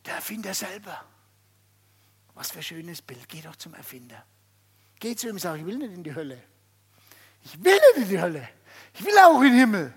Der 0.07 0.15
Erfinder 0.15 0.53
selber. 0.53 1.03
Was 2.33 2.51
für 2.51 2.59
ein 2.59 2.63
schönes 2.63 3.01
Bild. 3.01 3.27
Geh 3.27 3.41
doch 3.41 3.55
zum 3.57 3.73
Erfinder. 3.73 4.23
Geh 4.99 5.15
zu 5.15 5.27
ihm 5.27 5.33
und 5.33 5.39
sag, 5.39 5.59
ich 5.59 5.65
will 5.65 5.77
nicht 5.77 5.93
in 5.93 6.03
die 6.03 6.15
Hölle. 6.15 6.41
Ich 7.43 7.63
will 7.63 7.73
nicht 7.73 8.03
in 8.03 8.09
die 8.09 8.21
Hölle. 8.21 8.49
Ich 8.93 9.05
will 9.05 9.17
auch 9.19 9.41
in 9.41 9.51
den 9.51 9.59
Himmel. 9.59 9.93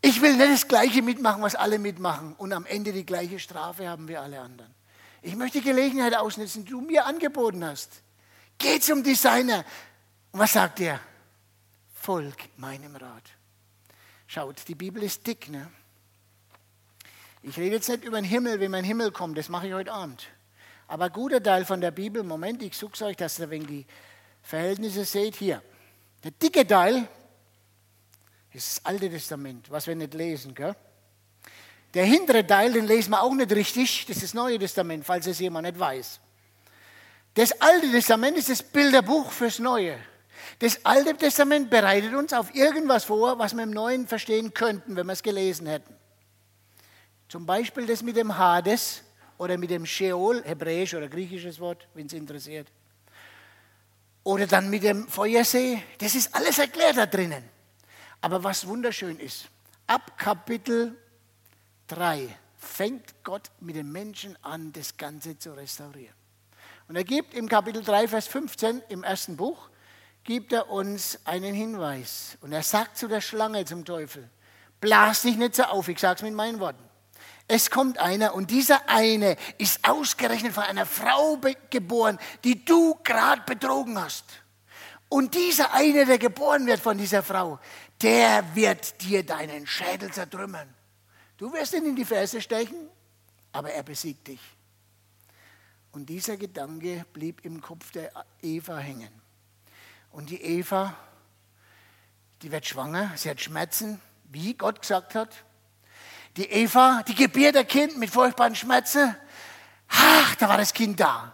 Ich 0.00 0.20
will 0.20 0.36
nicht 0.36 0.52
das 0.52 0.68
Gleiche 0.68 1.02
mitmachen, 1.02 1.42
was 1.42 1.54
alle 1.54 1.78
mitmachen 1.78 2.34
und 2.34 2.52
am 2.52 2.64
Ende 2.66 2.92
die 2.92 3.04
gleiche 3.04 3.38
Strafe 3.38 3.88
haben 3.88 4.08
wie 4.08 4.16
alle 4.16 4.40
anderen. 4.40 4.74
Ich 5.22 5.36
möchte 5.36 5.58
die 5.58 5.64
Gelegenheit 5.64 6.14
ausnutzen, 6.14 6.64
die 6.64 6.70
du 6.70 6.80
mir 6.80 7.04
angeboten 7.04 7.64
hast. 7.64 8.02
Geh 8.58 8.80
zum 8.80 9.02
Designer. 9.02 9.64
Und 10.32 10.40
was 10.40 10.52
sagt 10.52 10.80
er? 10.80 11.00
Folg 11.94 12.36
meinem 12.56 12.94
Rat. 12.96 13.30
Schaut, 14.26 14.66
die 14.68 14.74
Bibel 14.74 15.02
ist 15.02 15.26
dick, 15.26 15.48
ne? 15.48 15.70
Ich 17.48 17.56
rede 17.58 17.76
jetzt 17.76 17.88
nicht 17.88 18.02
über 18.02 18.20
den 18.20 18.24
Himmel, 18.24 18.60
wie 18.60 18.66
mein 18.66 18.82
Himmel 18.82 19.12
kommt, 19.12 19.38
das 19.38 19.48
mache 19.48 19.68
ich 19.68 19.72
heute 19.72 19.92
Abend. 19.92 20.26
Aber 20.88 21.04
ein 21.04 21.12
guter 21.12 21.40
Teil 21.40 21.64
von 21.64 21.80
der 21.80 21.92
Bibel, 21.92 22.24
Moment, 22.24 22.60
ich 22.60 22.76
suche 22.76 23.04
euch, 23.04 23.16
dass 23.16 23.38
ihr 23.38 23.48
wegen 23.50 23.68
die 23.68 23.86
Verhältnisse 24.42 25.04
seht, 25.04 25.36
hier. 25.36 25.62
Der 26.24 26.32
dicke 26.32 26.66
Teil 26.66 27.06
ist 28.52 28.78
das 28.78 28.84
Alte 28.84 29.08
Testament, 29.08 29.70
was 29.70 29.86
wir 29.86 29.94
nicht 29.94 30.14
lesen. 30.14 30.56
Gell? 30.56 30.74
Der 31.94 32.04
hintere 32.04 32.44
Teil, 32.44 32.72
den 32.72 32.88
lesen 32.88 33.10
wir 33.10 33.22
auch 33.22 33.32
nicht 33.32 33.52
richtig, 33.52 34.06
das 34.06 34.16
ist 34.16 34.24
das 34.24 34.34
Neue 34.34 34.58
Testament, 34.58 35.04
falls 35.04 35.28
es 35.28 35.38
jemand 35.38 35.68
nicht 35.68 35.78
weiß. 35.78 36.18
Das 37.34 37.60
Alte 37.60 37.92
Testament 37.92 38.38
ist 38.38 38.48
das 38.48 38.60
Bilderbuch 38.60 39.30
fürs 39.30 39.60
Neue. 39.60 39.96
Das 40.58 40.84
Alte 40.84 41.16
Testament 41.16 41.70
bereitet 41.70 42.12
uns 42.12 42.32
auf 42.32 42.52
irgendwas 42.56 43.04
vor, 43.04 43.38
was 43.38 43.54
wir 43.54 43.62
im 43.62 43.70
Neuen 43.70 44.08
verstehen 44.08 44.52
könnten, 44.52 44.96
wenn 44.96 45.06
wir 45.06 45.12
es 45.12 45.22
gelesen 45.22 45.68
hätten. 45.68 45.94
Zum 47.28 47.44
Beispiel 47.46 47.86
das 47.86 48.02
mit 48.02 48.16
dem 48.16 48.36
Hades 48.36 49.02
oder 49.38 49.58
mit 49.58 49.70
dem 49.70 49.84
Sheol, 49.84 50.42
hebräisch 50.44 50.94
oder 50.94 51.08
griechisches 51.08 51.58
Wort, 51.60 51.88
wenn 51.94 52.06
es 52.06 52.12
interessiert. 52.12 52.68
Oder 54.22 54.46
dann 54.46 54.70
mit 54.70 54.82
dem 54.82 55.06
Feuersee. 55.08 55.82
Das 55.98 56.14
ist 56.14 56.34
alles 56.34 56.58
erklärt 56.58 56.96
da 56.96 57.06
drinnen. 57.06 57.44
Aber 58.20 58.42
was 58.42 58.66
wunderschön 58.66 59.18
ist, 59.18 59.48
ab 59.86 60.16
Kapitel 60.18 60.96
3 61.88 62.28
fängt 62.56 63.22
Gott 63.22 63.50
mit 63.60 63.76
den 63.76 63.90
Menschen 63.90 64.36
an, 64.42 64.72
das 64.72 64.96
Ganze 64.96 65.38
zu 65.38 65.52
restaurieren. 65.52 66.14
Und 66.88 66.96
er 66.96 67.04
gibt 67.04 67.34
im 67.34 67.48
Kapitel 67.48 67.82
3, 67.82 68.08
Vers 68.08 68.26
15 68.28 68.82
im 68.88 69.02
ersten 69.02 69.36
Buch, 69.36 69.68
gibt 70.24 70.52
er 70.52 70.70
uns 70.70 71.20
einen 71.24 71.54
Hinweis. 71.54 72.36
Und 72.40 72.52
er 72.52 72.62
sagt 72.62 72.96
zu 72.96 73.08
der 73.08 73.20
Schlange, 73.20 73.64
zum 73.64 73.84
Teufel, 73.84 74.28
blas 74.80 75.22
dich 75.22 75.36
nicht 75.36 75.54
so 75.54 75.64
auf, 75.64 75.88
ich 75.88 75.98
sage 75.98 76.16
es 76.16 76.22
mit 76.22 76.34
meinen 76.34 76.58
Worten. 76.58 76.85
Es 77.48 77.70
kommt 77.70 77.98
einer 77.98 78.34
und 78.34 78.50
dieser 78.50 78.88
eine 78.88 79.36
ist 79.58 79.88
ausgerechnet 79.88 80.52
von 80.52 80.64
einer 80.64 80.86
Frau 80.86 81.38
geboren, 81.70 82.18
die 82.42 82.64
du 82.64 82.96
gerade 83.04 83.42
betrogen 83.42 84.00
hast. 84.00 84.24
Und 85.08 85.34
dieser 85.34 85.72
eine, 85.72 86.04
der 86.04 86.18
geboren 86.18 86.66
wird 86.66 86.80
von 86.80 86.98
dieser 86.98 87.22
Frau, 87.22 87.60
der 88.02 88.54
wird 88.56 89.00
dir 89.02 89.24
deinen 89.24 89.66
Schädel 89.66 90.12
zertrümmern. 90.12 90.74
Du 91.36 91.52
wirst 91.52 91.74
ihn 91.74 91.86
in 91.86 91.96
die 91.96 92.04
Ferse 92.04 92.40
stechen, 92.40 92.88
aber 93.52 93.70
er 93.70 93.84
besiegt 93.84 94.26
dich. 94.26 94.40
Und 95.92 96.06
dieser 96.06 96.36
Gedanke 96.36 97.06
blieb 97.12 97.44
im 97.44 97.60
Kopf 97.60 97.92
der 97.92 98.10
Eva 98.42 98.78
hängen. 98.78 99.10
Und 100.10 100.30
die 100.30 100.42
Eva, 100.42 100.94
die 102.42 102.50
wird 102.50 102.66
schwanger, 102.66 103.12
sie 103.16 103.30
hat 103.30 103.40
Schmerzen, 103.40 104.00
wie 104.24 104.54
Gott 104.54 104.80
gesagt 104.80 105.14
hat. 105.14 105.45
Die 106.36 106.44
Eva, 106.44 107.02
die 107.02 107.14
gebiert 107.14 107.56
ein 107.56 107.66
Kind 107.66 107.96
mit 107.96 108.10
furchtbaren 108.10 108.54
Schmerzen. 108.54 109.16
Ach, 109.88 110.34
da 110.36 110.48
war 110.48 110.58
das 110.58 110.72
Kind 110.72 111.00
da. 111.00 111.32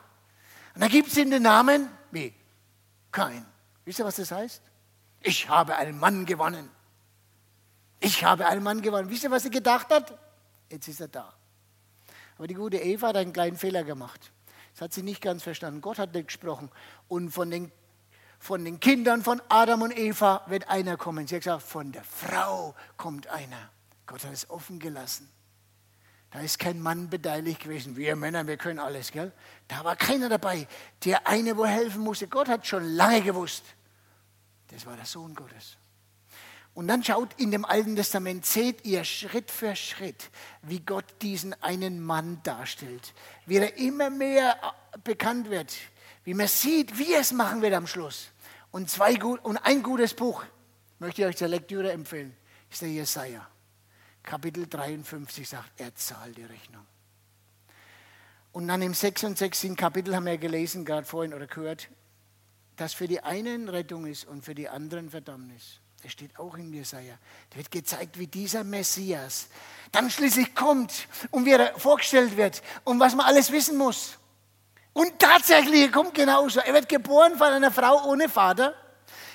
Und 0.74 0.80
dann 0.80 0.90
gibt 0.90 1.08
es 1.08 1.16
ihm 1.16 1.30
den 1.30 1.42
Namen, 1.42 1.88
wie? 2.10 2.32
Kein. 3.10 3.44
Wisst 3.84 3.98
ihr, 3.98 4.04
was 4.04 4.16
das 4.16 4.30
heißt? 4.30 4.62
Ich 5.20 5.48
habe 5.48 5.76
einen 5.76 5.98
Mann 5.98 6.24
gewonnen. 6.24 6.70
Ich 8.00 8.24
habe 8.24 8.46
einen 8.46 8.62
Mann 8.62 8.82
gewonnen. 8.82 9.10
Wisst 9.10 9.24
ihr, 9.24 9.30
was 9.30 9.42
sie 9.42 9.50
gedacht 9.50 9.90
hat? 9.90 10.16
Jetzt 10.70 10.88
ist 10.88 11.00
er 11.00 11.08
da. 11.08 11.32
Aber 12.38 12.46
die 12.46 12.54
gute 12.54 12.78
Eva 12.78 13.08
hat 13.08 13.16
einen 13.16 13.32
kleinen 13.32 13.56
Fehler 13.56 13.84
gemacht. 13.84 14.32
Das 14.72 14.82
hat 14.82 14.92
sie 14.92 15.02
nicht 15.02 15.20
ganz 15.20 15.42
verstanden. 15.42 15.80
Gott 15.80 15.98
hat 15.98 16.14
nicht 16.14 16.28
gesprochen. 16.28 16.70
Und 17.08 17.30
von 17.30 17.50
den, 17.50 17.70
von 18.38 18.64
den 18.64 18.80
Kindern 18.80 19.22
von 19.22 19.42
Adam 19.48 19.82
und 19.82 19.96
Eva 19.96 20.42
wird 20.46 20.68
einer 20.68 20.96
kommen. 20.96 21.26
Sie 21.26 21.36
hat 21.36 21.42
gesagt, 21.42 21.62
von 21.62 21.92
der 21.92 22.04
Frau 22.04 22.74
kommt 22.96 23.28
einer. 23.28 23.70
Gott 24.06 24.24
hat 24.24 24.32
es 24.32 24.48
offen 24.50 24.78
gelassen. 24.78 25.28
Da 26.32 26.40
ist 26.40 26.58
kein 26.58 26.80
Mann 26.80 27.10
beteiligt 27.10 27.60
gewesen. 27.60 27.94
Wir 27.96 28.16
Männer, 28.16 28.46
wir 28.46 28.56
können 28.56 28.78
alles, 28.78 29.12
gell? 29.12 29.32
Da 29.68 29.84
war 29.84 29.96
keiner 29.96 30.30
dabei. 30.30 30.66
Der 31.04 31.26
eine, 31.26 31.56
wo 31.58 31.66
helfen 31.66 32.00
musste. 32.00 32.26
Gott 32.26 32.48
hat 32.48 32.66
schon 32.66 32.84
lange 32.84 33.20
gewusst. 33.20 33.64
Das 34.68 34.86
war 34.86 34.96
der 34.96 35.04
Sohn 35.04 35.34
Gottes. 35.34 35.76
Und 36.74 36.88
dann 36.88 37.04
schaut 37.04 37.38
in 37.38 37.50
dem 37.50 37.66
Alten 37.66 37.96
Testament, 37.96 38.46
seht 38.46 38.86
ihr 38.86 39.04
Schritt 39.04 39.50
für 39.50 39.76
Schritt, 39.76 40.30
wie 40.62 40.80
Gott 40.80 41.04
diesen 41.20 41.52
einen 41.62 42.00
Mann 42.00 42.40
darstellt, 42.44 43.12
wie 43.44 43.58
er 43.58 43.76
immer 43.76 44.08
mehr 44.08 44.56
bekannt 45.04 45.50
wird, 45.50 45.76
wie 46.24 46.32
man 46.32 46.48
sieht, 46.48 46.96
wie 46.96 47.12
er 47.12 47.20
es 47.20 47.32
machen 47.32 47.60
wird 47.60 47.74
am 47.74 47.86
Schluss. 47.86 48.28
Und, 48.70 48.88
zwei, 48.88 49.22
und 49.22 49.58
ein 49.58 49.82
gutes 49.82 50.14
Buch 50.14 50.44
möchte 50.98 51.20
ich 51.20 51.28
euch 51.28 51.36
zur 51.36 51.48
Lektüre 51.48 51.92
empfehlen, 51.92 52.34
ist 52.70 52.80
der 52.80 52.88
Jesaja. 52.88 53.46
Kapitel 54.22 54.66
53 54.68 55.48
sagt, 55.48 55.70
er 55.78 55.94
zahlt 55.94 56.36
die 56.36 56.44
Rechnung. 56.44 56.86
Und 58.52 58.68
dann 58.68 58.82
im 58.82 58.94
66. 58.94 59.76
Kapitel 59.76 60.14
haben 60.14 60.26
wir 60.26 60.38
gelesen, 60.38 60.84
gerade 60.84 61.06
vorhin 61.06 61.34
oder 61.34 61.46
gehört, 61.46 61.88
dass 62.76 62.92
für 62.94 63.08
die 63.08 63.20
einen 63.20 63.68
Rettung 63.68 64.06
ist 64.06 64.26
und 64.26 64.44
für 64.44 64.54
die 64.54 64.68
anderen 64.68 65.10
Verdammnis. 65.10 65.80
Das 66.02 66.12
steht 66.12 66.38
auch 66.38 66.56
in 66.56 66.72
Jesaja. 66.72 67.14
Da 67.50 67.56
wird 67.56 67.70
gezeigt, 67.70 68.18
wie 68.18 68.26
dieser 68.26 68.64
Messias 68.64 69.48
dann 69.92 70.10
schließlich 70.10 70.54
kommt 70.54 71.06
und 71.30 71.44
wie 71.46 71.52
er 71.52 71.78
vorgestellt 71.78 72.36
wird 72.36 72.62
und 72.84 72.98
was 72.98 73.14
man 73.14 73.26
alles 73.26 73.52
wissen 73.52 73.78
muss. 73.78 74.18
Und 74.92 75.18
tatsächlich, 75.18 75.82
er 75.82 75.90
kommt 75.90 76.14
genauso. 76.14 76.60
Er 76.60 76.74
wird 76.74 76.88
geboren 76.88 77.38
von 77.38 77.46
einer 77.46 77.70
Frau 77.70 78.10
ohne 78.10 78.28
Vater. 78.28 78.74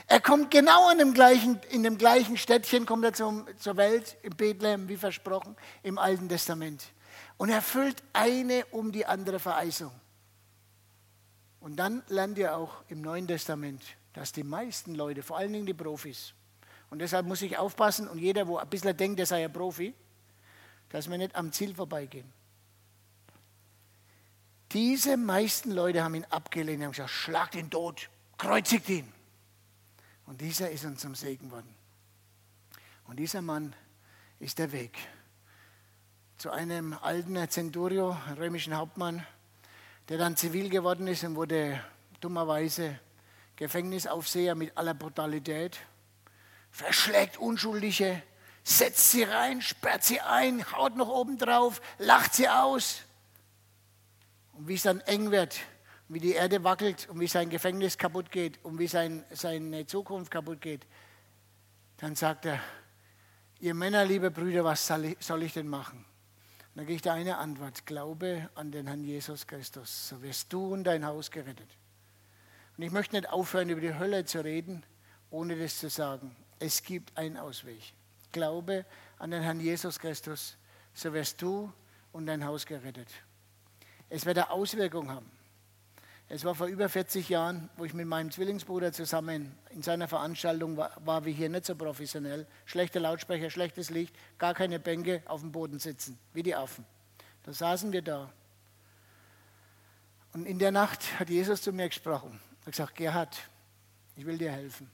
Er 0.08 0.22
kommt 0.22 0.52
genau 0.52 0.90
in 0.90 1.00
dem 1.00 1.14
gleichen, 1.14 1.60
in 1.70 1.84
dem 1.84 1.98
gleichen 1.98 2.38
Städtchen, 2.38 2.86
kommt 2.86 3.04
er 3.04 3.14
zum, 3.14 3.46
zur 3.58 3.76
Welt, 3.76 4.18
in 4.24 4.36
Bethlehem, 4.36 4.88
wie 4.88 4.96
versprochen, 4.96 5.56
im 5.84 5.98
Alten 5.98 6.30
Testament. 6.30 6.86
Und 7.36 7.50
erfüllt 7.50 8.02
eine 8.14 8.66
um 8.72 8.92
die 8.92 9.06
andere 9.06 9.40
Verheißung. 9.40 9.92
Und 11.60 11.76
dann 11.76 12.04
lernt 12.08 12.38
ihr 12.38 12.56
auch 12.56 12.84
im 12.88 13.02
Neuen 13.02 13.28
Testament, 13.28 13.84
dass 14.14 14.32
die 14.32 14.44
meisten 14.44 14.96
Leute, 14.96 15.22
vor 15.24 15.38
allen 15.38 15.52
Dingen 15.52 15.66
die 15.66 15.74
Profis, 15.74 16.34
und 16.90 17.00
deshalb 17.00 17.26
muss 17.26 17.42
ich 17.42 17.58
aufpassen 17.58 18.08
und 18.08 18.18
jeder, 18.18 18.48
wo 18.48 18.58
ein 18.58 18.70
bisschen 18.70 18.96
denkt, 18.96 19.20
der 19.20 19.26
sei 19.26 19.44
ein 19.44 19.52
Profi, 19.52 19.94
dass 20.90 21.10
wir 21.10 21.18
nicht 21.18 21.36
am 21.36 21.52
Ziel 21.52 21.76
vorbeigehen. 21.76 22.32
Diese 24.72 25.18
meisten 25.18 25.72
Leute 25.72 26.04
haben 26.04 26.16
ihn 26.16 26.26
abgelehnt, 26.30 26.84
haben 26.84 26.92
gesagt, 26.92 27.10
schlagt 27.10 27.56
ihn 27.56 27.70
tot, 27.70 28.10
kreuzigt 28.38 28.88
ihn. 28.90 29.12
Und 30.28 30.42
dieser 30.42 30.70
ist 30.70 30.86
uns 30.86 31.02
zum 31.02 31.16
Segen 31.16 31.50
worden. 31.50 31.74
Und 33.06 33.18
dieser 33.18 33.42
Mann 33.42 33.76
ist 34.40 34.60
der 34.60 34.72
Weg 34.72 34.96
zu 36.38 36.52
einem 36.52 36.94
alten 36.94 37.50
Centurio, 37.50 38.16
römischen 38.38 38.76
Hauptmann, 38.76 39.26
der 40.10 40.20
dann 40.20 40.36
zivil 40.36 40.70
geworden 40.70 41.08
ist 41.08 41.24
und 41.24 41.36
wurde 41.36 41.82
dummerweise 42.20 43.00
Gefängnisaufseher 43.56 44.54
mit 44.54 44.78
aller 44.78 44.94
Brutalität 44.94 45.80
verschlägt 46.70 47.38
Unschuldige, 47.38 48.22
setzt 48.64 49.12
sie 49.12 49.24
rein, 49.24 49.62
sperrt 49.62 50.04
sie 50.04 50.22
ein, 50.22 50.70
haut 50.74 50.96
noch 50.96 51.08
oben 51.08 51.38
drauf, 51.38 51.82
lacht 51.98 52.36
sie 52.36 52.50
aus. 52.50 53.02
Und 54.54 54.68
wie 54.68 54.76
es 54.76 54.84
dann 54.84 55.00
eng 55.02 55.32
wird, 55.32 55.58
wie 56.10 56.20
die 56.20 56.34
Erde 56.34 56.64
wackelt 56.64 57.10
und 57.10 57.20
wie 57.20 57.28
sein 57.28 57.50
Gefängnis 57.50 57.98
kaputt 57.98 58.32
geht 58.32 58.64
und 58.64 58.80
wie 58.80 58.88
sein, 58.88 59.26
seine 59.32 59.86
Zukunft 59.86 60.32
kaputt 60.32 60.62
geht, 60.62 60.88
dann 61.98 62.16
sagt 62.16 62.46
er, 62.46 62.62
ihr 63.60 63.74
Männer, 63.74 64.06
liebe 64.06 64.32
Brüder, 64.32 64.64
was 64.64 64.88
soll 64.88 65.44
ich 65.44 65.54
denn 65.54 65.68
machen? 65.68 66.06
Und 66.70 66.78
dann 66.78 66.86
kriegt 66.86 67.06
er 67.06 67.14
eine 67.14 67.38
Antwort, 67.38 67.86
glaube 67.86 68.50
an 68.56 68.72
den 68.72 68.88
Herrn 68.88 69.04
Jesus 69.04 69.48
Christus, 69.48 70.10
so 70.10 70.22
wirst 70.22 70.54
du 70.54 70.74
und 70.74 70.84
dein 70.84 71.06
Haus 71.06 71.32
gerettet. 71.32 71.70
Und 72.78 72.84
ich 72.84 72.92
möchte 72.92 73.16
nicht 73.16 73.30
aufhören, 73.30 73.70
über 73.70 73.82
die 73.82 73.96
Hölle 73.96 74.24
zu 74.26 74.44
reden, 74.44 74.86
ohne 75.32 75.58
das 75.58 75.80
zu 75.80 75.90
sagen. 75.90 76.36
Es 76.60 76.84
gibt 76.84 77.18
einen 77.18 77.38
Ausweg. 77.38 77.82
Glaube 78.32 78.86
an 79.18 79.32
den 79.32 79.42
Herrn 79.42 79.60
Jesus 79.60 80.00
Christus, 80.00 80.58
so 80.94 81.12
wirst 81.14 81.42
du 81.42 81.74
und 82.12 82.28
dein 82.28 82.46
Haus 82.46 82.66
gerettet. 82.66 83.10
Es 84.10 84.26
wird 84.26 84.38
eine 84.38 84.52
Auswirkung 84.52 85.10
haben. 85.10 85.37
Es 86.30 86.44
war 86.44 86.56
vor 86.56 86.68
über 86.68 86.90
40 86.90 87.30
Jahren, 87.30 87.70
wo 87.78 87.86
ich 87.86 87.94
mit 87.94 88.06
meinem 88.06 88.32
Zwillingsbruder 88.32 88.92
zusammen 88.92 89.56
in 89.70 89.82
seiner 89.82 90.10
Veranstaltung 90.10 90.76
war, 90.76 90.92
war 91.06 91.24
wir 91.24 91.32
hier 91.32 91.48
nicht 91.48 91.66
so 91.66 91.76
professionell. 91.76 92.46
Schlechte 92.66 93.00
Lautsprecher, 93.00 93.50
schlechtes 93.50 93.90
Licht, 93.90 94.14
gar 94.38 94.54
keine 94.54 94.78
Bänke 94.80 95.24
auf 95.26 95.40
dem 95.40 95.54
Boden 95.54 95.80
sitzen, 95.80 96.20
wie 96.34 96.44
die 96.44 96.54
Affen. 96.54 96.86
Da 97.44 97.54
saßen 97.54 97.94
wir 97.94 98.02
da. 98.02 98.30
Und 100.34 100.46
in 100.46 100.60
der 100.60 100.72
Nacht 100.72 101.18
hat 101.18 101.30
Jesus 101.30 101.62
zu 101.62 101.72
mir 101.72 101.88
gesprochen. 101.88 102.42
Er 102.62 102.66
hat 102.66 102.72
gesagt, 102.74 102.96
Gerhard, 102.96 103.38
ich 104.18 104.26
will 104.26 104.38
dir 104.38 104.52
helfen. 104.52 104.92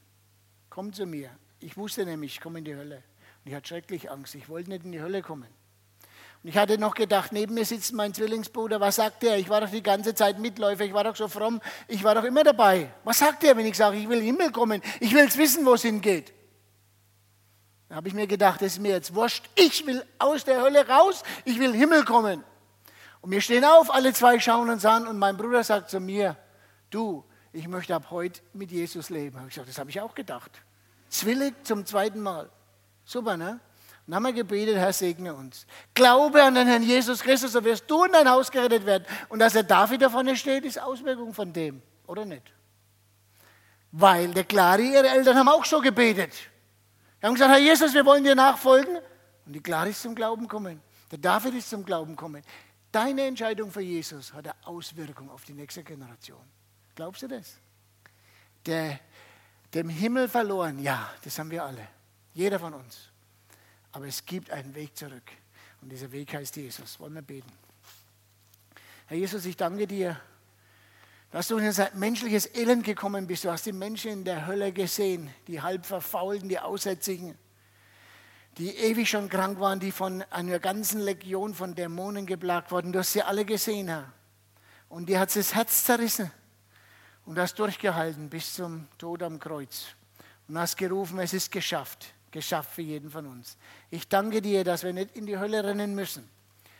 Komm 0.69 0.93
zu 0.93 1.07
mir. 1.07 1.31
Ich 1.59 1.75
wusste 1.77 2.05
nämlich, 2.05 2.35
ich 2.35 2.41
komme 2.41 2.59
in 2.59 2.65
die 2.65 2.75
Hölle. 2.75 2.97
Und 3.43 3.49
ich 3.49 3.55
hatte 3.55 3.69
schrecklich 3.69 4.11
Angst. 4.11 4.35
Ich 4.35 4.49
wollte 4.49 4.69
nicht 4.69 4.85
in 4.85 4.91
die 4.91 5.01
Hölle 5.01 5.23
kommen. 5.23 5.47
Und 6.43 6.49
ich 6.49 6.57
hatte 6.57 6.77
noch 6.77 6.93
gedacht, 6.93 7.31
neben 7.31 7.53
mir 7.53 7.63
sitzt 7.63 7.93
mein 7.93 8.13
Zwillingsbruder. 8.13 8.81
Was 8.81 8.97
sagt 8.97 9.23
der? 9.23 9.37
Ich 9.37 9.47
war 9.47 9.61
doch 9.61 9.69
die 9.69 9.81
ganze 9.81 10.13
Zeit 10.13 10.39
Mitläufer. 10.39 10.83
Ich 10.83 10.93
war 10.93 11.05
doch 11.05 11.15
so 11.15 11.29
fromm. 11.29 11.61
Ich 11.87 12.03
war 12.03 12.15
doch 12.15 12.25
immer 12.25 12.43
dabei. 12.43 12.91
Was 13.05 13.19
sagt 13.19 13.43
der, 13.43 13.55
wenn 13.55 13.65
ich 13.65 13.77
sage, 13.77 13.97
ich 13.97 14.09
will 14.09 14.19
in 14.19 14.25
den 14.25 14.35
Himmel 14.35 14.51
kommen? 14.51 14.81
Ich 14.99 15.13
will 15.13 15.25
es 15.25 15.37
wissen, 15.37 15.65
wo 15.65 15.75
es 15.75 15.83
hingeht. 15.83 16.33
Da 17.87 17.95
habe 17.95 18.09
ich 18.09 18.13
mir 18.13 18.27
gedacht, 18.27 18.61
das 18.61 18.73
ist 18.73 18.79
mir 18.79 18.91
jetzt 18.91 19.15
wurscht. 19.15 19.49
Ich 19.55 19.85
will 19.87 20.03
aus 20.19 20.43
der 20.43 20.61
Hölle 20.61 20.85
raus, 20.87 21.23
ich 21.45 21.59
will 21.59 21.73
Himmel 21.73 22.03
kommen. 22.03 22.43
Und 23.21 23.31
wir 23.31 23.39
stehen 23.39 23.63
auf, 23.63 23.93
alle 23.93 24.11
zwei 24.11 24.39
schauen 24.39 24.69
uns 24.69 24.83
an 24.83 25.07
und 25.07 25.17
mein 25.17 25.37
Bruder 25.37 25.63
sagt 25.63 25.91
zu 25.91 26.01
mir, 26.01 26.35
du, 26.89 27.23
ich 27.53 27.67
möchte 27.67 27.95
ab 27.95 28.07
heute 28.09 28.41
mit 28.51 28.71
Jesus 28.71 29.09
leben. 29.09 29.37
Ich 29.43 29.53
gesagt, 29.53 29.69
das 29.69 29.77
habe 29.77 29.91
ich 29.91 30.01
auch 30.01 30.13
gedacht. 30.15 30.51
Zwillig 31.07 31.53
zum 31.63 31.85
zweiten 31.85 32.19
Mal. 32.19 32.49
Super, 33.05 33.37
ne? 33.37 33.59
Dann 34.05 34.15
haben 34.15 34.23
wir 34.23 34.33
gebetet, 34.33 34.75
Herr, 34.75 34.91
segne 34.91 35.33
uns. 35.33 35.65
Glaube 35.93 36.43
an 36.43 36.55
den 36.55 36.67
Herrn 36.67 36.83
Jesus 36.83 37.21
Christus, 37.21 37.53
so 37.53 37.63
wirst 37.63 37.89
du 37.89 38.03
in 38.03 38.11
dein 38.11 38.29
Haus 38.29 38.51
gerettet 38.51 38.85
werden. 38.85 39.05
Und 39.29 39.39
dass 39.39 39.55
er 39.55 39.63
David 39.63 40.01
davon 40.01 40.35
steht, 40.35 40.65
ist 40.65 40.81
Auswirkung 40.81 41.33
von 41.33 41.53
dem, 41.53 41.81
oder 42.05 42.25
nicht? 42.25 42.51
Weil 43.93 44.33
der 44.33 44.43
Clari, 44.43 44.93
ihre 44.93 45.07
Eltern 45.07 45.37
haben 45.37 45.49
auch 45.49 45.63
so 45.63 45.79
gebetet. 45.79 46.33
Die 47.21 47.25
haben 47.25 47.33
gesagt, 47.35 47.51
Herr 47.51 47.59
Jesus, 47.59 47.93
wir 47.93 48.05
wollen 48.05 48.23
dir 48.23 48.35
nachfolgen. 48.35 48.97
Und 49.45 49.53
die 49.53 49.61
Clari 49.61 49.91
ist 49.91 50.01
zum 50.01 50.15
Glauben 50.15 50.43
gekommen. 50.43 50.81
Der 51.11 51.19
David 51.19 51.53
ist 51.53 51.69
zum 51.69 51.85
Glauben 51.85 52.15
gekommen. 52.15 52.41
Deine 52.91 53.25
Entscheidung 53.25 53.71
für 53.71 53.81
Jesus 53.81 54.33
hat 54.33 54.45
eine 54.45 54.55
Auswirkung 54.65 55.29
auf 55.29 55.45
die 55.45 55.53
nächste 55.53 55.83
Generation. 55.83 56.43
Glaubst 56.95 57.21
du 57.21 57.27
das? 57.27 57.55
Der, 58.65 58.99
dem 59.73 59.89
Himmel 59.89 60.27
verloren, 60.27 60.79
ja, 60.79 61.09
das 61.23 61.39
haben 61.39 61.51
wir 61.51 61.63
alle. 61.63 61.87
Jeder 62.33 62.59
von 62.59 62.73
uns. 62.73 63.12
Aber 63.93 64.07
es 64.07 64.25
gibt 64.25 64.49
einen 64.49 64.75
Weg 64.75 64.97
zurück. 64.97 65.31
Und 65.81 65.89
dieser 65.89 66.11
Weg 66.11 66.33
heißt 66.33 66.55
Jesus. 66.55 66.99
Wollen 66.99 67.13
wir 67.13 67.21
beten? 67.21 67.51
Herr 69.05 69.17
Jesus, 69.17 69.45
ich 69.45 69.55
danke 69.55 69.87
dir, 69.87 70.19
dass 71.29 71.47
du 71.47 71.57
in 71.57 71.65
unser 71.65 71.93
menschliches 71.93 72.53
Elend 72.55 72.83
gekommen 72.83 73.27
bist. 73.27 73.43
Du 73.43 73.51
hast 73.51 73.65
die 73.65 73.71
Menschen 73.71 74.11
in 74.11 74.23
der 74.23 74.47
Hölle 74.47 74.71
gesehen, 74.71 75.29
die 75.47 75.61
halb 75.61 75.85
verfaulten, 75.85 76.49
die 76.49 76.59
Aussätzigen, 76.59 77.37
die 78.57 78.69
ewig 78.75 79.09
schon 79.09 79.29
krank 79.29 79.59
waren, 79.59 79.79
die 79.79 79.91
von 79.91 80.21
einer 80.29 80.59
ganzen 80.59 81.01
Legion 81.01 81.53
von 81.53 81.75
Dämonen 81.75 82.25
geplagt 82.25 82.71
wurden. 82.71 82.91
Du 82.91 82.99
hast 82.99 83.13
sie 83.13 83.23
alle 83.23 83.45
gesehen, 83.45 83.87
Herr. 83.87 84.11
Und 84.89 85.09
dir 85.09 85.19
hat 85.19 85.35
das 85.35 85.53
Herz 85.55 85.83
zerrissen. 85.83 86.31
Und 87.25 87.39
hast 87.39 87.57
durchgehalten 87.57 88.29
bis 88.29 88.53
zum 88.53 88.87
Tod 88.97 89.23
am 89.23 89.39
Kreuz. 89.39 89.87
Und 90.47 90.57
hast 90.57 90.77
gerufen, 90.77 91.19
es 91.19 91.33
ist 91.33 91.51
geschafft. 91.51 92.13
Geschafft 92.33 92.71
für 92.71 92.81
jeden 92.81 93.11
von 93.11 93.27
uns. 93.27 93.57
Ich 93.91 94.09
danke 94.09 94.41
dir, 94.41 94.63
dass 94.63 94.83
wir 94.83 94.91
nicht 94.91 95.15
in 95.15 95.27
die 95.27 95.37
Hölle 95.37 95.63
rennen 95.63 95.93
müssen, 95.93 96.27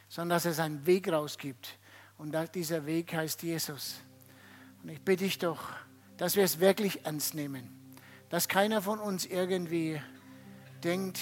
sondern 0.10 0.36
dass 0.36 0.46
es 0.46 0.60
einen 0.60 0.86
Weg 0.88 1.10
rausgibt. 1.10 1.78
Und 2.18 2.36
dieser 2.56 2.86
Weg 2.88 3.14
heißt 3.14 3.44
Jesus. 3.44 4.02
Und 4.82 4.90
ich 4.90 5.00
bitte 5.02 5.24
dich 5.24 5.38
doch, 5.38 5.70
dass 6.18 6.36
wir 6.36 6.44
es 6.44 6.60
wirklich 6.60 7.06
ernst 7.06 7.36
nehmen. 7.36 7.70
Dass 8.30 8.48
keiner 8.48 8.82
von 8.82 9.00
uns 9.00 9.26
irgendwie 9.28 10.02
denkt, 10.84 11.20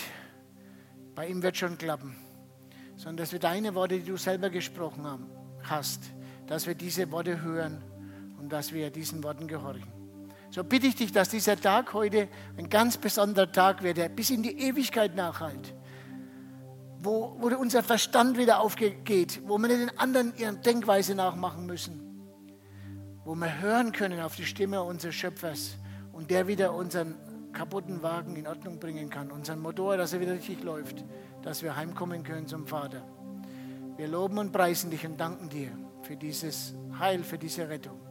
bei 1.14 1.28
ihm 1.28 1.44
wird 1.44 1.58
schon 1.58 1.78
klappen. 1.78 2.16
Sondern 2.96 3.18
dass 3.18 3.34
wir 3.34 3.40
deine 3.40 3.76
Worte, 3.76 4.00
die 4.00 4.06
du 4.06 4.16
selber 4.16 4.50
gesprochen 4.50 5.30
hast, 5.64 6.04
dass 6.48 6.68
wir 6.68 6.76
diese 6.76 7.12
Worte 7.12 7.42
hören 7.42 7.84
und 8.40 8.50
dass 8.50 8.72
wir 8.72 8.92
diesen 8.92 9.24
Worten 9.24 9.48
gehorchen. 9.48 10.01
So 10.52 10.66
bitte 10.66 10.88
ich 10.88 10.96
dich, 10.96 11.14
dass 11.14 11.30
dieser 11.30 11.56
Tag 11.56 11.94
heute 11.94 12.28
ein 12.58 12.70
ganz 12.70 12.98
besonderer 12.98 13.50
Tag 13.50 13.84
wird, 13.84 13.96
der 13.96 14.10
bis 14.10 14.30
in 14.32 14.44
die 14.44 14.60
Ewigkeit 14.60 15.16
nachhalt. 15.16 15.74
Wo, 17.00 17.38
wo 17.40 17.48
unser 17.56 17.82
Verstand 17.82 18.38
wieder 18.38 18.60
aufgeht, 18.60 19.42
wo 19.48 19.58
wir 19.58 19.70
den 19.70 19.98
anderen 19.98 20.34
ihren 20.38 20.62
Denkweise 20.62 21.16
nachmachen 21.16 21.66
müssen. 21.66 22.02
Wo 23.24 23.34
wir 23.34 23.62
hören 23.62 23.94
können 23.94 24.20
auf 24.20 24.36
die 24.36 24.46
Stimme 24.46 24.84
unseres 24.84 25.16
Schöpfers 25.16 25.78
und 26.12 26.30
der 26.30 26.48
wieder 26.48 26.74
unseren 26.74 27.16
kaputten 27.54 28.04
Wagen 28.04 28.36
in 28.36 28.46
Ordnung 28.46 28.78
bringen 28.78 29.10
kann, 29.10 29.32
unseren 29.32 29.62
Motor, 29.62 29.96
dass 29.96 30.12
er 30.12 30.20
wieder 30.20 30.34
richtig 30.34 30.64
läuft, 30.64 31.04
dass 31.44 31.64
wir 31.64 31.78
heimkommen 31.78 32.24
können 32.24 32.48
zum 32.48 32.68
Vater. 32.68 33.04
Wir 33.96 34.10
loben 34.10 34.38
und 34.38 34.52
preisen 34.52 34.92
dich 34.92 35.06
und 35.06 35.18
danken 35.18 35.48
dir 35.48 35.72
für 36.02 36.18
dieses 36.18 36.74
Heil, 37.00 37.24
für 37.24 37.38
diese 37.38 37.70
Rettung. 37.70 38.11